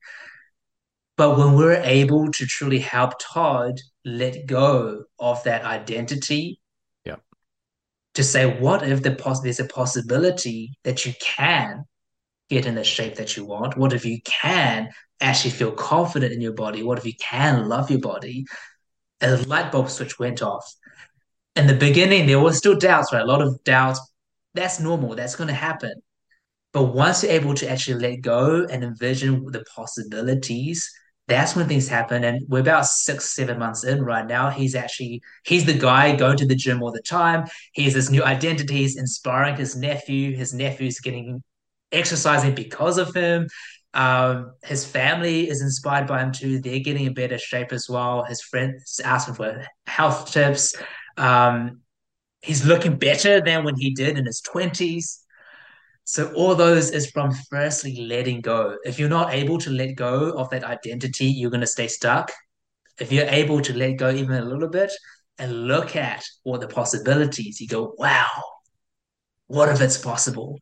But 1.15 1.37
when 1.37 1.55
we're 1.55 1.81
able 1.81 2.31
to 2.31 2.45
truly 2.45 2.79
help 2.79 3.13
Todd 3.19 3.79
let 4.05 4.45
go 4.45 5.03
of 5.19 5.43
that 5.43 5.63
identity, 5.63 6.61
yeah, 7.05 7.17
to 8.15 8.23
say, 8.23 8.59
what 8.59 8.87
if 8.87 9.03
the 9.03 9.11
pos- 9.15 9.41
there's 9.41 9.59
a 9.59 9.65
possibility 9.65 10.77
that 10.83 11.05
you 11.05 11.13
can 11.21 11.85
get 12.49 12.65
in 12.65 12.75
the 12.75 12.83
shape 12.83 13.15
that 13.15 13.37
you 13.37 13.45
want? 13.45 13.77
What 13.77 13.93
if 13.93 14.05
you 14.05 14.19
can 14.23 14.89
actually 15.21 15.51
feel 15.51 15.71
confident 15.71 16.33
in 16.33 16.41
your 16.41 16.53
body? 16.53 16.83
What 16.83 16.97
if 16.97 17.05
you 17.05 17.13
can 17.19 17.67
love 17.69 17.89
your 17.91 17.99
body? 17.99 18.45
A 19.21 19.37
light 19.37 19.71
bulb 19.71 19.89
switch 19.89 20.17
went 20.17 20.41
off. 20.41 20.73
In 21.55 21.67
the 21.67 21.75
beginning, 21.75 22.25
there 22.25 22.39
were 22.39 22.53
still 22.53 22.77
doubts, 22.77 23.11
right? 23.11 23.21
A 23.21 23.25
lot 23.25 23.41
of 23.41 23.63
doubts. 23.63 23.99
That's 24.53 24.79
normal. 24.79 25.15
That's 25.15 25.35
going 25.35 25.49
to 25.49 25.53
happen. 25.53 25.93
But 26.71 26.93
once 26.93 27.23
you're 27.23 27.31
able 27.31 27.53
to 27.55 27.69
actually 27.69 27.99
let 27.99 28.21
go 28.21 28.65
and 28.65 28.83
envision 28.83 29.45
the 29.51 29.63
possibilities, 29.75 30.89
that's 31.29 31.55
when 31.55 31.67
things 31.67 31.87
happen. 31.87 32.23
And 32.23 32.45
we're 32.49 32.59
about 32.59 32.85
six, 32.85 33.35
seven 33.35 33.59
months 33.59 33.83
in 33.83 34.03
right 34.03 34.25
now. 34.27 34.49
He's 34.49 34.75
actually 34.75 35.21
he's 35.45 35.65
the 35.65 35.77
guy 35.77 36.15
going 36.15 36.37
to 36.37 36.47
the 36.47 36.55
gym 36.55 36.83
all 36.83 36.91
the 36.91 37.01
time. 37.01 37.47
He 37.73 37.83
has 37.83 37.93
this 37.93 38.09
new 38.09 38.23
identity. 38.23 38.77
He's 38.77 38.97
inspiring 38.97 39.55
his 39.55 39.75
nephew. 39.75 40.35
His 40.35 40.53
nephew's 40.53 40.99
getting 40.99 41.43
exercising 41.91 42.55
because 42.55 42.97
of 42.97 43.13
him. 43.15 43.47
Um, 43.93 44.53
his 44.63 44.85
family 44.85 45.49
is 45.49 45.61
inspired 45.61 46.07
by 46.07 46.21
him 46.21 46.31
too. 46.31 46.59
They're 46.59 46.79
getting 46.79 47.05
in 47.05 47.13
better 47.13 47.37
shape 47.37 47.71
as 47.71 47.87
well. 47.89 48.23
His 48.23 48.41
friends 48.41 48.99
asking 49.03 49.35
for 49.35 49.65
health 49.87 50.31
tips. 50.31 50.75
Um, 51.17 51.81
he's 52.41 52.65
looking 52.65 52.97
better 52.97 53.41
than 53.41 53.63
when 53.63 53.75
he 53.77 53.93
did 53.93 54.17
in 54.17 54.25
his 54.25 54.41
twenties. 54.41 55.23
So 56.09 56.33
all 56.33 56.55
those 56.55 56.89
is 56.89 57.11
from 57.11 57.31
firstly 57.51 58.07
letting 58.07 58.41
go. 58.41 58.75
If 58.83 58.97
you're 58.97 59.09
not 59.09 59.31
able 59.31 59.59
to 59.59 59.69
let 59.69 59.93
go 59.93 60.31
of 60.31 60.49
that 60.49 60.63
identity, 60.63 61.25
you're 61.25 61.51
going 61.51 61.61
to 61.61 61.67
stay 61.67 61.87
stuck. 61.87 62.31
If 62.99 63.11
you're 63.11 63.27
able 63.29 63.61
to 63.61 63.77
let 63.77 63.97
go 63.97 64.09
even 64.09 64.41
a 64.41 64.43
little 64.43 64.69
bit 64.69 64.91
and 65.37 65.67
look 65.67 65.95
at 65.95 66.25
all 66.43 66.57
the 66.57 66.67
possibilities, 66.67 67.61
you 67.61 67.67
go, 67.67 67.93
wow, 67.99 68.25
what 69.45 69.69
if 69.69 69.81
it's 69.81 69.99
possible? 69.99 70.57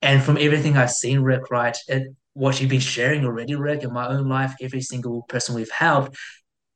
And 0.00 0.22
from 0.22 0.38
everything 0.38 0.78
I've 0.78 0.92
seen, 0.92 1.20
Rick, 1.20 1.50
right, 1.50 1.76
it, 1.86 2.14
what 2.32 2.58
you've 2.58 2.70
been 2.70 2.80
sharing 2.80 3.26
already, 3.26 3.56
Rick, 3.56 3.82
in 3.82 3.92
my 3.92 4.08
own 4.08 4.30
life, 4.30 4.54
every 4.62 4.80
single 4.80 5.24
person 5.28 5.56
we've 5.56 5.70
helped, 5.70 6.16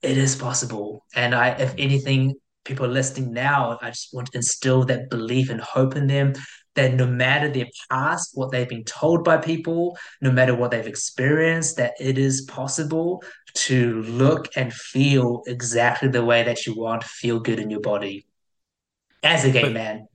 it 0.03 0.19
is 0.19 0.37
possible. 0.37 1.07
And 1.15 1.35
I, 1.35 1.53
if 1.53 1.75
anything, 1.79 2.35
people 2.67 2.87
listening 2.87 3.33
now, 3.33 3.79
I 3.81 3.89
just 3.89 4.13
want 4.13 4.31
to 4.33 4.37
instill 4.37 4.85
that 4.85 5.09
belief 5.09 5.49
and 5.49 5.63
hope 5.63 5.97
in 5.97 6.07
them 6.07 6.35
that 6.75 6.95
no 6.95 7.07
matter 7.07 7.49
their 7.49 7.69
past, 7.91 8.31
what 8.35 8.51
they've 8.51 8.69
been 8.69 8.85
told 8.85 9.25
by 9.25 9.37
people, 9.37 9.97
no 10.21 10.31
matter 10.31 10.55
what 10.55 10.71
they've 10.71 10.87
experienced, 10.87 11.77
that 11.77 11.95
it 12.01 12.19
is 12.19 12.43
possible 12.43 13.23
to 13.55 14.03
look 14.03 14.49
and 14.57 14.73
feel 14.73 15.43
exactly 15.47 16.09
the 16.09 16.25
way 16.25 16.43
that 16.43 16.67
you 16.67 16.75
want 16.75 17.05
feel 17.05 17.39
good 17.39 17.61
in 17.61 17.71
your 17.71 17.81
body 17.81 18.27
as 19.23 19.45
a 19.45 19.51
gay 19.51 19.63
but 19.63 19.73
man. 19.73 20.09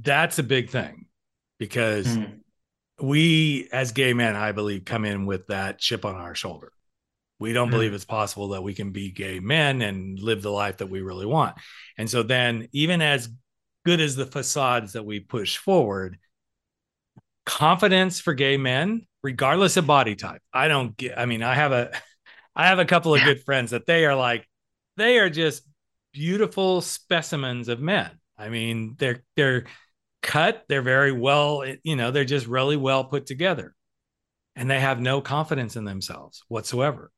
That's 0.00 0.38
a 0.38 0.42
big 0.42 0.70
thing 0.70 1.06
because 1.58 2.06
mm. 2.06 2.40
we, 3.00 3.68
as 3.72 3.92
gay 3.92 4.12
men, 4.12 4.34
I 4.34 4.52
believe, 4.52 4.84
come 4.84 5.04
in 5.04 5.26
with 5.26 5.46
that 5.48 5.78
chip 5.78 6.04
on 6.04 6.16
our 6.16 6.34
shoulder. 6.34 6.72
We 7.38 7.52
don't 7.52 7.68
mm. 7.68 7.72
believe 7.72 7.94
it's 7.94 8.04
possible 8.04 8.48
that 8.48 8.62
we 8.62 8.74
can 8.74 8.90
be 8.90 9.10
gay 9.10 9.40
men 9.40 9.82
and 9.82 10.18
live 10.18 10.42
the 10.42 10.50
life 10.50 10.78
that 10.78 10.88
we 10.88 11.00
really 11.00 11.26
want. 11.26 11.56
And 11.96 12.08
so 12.10 12.22
then, 12.22 12.68
even 12.72 13.00
as 13.00 13.28
good 13.84 14.00
as 14.00 14.16
the 14.16 14.26
facades 14.26 14.92
that 14.92 15.04
we 15.04 15.20
push 15.20 15.56
forward, 15.56 16.18
confidence 17.46 18.20
for 18.20 18.34
gay 18.34 18.56
men, 18.56 19.06
regardless 19.22 19.76
of 19.76 19.86
body 19.86 20.14
type. 20.14 20.42
I 20.52 20.68
don't 20.68 20.96
get, 20.96 21.18
I 21.18 21.26
mean, 21.26 21.42
I 21.42 21.54
have 21.54 21.72
a, 21.72 21.90
I 22.56 22.66
have 22.66 22.78
a 22.78 22.84
couple 22.84 23.14
of 23.14 23.22
good 23.22 23.42
friends 23.44 23.70
that 23.70 23.86
they 23.86 24.04
are 24.04 24.16
like, 24.16 24.46
they 24.96 25.18
are 25.18 25.30
just 25.30 25.62
beautiful 26.12 26.80
specimens 26.80 27.68
of 27.68 27.80
men. 27.80 28.10
I 28.36 28.48
mean, 28.48 28.96
they're 28.98 29.22
they're 29.36 29.66
cut, 30.22 30.64
they're 30.68 30.82
very 30.82 31.12
well, 31.12 31.64
you 31.82 31.96
know, 31.96 32.10
they're 32.10 32.24
just 32.24 32.46
really 32.46 32.76
well 32.76 33.04
put 33.04 33.26
together. 33.26 33.74
And 34.56 34.70
they 34.70 34.80
have 34.80 35.00
no 35.00 35.20
confidence 35.20 35.76
in 35.76 35.84
themselves 35.84 36.42
whatsoever. 36.48 37.10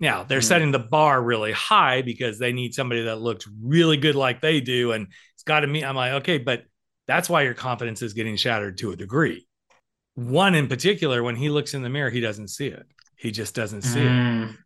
Now, 0.00 0.24
they're 0.24 0.40
mm. 0.40 0.44
setting 0.44 0.72
the 0.72 0.78
bar 0.78 1.22
really 1.22 1.52
high 1.52 2.02
because 2.02 2.38
they 2.38 2.52
need 2.52 2.74
somebody 2.74 3.04
that 3.04 3.20
looks 3.20 3.48
really 3.62 3.96
good 3.96 4.14
like 4.14 4.40
they 4.40 4.60
do 4.60 4.92
and 4.92 5.08
it's 5.42 5.48
got 5.48 5.60
to 5.60 5.66
meet 5.66 5.84
I'm 5.84 5.96
like, 5.96 6.12
okay, 6.12 6.38
but 6.38 6.62
that's 7.08 7.28
why 7.28 7.42
your 7.42 7.54
confidence 7.54 8.00
is 8.00 8.12
getting 8.12 8.36
shattered 8.36 8.78
to 8.78 8.92
a 8.92 8.96
degree. 8.96 9.48
One 10.14 10.54
in 10.54 10.68
particular, 10.68 11.20
when 11.24 11.34
he 11.34 11.48
looks 11.48 11.74
in 11.74 11.82
the 11.82 11.88
mirror, 11.88 12.10
he 12.10 12.20
doesn't 12.20 12.48
see 12.48 12.68
it. 12.68 12.86
He 13.16 13.32
just 13.32 13.52
doesn't 13.52 13.82
see 13.82 13.98
mm. 13.98 14.50
it. 14.50 14.56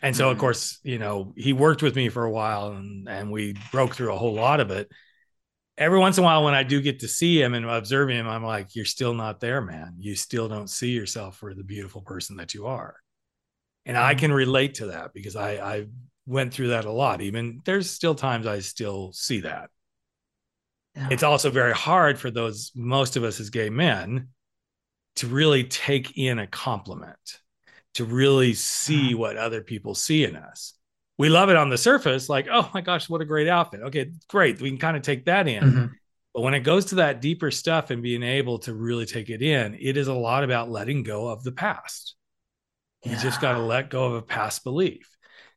And 0.00 0.16
so, 0.16 0.30
of 0.30 0.38
mm. 0.38 0.40
course, 0.40 0.78
you 0.82 0.98
know, 0.98 1.34
he 1.36 1.52
worked 1.52 1.82
with 1.82 1.96
me 1.96 2.08
for 2.08 2.24
a 2.24 2.30
while 2.30 2.68
and, 2.68 3.06
and 3.08 3.30
we 3.30 3.56
broke 3.72 3.94
through 3.94 4.14
a 4.14 4.16
whole 4.16 4.32
lot 4.32 4.60
of 4.60 4.70
it. 4.70 4.90
Every 5.76 5.98
once 5.98 6.16
in 6.16 6.24
a 6.24 6.26
while, 6.26 6.44
when 6.44 6.54
I 6.54 6.62
do 6.62 6.80
get 6.80 7.00
to 7.00 7.08
see 7.08 7.42
him 7.42 7.52
and 7.52 7.66
observe 7.66 8.08
him, 8.08 8.26
I'm 8.26 8.44
like, 8.44 8.74
you're 8.74 8.86
still 8.86 9.12
not 9.12 9.40
there, 9.40 9.60
man. 9.60 9.96
You 9.98 10.14
still 10.14 10.48
don't 10.48 10.70
see 10.70 10.92
yourself 10.92 11.36
for 11.36 11.52
the 11.52 11.64
beautiful 11.64 12.00
person 12.00 12.36
that 12.36 12.54
you 12.54 12.66
are. 12.66 12.96
And 13.84 13.98
I 13.98 14.14
mm. 14.14 14.18
can 14.18 14.32
relate 14.32 14.76
to 14.76 14.86
that 14.86 15.12
because 15.12 15.36
I, 15.36 15.56
I 15.56 15.86
went 16.24 16.54
through 16.54 16.68
that 16.68 16.86
a 16.86 16.90
lot. 16.90 17.20
Even 17.20 17.60
there's 17.66 17.90
still 17.90 18.14
times 18.14 18.46
I 18.46 18.60
still 18.60 19.12
see 19.12 19.40
that. 19.40 19.68
Yeah. 20.96 21.08
It's 21.10 21.22
also 21.22 21.50
very 21.50 21.74
hard 21.74 22.18
for 22.18 22.30
those, 22.30 22.72
most 22.74 23.16
of 23.16 23.24
us 23.24 23.38
as 23.38 23.50
gay 23.50 23.68
men, 23.68 24.28
to 25.16 25.26
really 25.26 25.64
take 25.64 26.16
in 26.16 26.38
a 26.38 26.46
compliment 26.46 27.40
to 27.96 28.04
really 28.04 28.52
see 28.52 29.08
uh-huh. 29.08 29.16
what 29.16 29.36
other 29.38 29.62
people 29.62 29.94
see 29.94 30.24
in 30.24 30.36
us. 30.36 30.74
We 31.18 31.30
love 31.30 31.48
it 31.48 31.56
on 31.56 31.70
the 31.70 31.78
surface, 31.78 32.28
like, 32.28 32.46
oh 32.50 32.70
my 32.74 32.82
gosh, 32.82 33.08
what 33.08 33.22
a 33.22 33.24
great 33.24 33.48
outfit. 33.48 33.80
Okay, 33.80 34.12
great. 34.28 34.60
We 34.60 34.68
can 34.68 34.78
kind 34.78 34.98
of 34.98 35.02
take 35.02 35.24
that 35.24 35.48
in. 35.48 35.62
Mm-hmm. 35.62 35.86
But 36.34 36.42
when 36.42 36.52
it 36.52 36.60
goes 36.60 36.86
to 36.86 36.96
that 36.96 37.22
deeper 37.22 37.50
stuff 37.50 37.88
and 37.88 38.02
being 38.02 38.22
able 38.22 38.58
to 38.60 38.74
really 38.74 39.06
take 39.06 39.30
it 39.30 39.40
in, 39.40 39.78
it 39.80 39.96
is 39.96 40.08
a 40.08 40.14
lot 40.14 40.44
about 40.44 40.70
letting 40.70 41.02
go 41.02 41.28
of 41.28 41.42
the 41.42 41.52
past. 41.52 42.14
Yeah. 43.02 43.12
You 43.12 43.18
just 43.18 43.40
got 43.40 43.52
to 43.52 43.60
let 43.60 43.88
go 43.88 44.04
of 44.04 44.14
a 44.16 44.22
past 44.22 44.62
belief. 44.62 45.08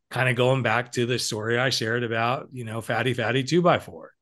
Kind 0.10 0.30
of 0.30 0.38
going 0.38 0.64
back 0.64 0.94
to 0.94 1.06
the 1.06 1.20
story 1.20 1.60
I 1.60 1.72
shared 1.72 2.04
about, 2.04 2.48
you 2.54 2.64
know, 2.64 2.80
fatty, 2.80 3.14
fatty 3.14 3.44
two 3.44 3.62
by 3.62 3.80
four. 3.80 4.14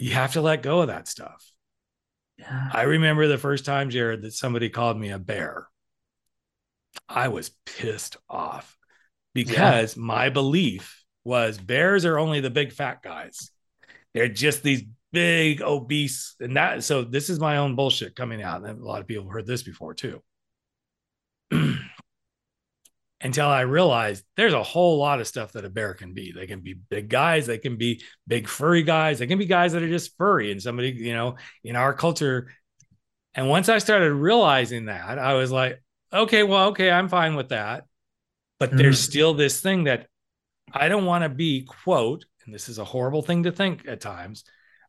You 0.00 0.12
have 0.12 0.32
to 0.32 0.40
let 0.40 0.62
go 0.62 0.80
of 0.80 0.88
that 0.88 1.06
stuff. 1.06 1.44
Yeah. 2.38 2.70
I 2.72 2.82
remember 2.82 3.26
the 3.26 3.38
first 3.38 3.66
time, 3.66 3.90
Jarrod, 3.90 4.22
that 4.22 4.32
somebody 4.32 4.70
called 4.70 4.98
me 4.98 5.10
a 5.10 5.18
bear. 5.18 5.68
I 7.08 7.28
was 7.28 7.50
pissed 7.66 8.16
off 8.28 8.76
because 9.34 9.96
yeah. 9.96 10.02
my 10.02 10.30
belief 10.30 11.04
was 11.22 11.58
bears 11.58 12.04
are 12.04 12.18
only 12.18 12.40
the 12.40 12.50
big 12.50 12.72
fat 12.72 13.02
guys. 13.02 13.50
They're 14.14 14.28
just 14.28 14.62
these 14.62 14.82
big 15.12 15.60
obese 15.60 16.36
and 16.38 16.56
that 16.56 16.84
so 16.84 17.02
this 17.02 17.28
is 17.28 17.40
my 17.40 17.56
own 17.56 17.74
bullshit 17.74 18.14
coming 18.14 18.42
out 18.42 18.64
and 18.64 18.80
a 18.80 18.84
lot 18.84 19.00
of 19.00 19.08
people 19.08 19.28
heard 19.28 19.44
this 19.44 19.64
before 19.64 19.92
too 19.92 20.22
until 23.20 23.46
i 23.46 23.60
realized 23.60 24.24
there's 24.36 24.54
a 24.54 24.62
whole 24.62 24.98
lot 24.98 25.20
of 25.20 25.26
stuff 25.26 25.52
that 25.52 25.64
a 25.64 25.70
bear 25.70 25.94
can 25.94 26.14
be 26.14 26.32
they 26.32 26.46
can 26.46 26.60
be 26.60 26.74
big 26.74 27.08
guys 27.08 27.46
they 27.46 27.58
can 27.58 27.76
be 27.76 28.02
big 28.26 28.48
furry 28.48 28.82
guys 28.82 29.18
they 29.18 29.26
can 29.26 29.38
be 29.38 29.46
guys 29.46 29.72
that 29.72 29.82
are 29.82 29.88
just 29.88 30.16
furry 30.16 30.52
and 30.52 30.62
somebody 30.62 30.90
you 30.90 31.12
know 31.12 31.36
in 31.64 31.76
our 31.76 31.92
culture 31.92 32.50
and 33.34 33.48
once 33.48 33.68
i 33.68 33.78
started 33.78 34.12
realizing 34.12 34.86
that 34.86 35.18
i 35.18 35.34
was 35.34 35.50
like 35.50 35.80
okay, 36.12 36.42
well, 36.42 36.68
okay, 36.68 36.90
I'm 36.90 37.08
fine 37.08 37.34
with 37.34 37.50
that. 37.50 37.84
But 38.58 38.70
mm-hmm. 38.70 38.78
there's 38.78 39.00
still 39.00 39.34
this 39.34 39.60
thing 39.60 39.84
that 39.84 40.06
I 40.72 40.88
don't 40.88 41.06
want 41.06 41.24
to 41.24 41.28
be, 41.28 41.64
quote, 41.64 42.24
and 42.44 42.54
this 42.54 42.68
is 42.68 42.78
a 42.78 42.84
horrible 42.84 43.22
thing 43.22 43.44
to 43.44 43.52
think 43.52 43.86
at 43.88 44.00
times. 44.00 44.44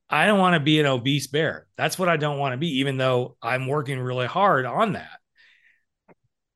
I 0.09 0.25
don't 0.25 0.39
want 0.39 0.55
to 0.55 0.59
be 0.59 0.79
an 0.79 0.85
obese 0.85 1.27
bear. 1.27 1.67
That's 1.77 1.97
what 1.97 2.09
I 2.09 2.17
don't 2.17 2.37
want 2.37 2.53
to 2.53 2.57
be, 2.57 2.79
even 2.79 2.97
though 2.97 3.37
I'm 3.41 3.67
working 3.67 3.97
really 3.99 4.27
hard 4.27 4.65
on 4.65 4.93
that. 4.93 5.20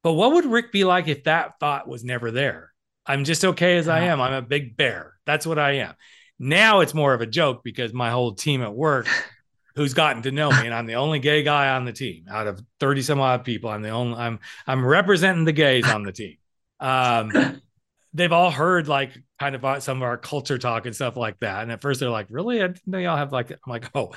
But 0.06 0.14
what 0.14 0.34
would 0.34 0.46
Rick 0.46 0.72
be 0.72 0.84
like 0.84 1.08
if 1.08 1.24
that 1.24 1.60
thought 1.60 1.88
was 1.88 2.04
never 2.04 2.30
there? 2.30 2.72
I'm 3.08 3.24
just 3.24 3.44
okay 3.44 3.78
as 3.78 3.88
I 3.88 4.02
am. 4.02 4.22
I'm 4.22 4.34
a 4.34 4.42
big 4.44 4.78
bear. 4.78 5.16
That's 5.26 5.48
what 5.48 5.58
I 5.58 5.78
am. 5.78 5.96
Now 6.38 6.82
it's 6.82 6.94
more 6.94 7.16
of 7.16 7.22
a 7.22 7.26
joke 7.26 7.64
because 7.64 7.92
my 7.92 8.12
whole 8.12 8.36
team 8.36 8.62
at 8.62 8.72
work 8.72 9.08
who's 9.76 9.96
gotten 9.96 10.22
to 10.22 10.32
know 10.32 10.52
me, 10.52 10.66
and 10.66 10.76
I'm 10.76 10.86
the 10.86 10.94
only 10.94 11.18
gay 11.18 11.42
guy 11.42 11.70
on 11.70 11.86
the 11.86 11.92
team 11.92 12.26
out 12.30 12.46
of 12.46 12.62
30 12.80 13.02
some 13.02 13.20
odd 13.20 13.46
people. 13.46 13.72
I'm 13.72 13.82
the 13.82 13.90
only 13.90 14.16
I'm 14.16 14.42
I'm 14.68 14.86
representing 14.86 15.44
the 15.44 15.54
gays 15.54 15.90
on 15.90 16.04
the 16.04 16.12
team. 16.12 16.38
Um, 16.80 17.60
they've 18.14 18.32
all 18.32 18.52
heard 18.52 18.88
like 18.88 19.18
kind 19.40 19.56
of 19.56 19.82
some 19.82 19.98
of 19.98 20.04
our 20.04 20.20
culture 20.20 20.60
talk 20.60 20.86
and 20.86 20.96
stuff 20.96 21.18
like 21.18 21.40
that. 21.40 21.64
And 21.64 21.72
at 21.72 21.82
first 21.82 22.00
they're 22.00 22.12
like, 22.12 22.28
really? 22.30 22.62
I 22.62 22.68
didn't 22.68 22.86
know 22.86 23.00
y'all 23.00 23.18
have 23.18 23.32
like, 23.32 23.50
I'm 23.50 23.58
like, 23.66 23.90
oh, 23.96 24.14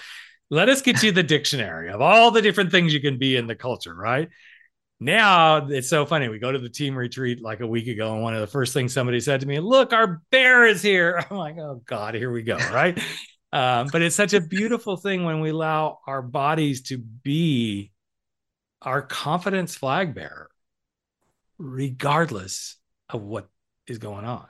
let 0.51 0.69
us 0.69 0.83
get 0.83 1.03
you 1.03 1.13
the 1.13 1.23
dictionary 1.23 1.89
of 1.89 2.03
all 2.03 2.31
the 2.31 2.43
different 2.43 2.73
things 2.73 2.93
you 2.93 3.01
can 3.01 3.17
be 3.17 3.37
in 3.37 3.47
the 3.47 3.57
culture, 3.57 3.95
right? 3.95 4.29
Now 5.01 5.69
it's 5.69 5.89
so 5.89 6.05
funny. 6.07 6.29
We 6.29 6.39
go 6.39 6.51
to 6.51 6.59
the 6.59 6.69
team 6.69 6.97
retreat 6.97 7.41
like 7.41 7.61
a 7.61 7.67
week 7.67 7.87
ago, 7.87 8.15
and 8.15 8.23
one 8.23 8.35
of 8.35 8.41
the 8.41 8.47
first 8.47 8.73
things 8.73 8.93
somebody 8.93 9.21
said 9.21 9.41
to 9.41 9.47
me, 9.47 9.61
Look, 9.61 9.93
our 9.93 10.23
bear 10.31 10.67
is 10.67 10.83
here. 10.83 11.25
I'm 11.31 11.37
like, 11.37 11.57
Oh 11.59 11.83
God, 11.87 12.15
here 12.15 12.33
we 12.33 12.43
go. 12.43 12.57
Right. 12.57 13.01
Um, 13.51 13.89
but 13.91 14.03
it's 14.03 14.15
such 14.15 14.35
a 14.35 14.43
beautiful 14.43 14.99
thing 14.99 15.25
when 15.25 15.41
we 15.41 15.49
allow 15.49 16.01
our 16.07 16.21
bodies 16.21 16.83
to 16.83 16.99
be 16.99 17.93
our 18.83 19.01
confidence 19.01 19.75
flag 19.75 20.15
bearer, 20.15 20.51
regardless 21.57 22.77
of 23.09 23.23
what 23.23 23.49
is 23.87 23.97
going 23.97 24.27
on. 24.27 24.47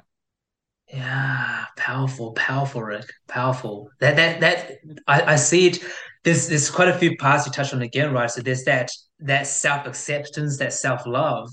Yeah, 0.92 1.66
powerful, 1.76 2.32
powerful, 2.32 2.82
Rick, 2.82 3.12
powerful. 3.28 3.90
That 4.01 4.16
that 4.16 4.40
that 4.40 4.72
I, 5.07 5.34
I 5.34 5.36
see 5.36 5.68
it. 5.68 5.78
There's 6.24 6.49
there's 6.49 6.70
quite 6.70 6.88
a 6.88 6.99
few 6.99 7.16
parts 7.18 7.46
you 7.46 7.53
touch 7.53 7.72
on 7.72 7.82
again, 7.82 8.12
right? 8.12 8.30
So 8.30 8.40
there's 8.40 8.64
that 8.64 8.90
that 9.21 9.47
self 9.47 9.87
acceptance, 9.87 10.59
that 10.59 10.73
self 10.73 11.07
love, 11.07 11.51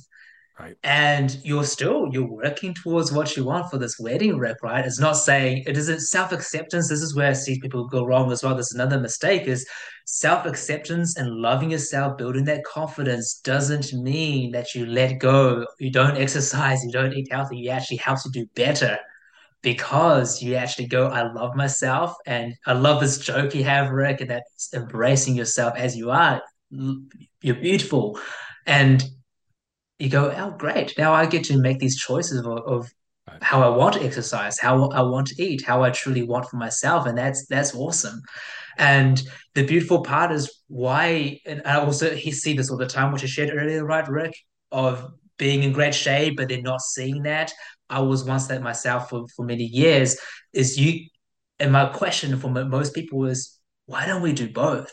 Right. 0.58 0.78
And 0.84 1.38
you're 1.44 1.66
still 1.66 2.08
you're 2.14 2.30
working 2.30 2.74
towards 2.74 3.12
what 3.12 3.36
you 3.36 3.44
want 3.44 3.70
for 3.70 3.78
this 3.78 4.00
wedding 4.00 4.38
Rick, 4.38 4.58
right? 4.64 4.86
It's 4.86 5.02
not 5.02 5.18
saying 5.18 5.64
it 5.68 5.78
isn't 5.78 6.00
self-acceptance. 6.00 6.88
This 6.88 7.02
is 7.02 7.14
where 7.14 7.30
I 7.30 7.34
see 7.34 7.60
people 7.60 7.90
go 7.90 8.06
wrong 8.06 8.32
as 8.32 8.42
well. 8.42 8.54
There's 8.54 8.72
another 8.72 8.98
mistake 8.98 9.48
is 9.48 9.68
self-acceptance 10.06 11.18
and 11.18 11.42
loving 11.42 11.72
yourself, 11.72 12.18
building 12.18 12.46
that 12.46 12.64
confidence 12.64 13.42
doesn't 13.44 13.92
mean 13.92 14.52
that 14.52 14.74
you 14.74 14.86
let 14.86 15.20
go, 15.20 15.66
you 15.80 15.92
don't 15.92 16.16
exercise, 16.16 16.86
you 16.86 16.92
don't 16.92 17.14
eat 17.14 17.28
healthy, 17.30 17.58
you 17.58 17.70
actually 17.70 17.98
have 17.98 18.24
to 18.24 18.30
do 18.30 18.46
better 18.56 18.98
because 19.62 20.42
you 20.42 20.56
actually 20.56 20.88
go, 20.88 21.08
I 21.08 21.34
love 21.34 21.56
myself. 21.56 22.14
And 22.26 22.54
I 22.66 22.74
love 22.74 23.02
this 23.02 23.18
joke 23.18 23.54
you 23.56 23.66
have, 23.66 23.90
Rick, 23.92 24.22
and 24.22 24.30
that's 24.30 24.74
embracing 24.74 25.36
yourself 25.36 25.74
as 25.76 25.98
you 25.98 26.12
are. 26.12 26.42
You're 26.70 27.56
beautiful. 27.56 28.20
And 28.66 29.04
you 30.00 30.10
go, 30.10 30.30
oh, 30.36 30.56
great. 30.58 30.94
Now 30.98 31.14
I 31.14 31.26
get 31.26 31.46
to 31.46 31.58
make 31.58 31.80
these 31.80 31.98
choices 31.98 32.40
of, 32.40 32.48
of 32.48 32.92
right. 33.30 33.42
how 33.42 33.62
I 33.62 33.76
want 33.76 33.96
to 33.96 34.04
exercise, 34.04 34.60
how 34.60 34.90
I 34.90 35.02
want 35.02 35.28
to 35.28 35.44
eat, 35.44 35.64
how 35.64 35.84
I 35.84 35.92
truly 35.92 36.24
want 36.24 36.50
for 36.50 36.58
myself. 36.58 37.06
And 37.06 37.18
that's, 37.18 37.46
that's 37.48 37.74
awesome. 37.74 38.22
And 38.78 39.22
the 39.54 39.66
beautiful 39.66 40.02
part 40.02 40.32
is 40.32 40.62
why, 40.68 41.40
and 41.46 41.62
I 41.66 41.76
also 41.76 42.14
he 42.14 42.32
see 42.32 42.54
this 42.58 42.70
all 42.70 42.78
the 42.78 42.88
time, 42.88 43.14
which 43.14 43.24
I 43.24 43.28
shared 43.28 43.56
earlier, 43.56 43.86
right, 43.86 44.08
Rick, 44.08 44.36
of 44.72 45.08
being 45.38 45.64
in 45.64 45.72
great 45.72 45.96
shape, 45.96 46.36
but 46.38 46.50
then 46.50 46.64
not 46.64 46.82
seeing 46.82 47.24
that. 47.24 47.54
I 47.90 48.00
was 48.00 48.24
once 48.24 48.48
that 48.48 48.62
myself 48.62 49.10
for, 49.10 49.26
for 49.36 49.46
many 49.46 49.64
years. 49.64 50.18
Is 50.52 50.78
you, 50.78 51.08
and 51.60 51.72
my 51.72 51.86
question 51.86 52.38
for 52.38 52.50
most 52.50 52.94
people 52.94 53.26
is, 53.26 53.58
why 53.86 54.06
don't 54.08 54.24
we 54.24 54.34
do 54.34 54.50
both? 54.50 54.92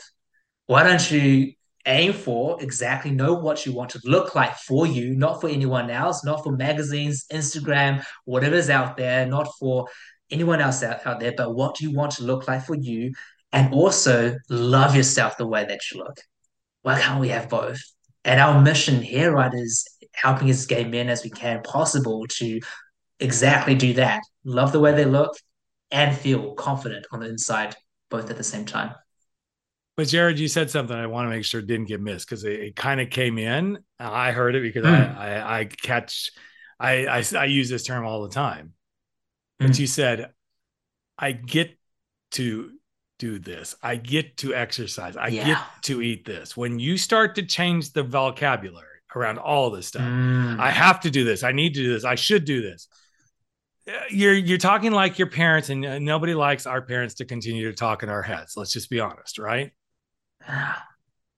Why 0.67 0.85
don't 0.85 1.11
you 1.11 1.55
aim 1.87 2.13
for 2.13 2.63
exactly 2.63 3.11
know 3.11 3.35
what 3.35 3.67
you 3.67 3.73
want 3.73 3.91
to 3.91 4.01
look 4.05 4.35
like 4.35 4.55
for 4.57 4.87
you 4.87 5.17
not 5.17 5.41
for 5.41 5.49
anyone 5.49 5.91
else 5.91 6.25
not 6.25 6.43
for 6.45 6.53
magazines 6.53 7.25
instagram 7.33 8.05
whatever's 8.25 8.71
out 8.71 8.97
there 8.97 9.27
not 9.27 9.49
for 9.59 9.87
anyone 10.31 10.61
else 10.61 10.83
out, 10.83 11.05
out 11.07 11.19
there 11.19 11.35
but 11.37 11.55
what 11.55 11.75
do 11.75 11.85
you 11.85 11.93
want 11.93 12.13
to 12.13 12.23
look 12.23 12.47
like 12.47 12.65
for 12.65 12.77
you 12.77 13.13
and 13.53 13.73
also 13.73 14.37
love 14.49 14.97
yourself 14.97 15.37
the 15.37 15.47
way 15.47 15.65
that 15.65 15.81
you 15.91 15.99
look. 15.99 16.19
Why 16.83 16.99
can't 16.99 17.21
we 17.21 17.29
have 17.29 17.49
both? 17.49 17.81
And 18.25 18.41
our 18.41 18.61
mission 18.61 19.03
here 19.03 19.33
right 19.33 19.53
is 19.53 19.87
helping 20.15 20.51
as 20.51 20.67
gay 20.67 20.85
men 20.85 21.09
as 21.09 21.23
we 21.23 21.31
can 21.31 21.63
possible 21.63 22.27
to 22.29 22.61
exactly 23.21 23.75
do 23.75 23.95
that. 23.95 24.23
Love 24.45 24.73
the 24.73 24.81
way 24.81 24.93
they 24.93 25.05
look 25.05 25.33
and 25.91 26.17
feel 26.17 26.55
confident 26.55 27.07
on 27.13 27.21
the 27.21 27.29
inside 27.29 27.77
both 28.11 28.31
at 28.31 28.37
the 28.37 28.45
same 28.45 28.65
time 28.65 28.95
but 30.03 30.09
Jarrod, 30.09 30.37
you 30.37 30.49
said 30.49 30.69
something 30.69 30.97
I 30.97 31.07
want 31.07 31.27
to 31.27 31.31
make 31.31 31.45
sure 31.45 31.63
didn't 31.63 31.87
get 31.87 32.01
missed 32.01 32.29
because 32.29 32.43
it, 32.43 32.59
it 32.59 32.75
kind 32.75 33.01
of 33.01 33.09
came 33.09 33.39
in. 33.39 33.79
I 34.01 34.33
heard 34.33 34.57
it 34.57 34.63
because 34.63 34.85
mm. 34.85 34.93
I, 34.93 35.05
hmm. 35.05 35.19
I, 35.19 35.59
I 35.61 35.65
catch, 35.67 36.33
I, 36.81 37.07
I, 37.07 37.25
I 37.39 37.45
use 37.45 37.71
this 37.71 37.85
term 37.85 38.05
all 38.05 38.25
the 38.25 38.35
time. 38.35 38.73
Mm. 39.61 39.67
But 39.69 39.77
hmm. 39.77 39.81
you 39.81 39.87
said, 39.87 40.31
I 41.17 41.31
get 41.31 41.79
to 42.33 42.73
do 43.21 43.39
this. 43.39 43.77
I 43.81 43.95
get 43.95 44.39
to 44.39 44.57
exercise. 44.57 45.17
I 45.17 45.29
yeah. 45.29 45.47
get 45.47 45.59
to 45.83 46.03
eat 46.03 46.25
this. 46.25 46.57
When 46.57 46.81
you 46.81 46.99
start 46.99 47.37
to 47.37 47.45
change 47.45 47.93
the 47.93 48.03
vocabulary 48.03 48.89
around 49.15 49.39
all 49.39 49.71
this 49.71 49.87
stuff, 49.87 50.03
mm. 50.03 50.59
I 50.59 50.73
have 50.73 50.99
to 51.03 51.13
do 51.13 51.23
this. 51.23 51.45
I 51.45 51.53
need 51.53 51.75
to 51.75 51.81
do 51.81 51.93
this. 51.93 52.05
I 52.05 52.17
should 52.17 52.45
do 52.45 52.61
this. 52.61 52.89
you're 54.11 54.35
you're 54.35 54.59
talking 54.59 54.91
like 54.91 55.17
your 55.21 55.31
parents, 55.31 55.69
and 55.69 55.87
uh, 55.87 56.01
nobody 56.01 56.35
likes 56.35 56.67
our 56.67 56.83
parents 56.83 57.15
to 57.15 57.25
continue 57.25 57.71
to 57.71 57.77
talk 57.77 58.03
in 58.03 58.09
our 58.09 58.23
heads. 58.23 58.57
Let's 58.57 58.73
just 58.73 58.91
be 58.91 58.99
honest, 58.99 59.39
right? 59.39 59.71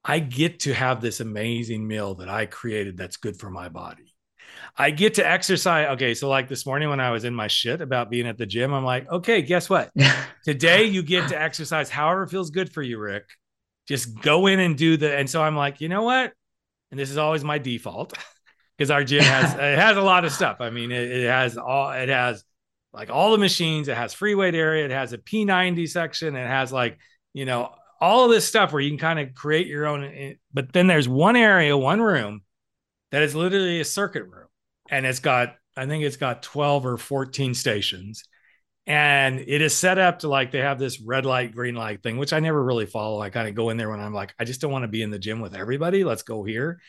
I 0.05 0.18
get 0.18 0.61
to 0.61 0.74
have 0.74 1.00
this 1.00 1.20
amazing 1.20 1.86
meal 1.86 2.16
that 2.16 2.28
I 2.28 2.46
created 2.46 2.96
that's 2.96 3.16
good 3.16 3.38
for 3.38 3.50
my 3.50 3.68
body. 3.68 4.14
I 4.76 4.90
get 4.90 5.14
to 5.14 5.26
exercise. 5.26 5.88
Okay, 5.94 6.14
so 6.14 6.28
like 6.28 6.48
this 6.48 6.66
morning 6.66 6.90
when 6.90 7.00
I 7.00 7.11
was 7.11 7.24
in 7.24 7.34
my 7.34 7.46
shit 7.46 7.80
about 7.80 8.11
being 8.11 8.26
at 8.26 8.36
the 8.36 8.46
gym, 8.46 8.74
I'm 8.74 8.84
like, 8.84 9.11
okay, 9.11 9.42
guess 9.42 9.70
what? 9.70 9.90
Today 10.44 10.84
you 10.84 11.02
get 11.02 11.28
to 11.28 11.40
exercise 11.40 11.88
however 11.88 12.26
feels 12.26 12.50
good 12.50 12.72
for 12.72 12.82
you, 12.82 12.98
Rick. 12.98 13.24
Just 13.86 14.20
go 14.20 14.46
in 14.46 14.61
and 14.61 14.76
do 14.76 14.96
the. 14.96 15.16
And 15.16 15.28
so 15.28 15.42
I'm 15.42 15.57
like, 15.57 15.80
you 15.80 15.88
know 15.88 16.02
what? 16.02 16.32
And 16.90 16.98
this 16.98 17.11
is 17.11 17.16
always 17.16 17.44
my 17.44 17.59
default 17.59 18.14
because 18.78 18.90
our 18.90 19.05
gym 19.05 19.22
has 19.22 19.55
it 19.55 19.78
has 19.78 19.96
a 19.96 20.02
lot 20.02 20.24
of 20.24 20.32
stuff. 20.32 20.59
I 20.61 20.70
mean, 20.70 20.90
it, 20.90 21.11
it 21.11 21.28
has 21.28 21.57
all 21.57 21.90
it 21.92 22.09
has 22.09 22.44
like 22.92 23.11
all 23.11 23.32
the 23.32 23.38
machines. 23.38 23.88
It 23.88 23.96
has 23.96 24.12
free 24.12 24.34
weight 24.34 24.55
area. 24.55 24.84
It 24.84 24.90
has 24.90 25.12
a 25.12 25.18
P90 25.18 25.88
section. 25.88 26.36
It 26.36 26.46
has 26.46 26.72
like 26.72 26.98
you 27.32 27.44
know 27.44 27.74
all 28.01 28.24
of 28.24 28.30
this 28.30 28.47
stuff 28.47 28.72
where 28.72 28.82
you 28.82 28.90
can 28.90 28.99
kind 28.99 29.18
of 29.18 29.34
create 29.34 29.66
your 29.66 29.86
own. 29.86 30.05
Eh, 30.05 30.34
but 30.53 30.72
then 30.72 30.86
there's 30.86 31.09
one 31.09 31.36
area, 31.36 31.76
one 31.76 32.01
room 32.01 32.42
that 33.11 33.22
is 33.22 33.34
literally 33.34 33.80
a 33.80 33.84
circuit 33.84 34.24
room 34.24 34.49
and 34.90 35.07
it's 35.07 35.20
got 35.20 35.55
I 35.76 35.86
think 35.86 36.05
it's 36.05 36.16
got 36.16 36.42
12 36.42 36.86
or 36.86 36.97
14 36.97 37.55
stations. 37.55 38.24
And 38.86 39.40
it 39.40 39.62
is 39.62 39.74
set 39.74 39.99
up 39.99 40.20
to 40.20 40.28
like 40.28 40.53
they 40.53 40.59
have 40.59 40.78
this 40.78 41.01
red 41.01 41.24
light, 41.24 41.55
green 41.55 41.74
light 41.74 42.03
thing, 42.03 42.18
which 42.18 42.34
I 42.34 42.40
never 42.40 42.62
really 42.62 42.86
follow. 42.86 43.20
I 43.20 43.30
kind 43.30 43.49
of 43.49 43.55
go 43.55 43.70
in 43.70 43.78
there 43.78 43.88
when 43.88 44.01
I'm 44.01 44.12
like, 44.12 44.34
I 44.38 44.45
just 44.45 44.61
don't 44.61 44.72
want 44.72 44.82
to 44.84 44.88
be 44.88 45.03
in 45.03 45.11
the 45.11 45.18
gym 45.18 45.40
with 45.40 45.55
everybody. 45.55 46.05
Let's 46.05 46.22
go 46.22 46.45
here. 46.45 46.80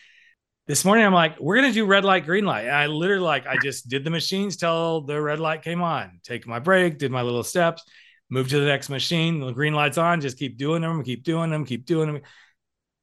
This 0.67 0.83
morning, 0.83 1.05
I'm 1.05 1.13
like, 1.13 1.39
we're 1.39 1.55
gonna 1.55 1.71
do 1.71 1.85
red 1.85 2.03
light, 2.03 2.25
green 2.25 2.45
light. 2.45 2.65
And 2.65 2.75
I 2.75 2.87
literally 2.87 3.23
like 3.23 3.47
I 3.47 3.55
just 3.63 3.87
did 3.87 4.03
the 4.03 4.09
machines 4.09 4.57
till 4.57 5.01
the 5.01 5.21
red 5.21 5.39
light 5.39 5.61
came 5.61 5.81
on, 5.81 6.19
take 6.23 6.45
my 6.45 6.59
break, 6.59 6.97
did 6.97 7.11
my 7.11 7.21
little 7.21 7.43
steps, 7.43 7.83
move 8.29 8.49
to 8.49 8.59
the 8.59 8.65
next 8.65 8.89
machine. 8.89 9.39
The 9.39 9.51
green 9.51 9.73
light's 9.73 9.97
on, 9.97 10.21
just 10.21 10.37
keep 10.37 10.57
doing 10.57 10.81
them, 10.81 11.03
keep 11.03 11.23
doing 11.23 11.51
them, 11.51 11.65
keep 11.65 11.85
doing 11.85 12.13
them. 12.13 12.21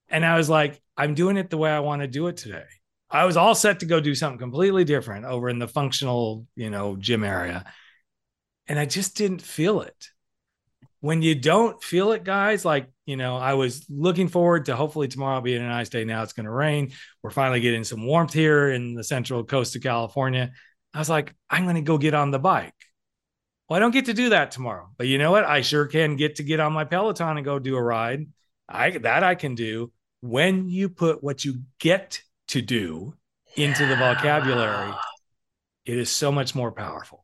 And 0.08 0.24
I 0.24 0.36
was 0.36 0.50
like, 0.50 0.80
I'm 0.96 1.14
doing 1.14 1.36
it 1.36 1.50
the 1.50 1.58
way 1.58 1.70
I 1.70 1.80
want 1.80 2.02
to 2.02 2.08
do 2.08 2.26
it 2.26 2.36
today. 2.36 2.64
I 3.10 3.24
was 3.24 3.36
all 3.36 3.54
set 3.54 3.80
to 3.80 3.86
go 3.86 4.00
do 4.00 4.14
something 4.14 4.38
completely 4.38 4.84
different 4.84 5.26
over 5.26 5.48
in 5.48 5.58
the 5.58 5.68
functional, 5.68 6.46
you 6.56 6.70
know, 6.70 6.96
gym 6.96 7.24
area. 7.24 7.64
And 8.66 8.78
I 8.78 8.86
just 8.86 9.16
didn't 9.16 9.42
feel 9.42 9.82
it. 9.82 10.08
When 11.00 11.20
you 11.20 11.34
don't 11.34 11.82
feel 11.82 12.12
it, 12.12 12.24
guys, 12.24 12.64
like, 12.64 12.88
you 13.06 13.16
know, 13.16 13.36
I 13.36 13.54
was 13.54 13.84
looking 13.90 14.28
forward 14.28 14.66
to 14.66 14.76
hopefully 14.76 15.08
tomorrow 15.08 15.40
being 15.40 15.60
a 15.60 15.68
nice 15.68 15.88
day. 15.88 16.04
Now 16.04 16.22
it's 16.22 16.32
going 16.32 16.46
to 16.46 16.52
rain. 16.52 16.92
We're 17.22 17.30
finally 17.30 17.60
getting 17.60 17.84
some 17.84 18.06
warmth 18.06 18.32
here 18.32 18.70
in 18.70 18.94
the 18.94 19.04
central 19.04 19.44
coast 19.44 19.76
of 19.76 19.82
California. 19.82 20.52
I 20.94 20.98
was 20.98 21.10
like, 21.10 21.34
I'm 21.50 21.64
going 21.64 21.76
to 21.76 21.82
go 21.82 21.98
get 21.98 22.14
on 22.14 22.30
the 22.30 22.38
bike. 22.38 22.74
Well, 23.72 23.78
I 23.78 23.80
don't 23.80 23.92
get 23.92 24.04
to 24.04 24.12
do 24.12 24.28
that 24.28 24.50
tomorrow, 24.50 24.90
but 24.98 25.06
you 25.06 25.16
know 25.16 25.30
what? 25.30 25.44
I 25.44 25.62
sure 25.62 25.86
can 25.86 26.16
get 26.16 26.36
to 26.36 26.42
get 26.42 26.60
on 26.60 26.74
my 26.74 26.84
Peloton 26.84 27.38
and 27.38 27.42
go 27.42 27.58
do 27.58 27.74
a 27.74 27.82
ride. 27.82 28.26
I 28.68 28.90
that 28.98 29.22
I 29.22 29.34
can 29.34 29.54
do 29.54 29.90
when 30.20 30.68
you 30.68 30.90
put 30.90 31.24
what 31.24 31.42
you 31.42 31.62
get 31.78 32.20
to 32.48 32.60
do 32.60 33.14
into 33.56 33.86
the 33.86 33.96
vocabulary, 33.96 34.92
it 35.86 35.96
is 35.96 36.10
so 36.10 36.30
much 36.30 36.54
more 36.54 36.70
powerful. 36.70 37.21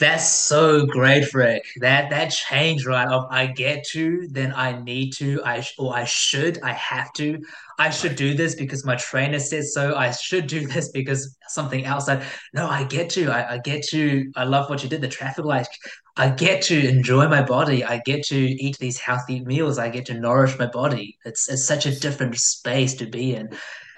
That's 0.00 0.28
so 0.28 0.86
great, 0.86 1.32
Rick. 1.32 1.62
That 1.80 2.10
that 2.10 2.30
change, 2.30 2.84
right? 2.84 3.06
Of 3.06 3.26
I 3.30 3.46
get 3.46 3.84
to, 3.92 4.26
then 4.28 4.52
I 4.56 4.82
need 4.82 5.12
to, 5.18 5.40
I 5.44 5.64
or 5.78 5.94
I 5.94 6.04
should, 6.04 6.60
I 6.62 6.72
have 6.72 7.12
to. 7.14 7.38
I 7.78 7.90
should 7.90 8.16
do 8.16 8.34
this 8.34 8.56
because 8.56 8.84
my 8.84 8.96
trainer 8.96 9.38
says 9.38 9.72
so. 9.72 9.94
I 9.94 10.10
should 10.10 10.48
do 10.48 10.66
this 10.74 10.90
because 10.90 11.36
something 11.48 11.84
else. 11.84 12.06
That 12.06 12.24
no, 12.52 12.66
I 12.66 12.82
get 12.84 13.08
to. 13.10 13.30
I, 13.30 13.54
I 13.54 13.58
get 13.58 13.84
to. 13.90 14.32
I 14.34 14.44
love 14.44 14.68
what 14.68 14.82
you 14.82 14.88
did. 14.88 15.00
The 15.00 15.08
traffic 15.08 15.44
light. 15.44 15.68
I 16.16 16.30
get 16.30 16.62
to 16.62 16.88
enjoy 16.88 17.28
my 17.28 17.42
body. 17.42 17.84
I 17.84 18.00
get 18.04 18.24
to 18.26 18.36
eat 18.36 18.78
these 18.78 18.98
healthy 18.98 19.44
meals. 19.44 19.78
I 19.78 19.90
get 19.90 20.06
to 20.06 20.14
nourish 20.14 20.58
my 20.58 20.66
body. 20.66 21.18
It's 21.24 21.48
it's 21.48 21.64
such 21.64 21.86
a 21.86 21.98
different 21.98 22.36
space 22.36 22.94
to 22.94 23.06
be 23.06 23.36
in. 23.36 23.46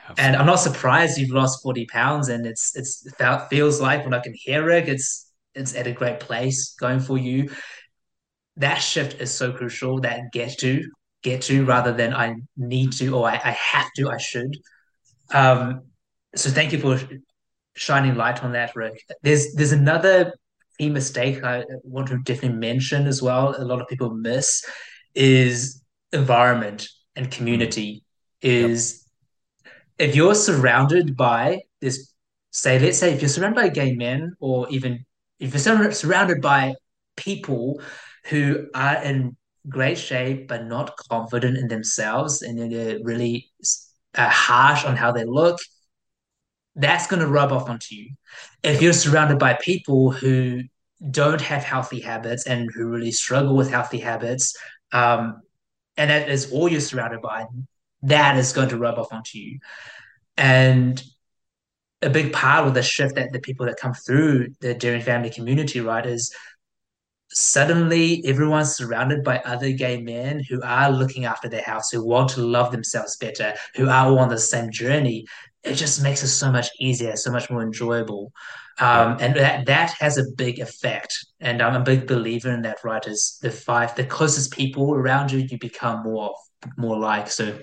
Absolutely. 0.08 0.24
And 0.24 0.36
I'm 0.36 0.46
not 0.46 0.60
surprised 0.60 1.18
you've 1.18 1.30
lost 1.30 1.62
40 1.62 1.86
pounds. 1.86 2.28
And 2.28 2.46
it's 2.46 2.76
it's 2.76 3.06
it 3.06 3.48
feels 3.48 3.80
like 3.80 4.04
when 4.04 4.14
I 4.14 4.20
can 4.20 4.34
hear 4.34 4.68
it, 4.70 4.88
it's 4.88 5.25
it's 5.56 5.74
at 5.74 5.86
a 5.86 5.92
great 5.92 6.20
place 6.20 6.74
going 6.78 7.00
for 7.00 7.18
you. 7.18 7.50
That 8.56 8.76
shift 8.76 9.20
is 9.20 9.32
so 9.32 9.52
crucial. 9.52 10.00
That 10.00 10.32
get 10.32 10.58
to 10.58 10.84
get 11.22 11.42
to 11.42 11.64
rather 11.64 11.92
than 11.92 12.14
I 12.14 12.36
need 12.56 12.92
to 12.92 13.16
or 13.16 13.28
I, 13.28 13.34
I 13.34 13.50
have 13.50 13.90
to, 13.96 14.10
I 14.10 14.18
should. 14.18 14.56
Um, 15.32 15.82
so 16.34 16.50
thank 16.50 16.72
you 16.72 16.78
for 16.78 17.00
shining 17.74 18.14
light 18.14 18.44
on 18.44 18.52
that, 18.52 18.76
Rick. 18.76 19.02
There's 19.22 19.54
there's 19.54 19.72
another 19.72 20.34
key 20.78 20.90
mistake 20.90 21.42
I 21.42 21.64
want 21.84 22.08
to 22.08 22.18
definitely 22.18 22.58
mention 22.58 23.06
as 23.06 23.22
well. 23.22 23.54
A 23.56 23.64
lot 23.64 23.80
of 23.80 23.88
people 23.88 24.14
miss 24.14 24.64
is 25.14 25.82
environment 26.12 26.88
and 27.14 27.30
community. 27.30 28.04
Is 28.42 29.06
if 29.98 30.14
you're 30.14 30.34
surrounded 30.34 31.16
by 31.16 31.60
this, 31.80 32.12
say, 32.50 32.78
let's 32.78 32.98
say 32.98 33.14
if 33.14 33.22
you're 33.22 33.30
surrounded 33.30 33.56
by 33.56 33.68
gay 33.70 33.94
men, 33.94 34.34
or 34.40 34.68
even 34.68 35.05
if 35.38 35.52
you're 35.52 35.92
surrounded 35.92 36.40
by 36.40 36.74
people 37.16 37.80
who 38.26 38.66
are 38.74 39.02
in 39.02 39.36
great 39.68 39.98
shape 39.98 40.48
but 40.48 40.66
not 40.66 40.96
confident 41.10 41.56
in 41.56 41.68
themselves 41.68 42.42
and 42.42 42.72
they're 42.72 42.98
really 43.02 43.50
uh, 44.14 44.28
harsh 44.28 44.84
on 44.84 44.96
how 44.96 45.12
they 45.12 45.24
look, 45.24 45.58
that's 46.74 47.06
going 47.06 47.20
to 47.20 47.26
rub 47.28 47.52
off 47.52 47.68
onto 47.68 47.94
you. 47.94 48.10
If 48.62 48.82
you're 48.82 48.92
surrounded 48.92 49.38
by 49.38 49.54
people 49.54 50.10
who 50.10 50.62
don't 51.10 51.40
have 51.40 51.64
healthy 51.64 52.00
habits 52.00 52.46
and 52.46 52.70
who 52.74 52.86
really 52.86 53.12
struggle 53.12 53.56
with 53.56 53.70
healthy 53.70 53.98
habits, 53.98 54.56
um, 54.92 55.40
and 55.96 56.10
that 56.10 56.28
is 56.28 56.52
all 56.52 56.68
you're 56.68 56.80
surrounded 56.80 57.22
by, 57.22 57.46
that 58.02 58.36
is 58.36 58.52
going 58.52 58.68
to 58.68 58.76
rub 58.76 58.98
off 58.98 59.12
onto 59.12 59.38
you. 59.38 59.58
And 60.36 61.02
a 62.06 62.10
big 62.10 62.32
part 62.32 62.66
of 62.66 62.74
the 62.74 62.82
shift 62.82 63.16
that 63.16 63.32
the 63.32 63.40
people 63.40 63.66
that 63.66 63.76
come 63.76 63.92
through 63.92 64.48
the 64.60 64.74
Daring 64.74 65.02
family 65.02 65.28
community, 65.28 65.80
right, 65.80 66.06
is 66.06 66.34
suddenly 67.30 68.22
everyone's 68.24 68.76
surrounded 68.76 69.24
by 69.24 69.38
other 69.40 69.72
gay 69.72 70.00
men 70.00 70.40
who 70.48 70.62
are 70.62 70.90
looking 70.90 71.24
after 71.24 71.48
their 71.48 71.62
house, 71.62 71.90
who 71.90 72.06
want 72.06 72.30
to 72.30 72.40
love 72.40 72.70
themselves 72.70 73.16
better, 73.16 73.52
who 73.74 73.88
are 73.88 74.06
all 74.06 74.18
on 74.20 74.28
the 74.28 74.38
same 74.38 74.70
journey. 74.70 75.26
It 75.64 75.74
just 75.74 76.00
makes 76.00 76.22
it 76.22 76.28
so 76.28 76.52
much 76.52 76.68
easier, 76.80 77.16
so 77.16 77.32
much 77.32 77.50
more 77.50 77.62
enjoyable. 77.62 78.32
Um, 78.78 79.16
and 79.20 79.34
that 79.34 79.66
that 79.66 79.94
has 79.98 80.16
a 80.16 80.30
big 80.36 80.60
effect. 80.60 81.12
And 81.40 81.60
I'm 81.60 81.80
a 81.80 81.84
big 81.84 82.06
believer 82.06 82.52
in 82.52 82.62
that, 82.62 82.84
right? 82.84 83.04
Is 83.04 83.38
the 83.42 83.50
five 83.50 83.96
the 83.96 84.04
closest 84.04 84.52
people 84.52 84.94
around 84.94 85.32
you 85.32 85.40
you 85.40 85.58
become 85.58 86.04
more 86.04 86.34
more 86.76 86.98
like. 86.98 87.28
So 87.30 87.58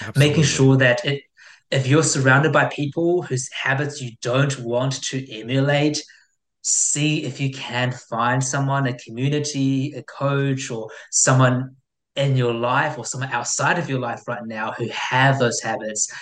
Absolutely. 0.00 0.28
making 0.28 0.44
sure 0.44 0.76
that 0.76 1.04
it 1.04 1.22
if 1.70 1.86
you're 1.86 2.02
surrounded 2.02 2.52
by 2.52 2.66
people 2.66 3.22
whose 3.22 3.50
habits 3.52 4.00
you 4.00 4.12
don't 4.22 4.58
want 4.60 5.02
to 5.04 5.30
emulate, 5.32 6.02
see 6.62 7.24
if 7.24 7.40
you 7.40 7.50
can 7.52 7.92
find 7.92 8.42
someone, 8.42 8.86
a 8.86 8.96
community, 8.98 9.92
a 9.94 10.02
coach, 10.02 10.70
or 10.70 10.88
someone 11.10 11.76
in 12.16 12.36
your 12.36 12.52
life 12.52 12.98
or 12.98 13.04
someone 13.04 13.30
outside 13.30 13.78
of 13.78 13.88
your 13.88 14.00
life 14.00 14.26
right 14.26 14.44
now 14.44 14.72
who 14.72 14.88
have 14.88 15.38
those 15.38 15.60
habits. 15.60 16.12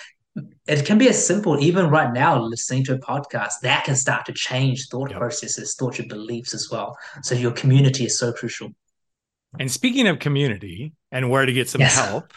It 0.67 0.85
can 0.85 0.99
be 0.99 1.09
as 1.09 1.25
simple, 1.25 1.59
even 1.59 1.89
right 1.89 2.13
now, 2.13 2.39
listening 2.39 2.83
to 2.85 2.93
a 2.93 2.99
podcast, 2.99 3.53
that 3.63 3.85
can 3.85 3.95
start 3.95 4.25
to 4.27 4.33
change 4.33 4.87
thought 4.89 5.09
yep. 5.09 5.19
processes, 5.19 5.75
thought 5.75 5.97
your 5.97 6.07
beliefs 6.07 6.53
as 6.53 6.69
well. 6.69 6.95
So 7.23 7.33
your 7.33 7.51
community 7.51 8.05
is 8.05 8.19
so 8.19 8.31
crucial. 8.31 8.69
And 9.59 9.71
speaking 9.71 10.07
of 10.07 10.19
community 10.19 10.93
and 11.11 11.31
where 11.31 11.45
to 11.45 11.53
get 11.53 11.69
some 11.69 11.81
yes. 11.81 11.95
help, 11.95 12.33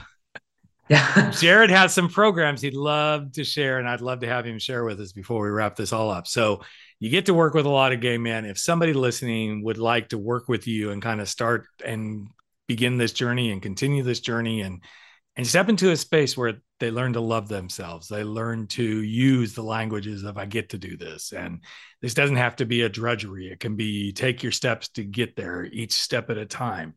yeah. 0.91 0.99
Jarrod 1.30 1.70
has 1.70 1.95
some 1.95 2.09
programs 2.09 2.61
he'd 2.61 2.74
love 2.74 3.32
to 3.32 3.45
share, 3.45 3.78
and 3.78 3.88
I'd 3.88 4.01
love 4.01 4.20
to 4.20 4.26
have 4.26 4.45
him 4.45 4.59
share 4.59 4.84
with 4.84 5.01
us 5.01 5.12
before 5.12 5.43
we 5.43 5.51
wrap 5.51 5.76
this 5.76 5.93
all 5.93 6.11
up. 6.11 6.26
So 6.26 6.62
you 6.99 7.09
get 7.09 7.26
to 7.26 7.34
work 7.34 7.55
with 7.55 7.64
a 7.64 7.70
lot 7.70 7.93
of 7.93 8.01
gay 8.01 8.18
men. 8.18 8.45
If 8.45 8.59
somebody 8.59 8.93
listening 8.93 9.62
would 9.64 9.78
like 9.78 10.09
to 10.11 10.18
work 10.18 10.49
with 10.49 10.66
you 10.66 10.91
and 10.91 11.01
kind 11.01 11.20
of 11.20 11.28
start 11.28 11.66
and 11.84 12.26
begin 12.66 12.99
this 12.99 13.12
journey 13.12 13.51
and 13.53 13.62
continue 13.62 14.03
this 14.03 14.20
journey 14.20 14.61
and 14.61 14.82
and 15.36 15.47
step 15.47 15.68
into 15.68 15.91
a 15.91 15.97
space 15.97 16.36
where 16.36 16.61
they 16.80 16.91
learn 16.91 17.12
to 17.12 17.20
love 17.20 17.49
themselves. 17.49 18.09
They 18.09 18.24
learn 18.24 18.66
to 18.68 18.82
use 18.82 19.55
the 19.55 19.62
languages 19.62 20.24
of 20.24 20.36
I 20.36 20.45
get 20.47 20.70
to 20.70 20.78
do 20.78 20.97
this. 20.97 21.32
And 21.32 21.61
this 22.03 22.14
doesn't 22.14 22.36
have 22.36 22.57
to 22.57 22.66
be 22.66 22.82
a 22.82 22.88
drudgery. 22.88 23.49
It 23.49 23.61
can 23.61 23.76
be 23.76 24.12
take 24.12 24.43
your 24.43 24.53
steps 24.53 24.88
to 24.91 25.05
get 25.05 25.36
there, 25.36 25.64
each 25.64 25.93
step 25.93 26.30
at 26.30 26.36
a 26.36 26.47
time. 26.47 26.95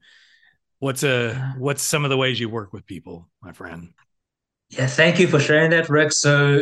What's 0.83 1.03
a 1.03 1.31
uh, 1.31 1.53
what's 1.59 1.81
some 1.81 2.03
of 2.03 2.09
the 2.09 2.17
ways 2.17 2.41
you 2.41 2.49
work 2.49 2.73
with 2.73 2.85
people, 2.85 3.29
my 3.41 3.53
friend? 3.53 3.93
Yeah, 4.69 4.87
thank 4.87 5.17
you 5.17 5.27
for 5.29 5.39
sharing 5.39 5.69
that, 5.69 5.87
Rick. 5.87 6.11
So 6.11 6.61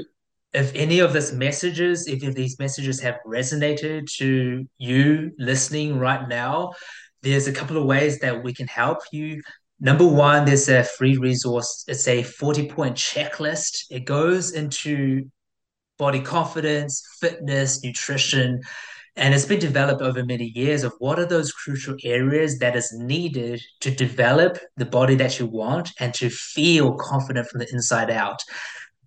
if 0.54 0.72
any 0.76 1.00
of 1.00 1.14
these 1.14 1.32
messages, 1.32 2.06
if 2.06 2.20
these 2.36 2.60
messages 2.60 3.00
have 3.00 3.18
resonated 3.26 4.06
to 4.18 4.68
you 4.78 5.32
listening 5.40 5.98
right 5.98 6.30
now, 6.30 6.74
there's 7.24 7.48
a 7.48 7.52
couple 7.52 7.78
of 7.78 7.86
ways 7.86 8.20
that 8.20 8.44
we 8.44 8.54
can 8.54 8.68
help 8.68 9.00
you. 9.12 9.42
Number 9.80 10.06
one, 10.06 10.46
there's 10.46 10.70
a 10.70 10.84
free 10.84 11.18
resource. 11.18 11.84
It's 11.88 12.08
a 12.08 12.22
40 12.22 12.68
point 12.68 12.96
checklist. 12.96 13.86
It 13.90 14.06
goes 14.06 14.52
into 14.52 15.32
body 15.98 16.20
confidence, 16.20 17.04
fitness, 17.20 17.84
nutrition, 17.84 18.62
And 19.18 19.34
it's 19.34 19.46
been 19.46 19.60
developed 19.60 20.02
over 20.02 20.24
many 20.24 20.52
years 20.56 20.84
of 20.84 20.94
what 21.00 21.20
are 21.20 21.26
those 21.26 21.52
crucial 21.52 21.96
areas 22.04 22.60
that 22.60 22.76
is 22.76 22.94
needed 22.94 23.62
to 23.82 23.92
develop 23.92 24.58
the 24.78 24.86
body 24.86 25.16
that 25.16 25.38
you 25.38 25.46
want 25.46 25.92
and 26.00 26.14
to 26.16 26.30
feel 26.30 26.94
confident 26.96 27.48
from 27.48 27.60
the 27.60 27.68
inside 27.74 28.10
out. 28.10 28.42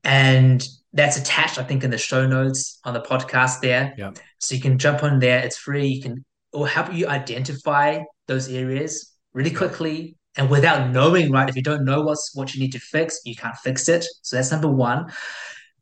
And 0.05 0.67
that's 0.93 1.17
attached, 1.17 1.59
I 1.59 1.65
think, 1.65 1.83
in 1.85 1.91
the 1.91 1.99
show 1.99 2.27
notes 2.27 2.79
on 2.85 2.93
the 2.93 3.01
podcast 3.01 3.61
there. 3.61 3.95
Yeah. 3.97 4.13
So 4.39 4.55
you 4.55 4.61
can 4.61 4.79
jump 4.79 5.03
on 5.03 5.19
there. 5.19 5.41
It's 5.41 5.57
free. 5.57 5.87
You 5.87 6.03
can 6.03 6.25
or 6.53 6.69
help 6.69 6.93
you 6.93 7.09
identify 7.09 8.01
those 8.29 8.49
areas 8.49 9.13
really 9.33 9.51
quickly 9.51 10.17
and 10.37 10.51
without 10.51 10.91
knowing, 10.91 11.33
right? 11.33 11.49
If 11.49 11.57
you 11.57 11.63
don't 11.63 11.85
know 11.85 12.03
what's 12.03 12.31
what 12.35 12.55
you 12.55 12.61
need 12.61 12.73
to 12.73 12.79
fix, 12.79 13.21
you 13.25 13.35
can't 13.35 13.57
fix 13.57 13.89
it. 13.89 14.05
So 14.23 14.37
that's 14.37 14.53
number 14.53 14.71
one. 14.71 15.13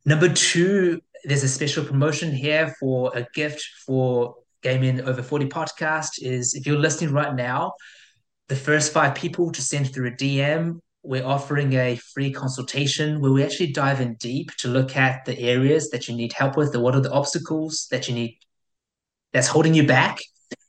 Number 0.05 0.29
two, 0.29 1.01
there's 1.25 1.43
a 1.43 1.49
special 1.49 1.85
promotion 1.85 2.33
here 2.33 2.75
for 2.81 3.13
a 3.15 3.27
gift 3.35 3.65
for 3.87 4.35
Gay 4.63 4.79
Men 4.79 5.01
Over 5.03 5.23
40 5.23 5.47
podcast 5.47 6.11
is 6.21 6.55
if 6.55 6.67
you're 6.67 6.79
listening 6.79 7.13
right 7.13 7.35
now, 7.35 7.73
the 8.49 8.57
first 8.57 8.93
five 8.93 9.15
people 9.15 9.51
to 9.53 9.63
send 9.63 9.93
through 9.93 10.09
a 10.09 10.13
DM, 10.13 10.81
we're 11.03 11.25
offering 11.25 11.73
a 11.73 11.97
free 11.97 12.33
consultation 12.33 13.21
where 13.21 13.33
we 13.33 13.43
actually 13.43 13.73
dive 13.73 14.01
in 14.01 14.15
deep 14.15 14.51
to 14.59 14.69
look 14.69 14.97
at 14.97 15.25
the 15.25 15.39
areas 15.39 15.91
that 15.91 16.09
you 16.09 16.15
need 16.15 16.33
help 16.33 16.57
with, 16.57 16.73
the 16.73 16.81
what 16.81 16.95
are 16.95 17.01
the 17.01 17.11
obstacles 17.11 17.89
that 17.91 18.09
you 18.09 18.15
need 18.15 18.39
that's 19.33 19.49
holding 19.49 19.75
you 19.75 19.87
back, 19.87 20.19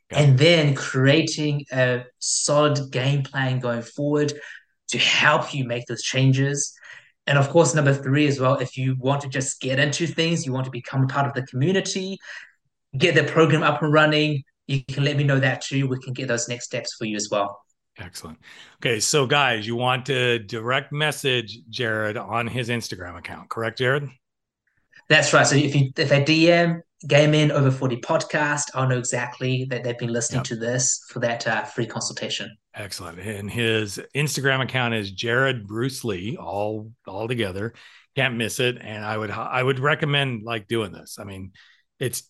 and 0.10 0.38
then 0.40 0.74
creating 0.74 1.66
a 1.72 2.04
solid 2.20 2.92
game 2.92 3.24
plan 3.24 3.60
going 3.60 3.82
forward 3.82 4.34
to 4.88 4.98
help 4.98 5.54
you 5.54 5.66
make 5.66 5.86
those 5.86 6.02
changes. 6.02 6.74
And 7.26 7.38
of 7.38 7.50
course, 7.50 7.74
number 7.74 7.94
three 7.94 8.28
as 8.28 8.40
well, 8.40 8.56
if 8.56 8.78
you 8.78 8.96
want 9.00 9.22
to 9.22 9.30
just 9.30 9.62
get 9.62 9.80
into 9.80 10.08
things, 10.08 10.46
you 10.46 10.52
want 10.52 10.66
to 10.66 10.72
become 10.72 11.08
part 11.08 11.26
of 11.26 11.34
the 11.34 11.46
community, 11.48 12.18
get 12.98 13.16
the 13.16 13.24
program 13.24 13.64
up 13.64 13.82
and 13.82 13.94
running, 13.94 14.44
you 14.68 14.84
can 14.86 15.04
let 15.04 15.18
me 15.18 15.24
know 15.24 15.40
that 15.40 15.62
too. 15.62 15.88
We 15.88 16.00
can 16.00 16.14
get 16.14 16.28
those 16.28 16.48
next 16.48 16.66
steps 16.66 16.96
for 16.98 17.06
you 17.06 17.16
as 17.16 17.30
well. 17.32 17.62
Excellent. 18.00 18.40
Okay, 18.78 19.00
so 19.00 19.28
guys, 19.28 19.68
you 19.68 19.76
want 19.76 20.06
to 20.08 20.40
direct 20.40 20.92
message 20.92 21.60
Jarrod 21.70 22.22
on 22.22 22.48
his 22.48 22.70
Instagram 22.70 23.18
account, 23.18 23.50
correct, 23.50 23.80
Jarrod? 23.80 24.10
That's 25.10 25.34
right. 25.34 25.46
So 25.46 25.56
if 25.56 25.76
you 25.76 25.92
if 25.98 26.10
they 26.10 26.24
DM 26.24 26.82
Gay 27.08 27.28
Men 27.28 27.52
Over 27.52 27.72
40 27.72 27.98
podcast, 27.98 28.70
I'll 28.74 28.88
know 28.88 28.98
exactly 28.98 29.66
that 29.66 29.84
they've 29.84 29.98
been 29.98 30.14
listening 30.14 30.40
yep. 30.40 30.46
to 30.46 30.56
this 30.56 31.04
for 31.10 31.20
that 31.20 31.46
uh, 31.46 31.64
free 31.64 31.86
consultation. 31.86 32.56
Excellent. 32.74 33.20
And 33.20 33.52
his 33.52 34.00
Instagram 34.16 34.62
account 34.62 34.94
is 34.94 35.14
Jarrod 35.14 35.66
Bruce 35.66 36.04
Lee, 36.04 36.38
all 36.38 36.92
all 37.08 37.28
together. 37.28 37.74
Can't 38.16 38.36
miss 38.36 38.60
it. 38.60 38.78
And 38.80 39.04
I 39.04 39.18
would 39.18 39.32
I 39.32 39.62
would 39.62 39.80
recommend 39.80 40.44
like 40.44 40.68
doing 40.68 40.92
this. 40.92 41.18
I 41.20 41.24
mean, 41.24 41.52
it's 42.00 42.24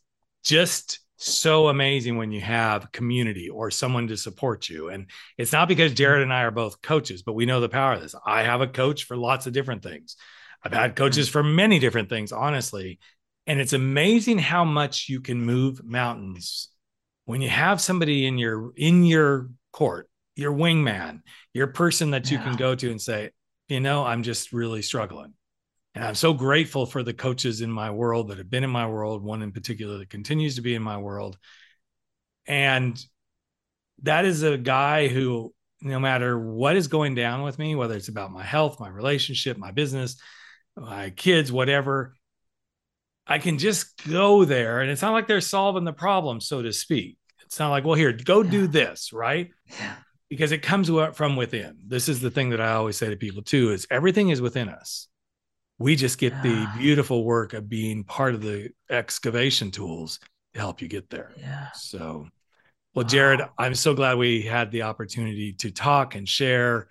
just 0.44 1.00
so 1.18 1.70
amazing 1.70 2.18
when 2.18 2.32
you 2.32 2.42
have 2.42 2.92
community 2.92 3.50
or 3.50 3.72
someone 3.72 4.08
to 4.08 4.18
support 4.18 4.68
you. 4.68 4.90
And 4.90 5.10
it's 5.38 5.54
not 5.54 5.68
because 5.68 5.94
Jarrod 5.94 6.24
and 6.24 6.34
I 6.34 6.44
are 6.44 6.52
both 6.52 6.82
coaches, 6.82 7.22
but 7.22 7.34
we 7.34 7.46
know 7.46 7.62
the 7.62 7.70
power 7.70 7.94
of 7.94 8.02
this. 8.02 8.16
I 8.26 8.44
have 8.44 8.62
a 8.62 8.68
coach 8.68 9.06
for 9.06 9.16
lots 9.16 9.48
of 9.48 9.54
different 9.54 9.84
things. 9.84 10.18
I've 10.64 10.74
had 10.74 10.96
coaches 10.96 11.30
for 11.30 11.44
many 11.44 11.80
different 11.80 12.10
things, 12.10 12.32
honestly. 12.32 13.00
And 13.46 13.60
it's 13.60 13.74
amazing 13.74 14.40
how 14.40 14.64
much 14.64 15.10
you 15.10 15.20
can 15.20 15.42
move 15.42 15.84
mountains 15.84 16.70
when 17.26 17.42
you 17.42 17.50
have 17.50 17.82
somebody 17.82 18.26
in 18.26 18.38
your 18.38 18.74
in 18.76 19.04
your 19.04 19.50
court, 19.72 20.10
your 20.36 20.54
wingman, 20.54 21.22
your 21.54 21.68
person 21.68 22.12
that 22.12 22.30
you 22.32 22.38
yeah. 22.38 22.44
can 22.44 22.56
go 22.56 22.76
to 22.76 22.90
and 22.90 23.02
say, 23.02 23.32
you 23.68 23.80
know, 23.80 24.06
I'm 24.06 24.24
just 24.24 24.54
really 24.54 24.82
struggling. 24.82 25.34
And 25.96 26.04
I'm 26.04 26.16
so 26.16 26.34
grateful 26.34 26.86
for 26.86 27.04
the 27.04 27.14
coaches 27.14 27.62
in 27.62 27.72
my 27.72 27.92
world 27.92 28.30
that 28.30 28.40
have 28.40 28.50
been 28.50 28.64
in 28.64 28.70
my 28.70 28.88
world, 28.88 29.24
one 29.24 29.42
in 29.42 29.52
particular 29.52 30.00
that 30.00 30.10
continues 30.10 30.56
to 30.56 30.62
be 30.62 30.74
in 30.74 30.82
my 30.82 30.98
world. 30.98 31.38
And 32.48 33.00
that 34.02 34.26
is 34.26 34.44
a 34.44 34.58
guy 34.58 35.08
who, 35.08 35.54
no 35.82 36.00
matter 36.00 36.38
what 36.38 36.76
is 36.76 36.88
going 36.88 37.14
down 37.16 37.44
with 37.44 37.60
me, 37.60 37.76
whether 37.76 37.96
it's 37.96 38.08
about 38.08 38.32
my 38.32 38.44
health, 38.44 38.80
my 38.80 38.90
relationship, 38.90 39.58
my 39.58 39.72
business, 39.72 40.20
my 40.76 41.12
kids, 41.12 41.52
whatever, 41.52 42.16
I 43.26 43.40
can 43.40 43.58
just 43.58 44.06
go 44.08 44.46
there. 44.46 44.82
And 44.82 44.92
it's 44.92 45.02
not 45.02 45.14
like 45.14 45.28
they're 45.28 45.42
solving 45.42 45.86
the 45.86 45.94
problem, 45.94 46.42
so 46.42 46.62
to 46.62 46.74
speak. 46.74 47.18
It's 47.46 47.60
not 47.60 47.70
like, 47.70 47.86
well, 47.86 47.96
here, 47.96 48.12
go 48.12 48.42
yeah. 48.42 48.52
do 48.52 48.68
this, 48.68 49.14
right? 49.14 49.52
Yeah. 49.80 49.96
Because 50.30 50.52
it 50.52 50.64
comes 50.64 50.90
from 51.14 51.36
within. 51.36 51.78
This 51.88 52.10
is 52.10 52.20
the 52.20 52.32
thing 52.32 52.50
that 52.50 52.62
I 52.62 52.74
always 52.74 52.98
say 52.98 53.10
to 53.10 53.16
people 53.16 53.44
too: 53.44 53.72
is 53.72 53.86
everything 53.92 54.30
is 54.30 54.42
within 54.42 54.68
us 54.68 55.08
we 55.84 55.96
just 55.96 56.18
get 56.18 56.34
the 56.44 56.70
beautiful 56.78 57.24
work 57.24 57.54
of 57.54 57.68
being 57.68 58.04
part 58.04 58.36
of 58.36 58.42
the 58.42 58.70
excavation 58.90 59.72
tools 59.72 60.20
to 60.54 60.60
help 60.60 60.82
you 60.82 60.88
get 60.88 61.10
there. 61.10 61.32
Yeah. 61.38 61.72
So, 61.74 62.28
well, 62.94 63.06
Jarrod, 63.06 63.40
wow. 63.40 63.50
I'm 63.58 63.76
so 63.76 63.94
glad 63.94 64.18
we 64.18 64.44
had 64.44 64.72
the 64.72 64.84
opportunity 64.84 65.54
to 65.54 65.72
talk 65.72 66.16
and 66.16 66.28
share. 66.28 66.88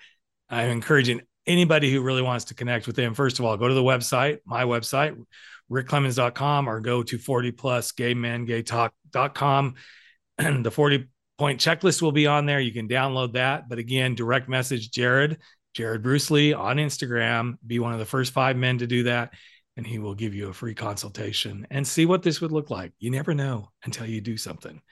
I'm 0.51 0.71
encouraging 0.71 1.23
anybody 1.47 1.93
who 1.93 2.03
really 2.03 2.23
wants 2.23 2.47
to 2.47 2.55
connect 2.55 2.87
with 2.87 2.99
him. 2.99 3.15
First 3.15 3.39
of 3.39 3.45
all, 3.45 3.57
go 3.57 3.69
to 3.69 3.75
the 3.75 3.83
website, 3.83 4.41
my 4.45 4.65
website, 4.65 5.17
rickclemens.com, 5.71 6.69
or 6.69 6.81
go 6.81 7.03
to 7.03 7.19
40 7.19 7.53
plus 7.53 7.93
gay 7.93 8.15
men, 8.15 8.45
gay 8.45 8.63
talk.com. 8.63 9.75
And 10.39 10.65
the 10.65 10.71
40 10.71 11.09
point 11.39 11.61
checklist 11.61 12.03
will 12.03 12.13
be 12.13 12.27
on 12.27 12.47
there. 12.47 12.61
You 12.61 12.73
can 12.73 12.89
download 12.89 13.35
that. 13.35 13.69
But 13.69 13.79
again, 13.79 14.15
direct 14.15 14.49
message 14.49 14.91
Jarrod 14.91 15.39
Jarrod 15.77 16.03
Bruce 16.03 16.31
Lee 16.31 16.53
on 16.53 16.77
Instagram. 16.77 17.57
Be 17.67 17.79
one 17.79 17.93
of 17.93 17.99
the 17.99 18.05
first 18.05 18.33
five 18.33 18.57
men 18.57 18.79
to 18.79 18.87
do 18.87 19.05
that. 19.05 19.33
And 19.77 19.87
he 19.87 19.99
will 19.99 20.15
give 20.15 20.35
you 20.35 20.49
a 20.49 20.53
free 20.53 20.75
consultation 20.75 21.67
and 21.71 21.87
see 21.87 22.05
what 22.05 22.23
this 22.23 22.41
would 22.41 22.53
look 22.53 22.69
like. 22.69 22.93
You 22.99 23.11
never 23.11 23.33
know 23.35 23.71
until 23.85 24.07
you 24.07 24.21
do 24.21 24.37
something. 24.37 24.83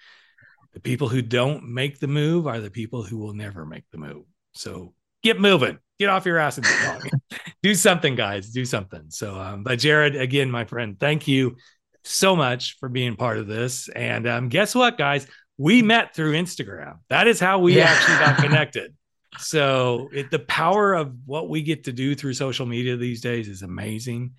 The 0.73 0.81
people 0.81 1.09
who 1.09 1.21
don't 1.21 1.69
make 1.69 1.99
the 1.99 2.07
move 2.07 2.47
are 2.47 2.61
the 2.61 2.71
people 2.71 3.03
who 3.03 3.19
will 3.19 3.35
never 3.35 3.67
make 3.67 3.85
the 3.91 3.99
move. 3.99 4.25
So 4.53 4.95
get 5.23 5.41
moving, 5.41 5.79
get 5.99 6.09
off 6.09 6.27
your 6.27 6.39
ass 6.39 6.59
and 6.59 6.67
do 7.63 7.75
something, 7.75 8.15
guys. 8.15 8.51
Do 8.51 8.65
something. 8.65 9.05
So, 9.09 9.39
um, 9.39 9.63
but 9.63 9.79
Jarrod, 9.79 10.19
again, 10.19 10.51
my 10.51 10.65
friend, 10.65 10.99
thank 10.99 11.29
you 11.29 11.57
so 12.05 12.35
much 12.35 12.79
for 12.79 12.89
being 12.89 13.17
part 13.17 13.39
of 13.39 13.47
this. 13.47 13.89
And 13.89 14.27
um, 14.27 14.49
guess 14.49 14.75
what, 14.75 14.99
guys? 14.99 15.27
We 15.59 15.83
met 15.83 16.15
through 16.15 16.33
Instagram. 16.33 16.99
That 17.11 17.27
is 17.27 17.39
how 17.39 17.59
we 17.59 17.77
yeah. 17.77 17.85
actually 17.85 18.19
got 18.19 18.37
connected 18.43 18.95
so 19.39 20.09
it, 20.13 20.31
the 20.31 20.39
power 20.39 20.95
of 20.95 21.15
what 21.25 21.49
we 21.49 21.63
get 21.63 21.85
to 21.85 21.93
do 21.93 22.15
through 22.15 22.35
social 22.35 22.67
media 22.67 22.97
these 22.97 23.21
days 23.21 23.49
is 23.49 23.63
amazing 23.63 24.33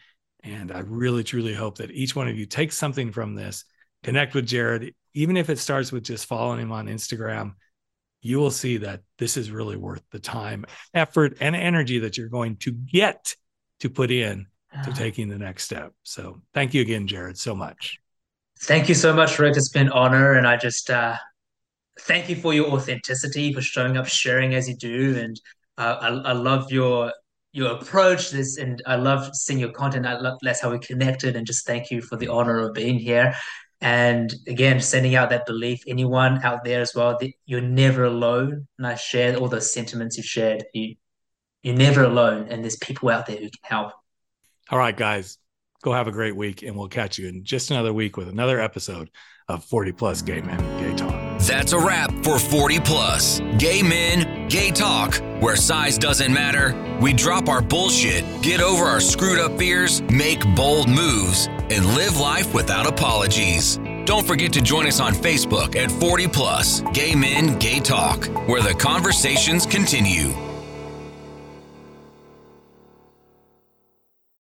and 0.44 0.72
i 0.72 0.80
really 0.80 1.24
truly 1.24 1.54
hope 1.54 1.78
that 1.78 1.92
each 1.92 2.16
one 2.16 2.28
of 2.28 2.38
you 2.38 2.46
takes 2.46 2.78
something 2.78 3.12
from 3.12 3.36
this 3.36 3.64
connect 4.04 4.34
with 4.34 4.48
jarrod 4.48 4.94
even 5.14 5.38
if 5.38 5.50
it 5.50 5.60
starts 5.60 5.92
with 5.92 6.04
just 6.04 6.26
following 6.26 6.60
him 6.60 6.72
on 6.72 6.88
instagram 6.88 7.54
you 8.22 8.38
will 8.38 8.51
see 8.51 8.78
that 8.78 9.01
this 9.17 9.38
is 9.38 9.51
really 9.51 9.78
worth 9.78 10.03
the 10.11 10.19
time 10.19 10.65
effort 10.93 11.38
and 11.41 11.55
energy 11.55 11.99
that 11.99 12.17
you're 12.17 12.30
going 12.30 12.55
to 12.57 12.72
get 12.72 13.36
to 13.80 13.89
put 13.89 14.11
in 14.11 14.47
to 14.86 14.93
taking 14.93 15.28
the 15.28 15.38
next 15.38 15.65
step 15.65 15.91
so 16.03 16.41
thank 16.53 16.74
you 16.74 16.82
again 16.82 17.05
jarrod 17.05 17.36
so 17.36 17.53
much 17.53 17.99
thank 18.61 18.88
you 18.88 18.95
so 18.95 19.13
much 19.13 19.38
rick 19.38 19.57
it's 19.57 19.67
been 19.67 19.88
an 19.88 19.93
honor 19.93 20.34
and 20.34 20.47
i 20.47 20.55
just 20.55 20.89
uh 20.89 21.17
thank 22.01 22.30
you 22.30 22.36
for 22.36 22.53
your 22.53 22.72
authenticity, 22.72 23.53
for 23.53 23.61
showing 23.61 23.97
up, 23.97 24.07
sharing 24.07 24.53
as 24.53 24.67
you 24.67 24.76
do, 24.76 25.17
and 25.17 25.39
uh, 25.78 25.97
I, 26.01 26.07
I 26.30 26.34
love 26.34 26.72
your 26.72 27.13
your 27.53 27.74
approach. 27.74 28.32
This 28.32 28.57
and 28.57 28.82
I 28.86 28.95
love 28.95 29.36
seeing 29.36 29.59
your 29.59 29.72
content. 29.72 30.05
I 30.05 30.19
love 30.19 30.39
that's 30.41 30.61
how 30.61 30.72
we 30.72 30.80
connected, 30.80 31.36
and 31.36 31.45
just 31.45 31.65
thank 31.65 31.91
you 31.91 32.01
for 32.01 32.15
the 32.15 32.28
honor 32.28 32.59
of 32.59 32.74
being 32.74 32.99
here. 32.99 33.36
And 33.82 34.32
again, 34.48 34.80
sending 34.80 35.16
out 35.16 35.32
that 35.32 35.48
belief, 35.48 35.84
anyone 35.88 36.44
out 36.44 36.64
there 36.64 36.82
as 36.82 36.94
well, 36.94 37.18
that 37.20 37.34
you're 37.46 37.62
never 37.62 38.06
alone. 38.06 38.68
And 38.78 38.88
I 38.88 38.96
share 38.96 39.36
all 39.38 39.48
those 39.48 39.74
sentiments 39.74 40.18
you've 40.18 40.26
shared. 40.28 40.64
You, 40.74 40.96
you're 41.64 41.76
never 41.76 42.04
alone, 42.04 42.48
and 42.50 42.64
there's 42.64 42.78
people 42.78 43.10
out 43.10 43.26
there 43.26 43.38
who 43.38 43.50
can 43.50 43.60
help. 43.64 43.94
All 44.70 44.80
right, 44.80 44.96
guys, 44.96 45.38
go 45.84 45.94
have 45.94 46.08
a 46.08 46.12
great 46.12 46.36
week, 46.36 46.62
and 46.64 46.76
we'll 46.76 46.90
catch 46.90 47.18
you 47.18 47.28
in 47.28 47.44
just 47.44 47.72
another 47.72 47.92
week 47.94 48.18
with 48.18 48.30
another 48.30 48.60
episode 48.60 49.10
of 49.48 49.64
40 49.66 49.92
Plus 49.92 50.22
Gay 50.22 50.42
Men 50.42 50.60
Gay 50.80 50.96
Talk. 50.96 51.40
That's 51.42 51.74
a 51.74 51.80
wrap 51.80 52.12
for 52.24 52.38
40 52.40 52.80
Plus 52.82 53.42
Gay 53.58 53.82
Men 53.82 54.31
Gay 54.52 54.70
Talk, 54.70 55.16
where 55.39 55.56
size 55.56 55.97
doesn't 55.97 56.34
matter. 56.34 56.76
We 56.99 57.14
drop 57.14 57.47
our 57.47 57.62
bullshit, 57.62 58.26
get 58.41 58.60
over 58.60 58.84
our 58.84 58.99
screwed 58.99 59.39
up 59.39 59.58
fears, 59.58 60.02
make 60.12 60.43
bold 60.58 60.89
moves, 60.89 61.47
and 61.47 61.86
live 61.95 62.18
life 62.18 62.54
without 62.54 62.86
apologies. 62.86 63.78
Don't 64.04 64.28
forget 64.28 64.52
to 64.52 64.62
join 64.62 64.88
us 64.88 64.99
on 64.99 65.14
Facebook 65.14 65.78
at 65.78 65.89
40 65.89 66.28
Plus 66.28 66.82
Gay 66.91 67.16
Men 67.16 67.58
Gay 67.60 67.80
Talk, 67.80 68.26
where 68.49 68.62
the 68.62 68.74
conversations 68.74 69.66
continue. 69.66 70.34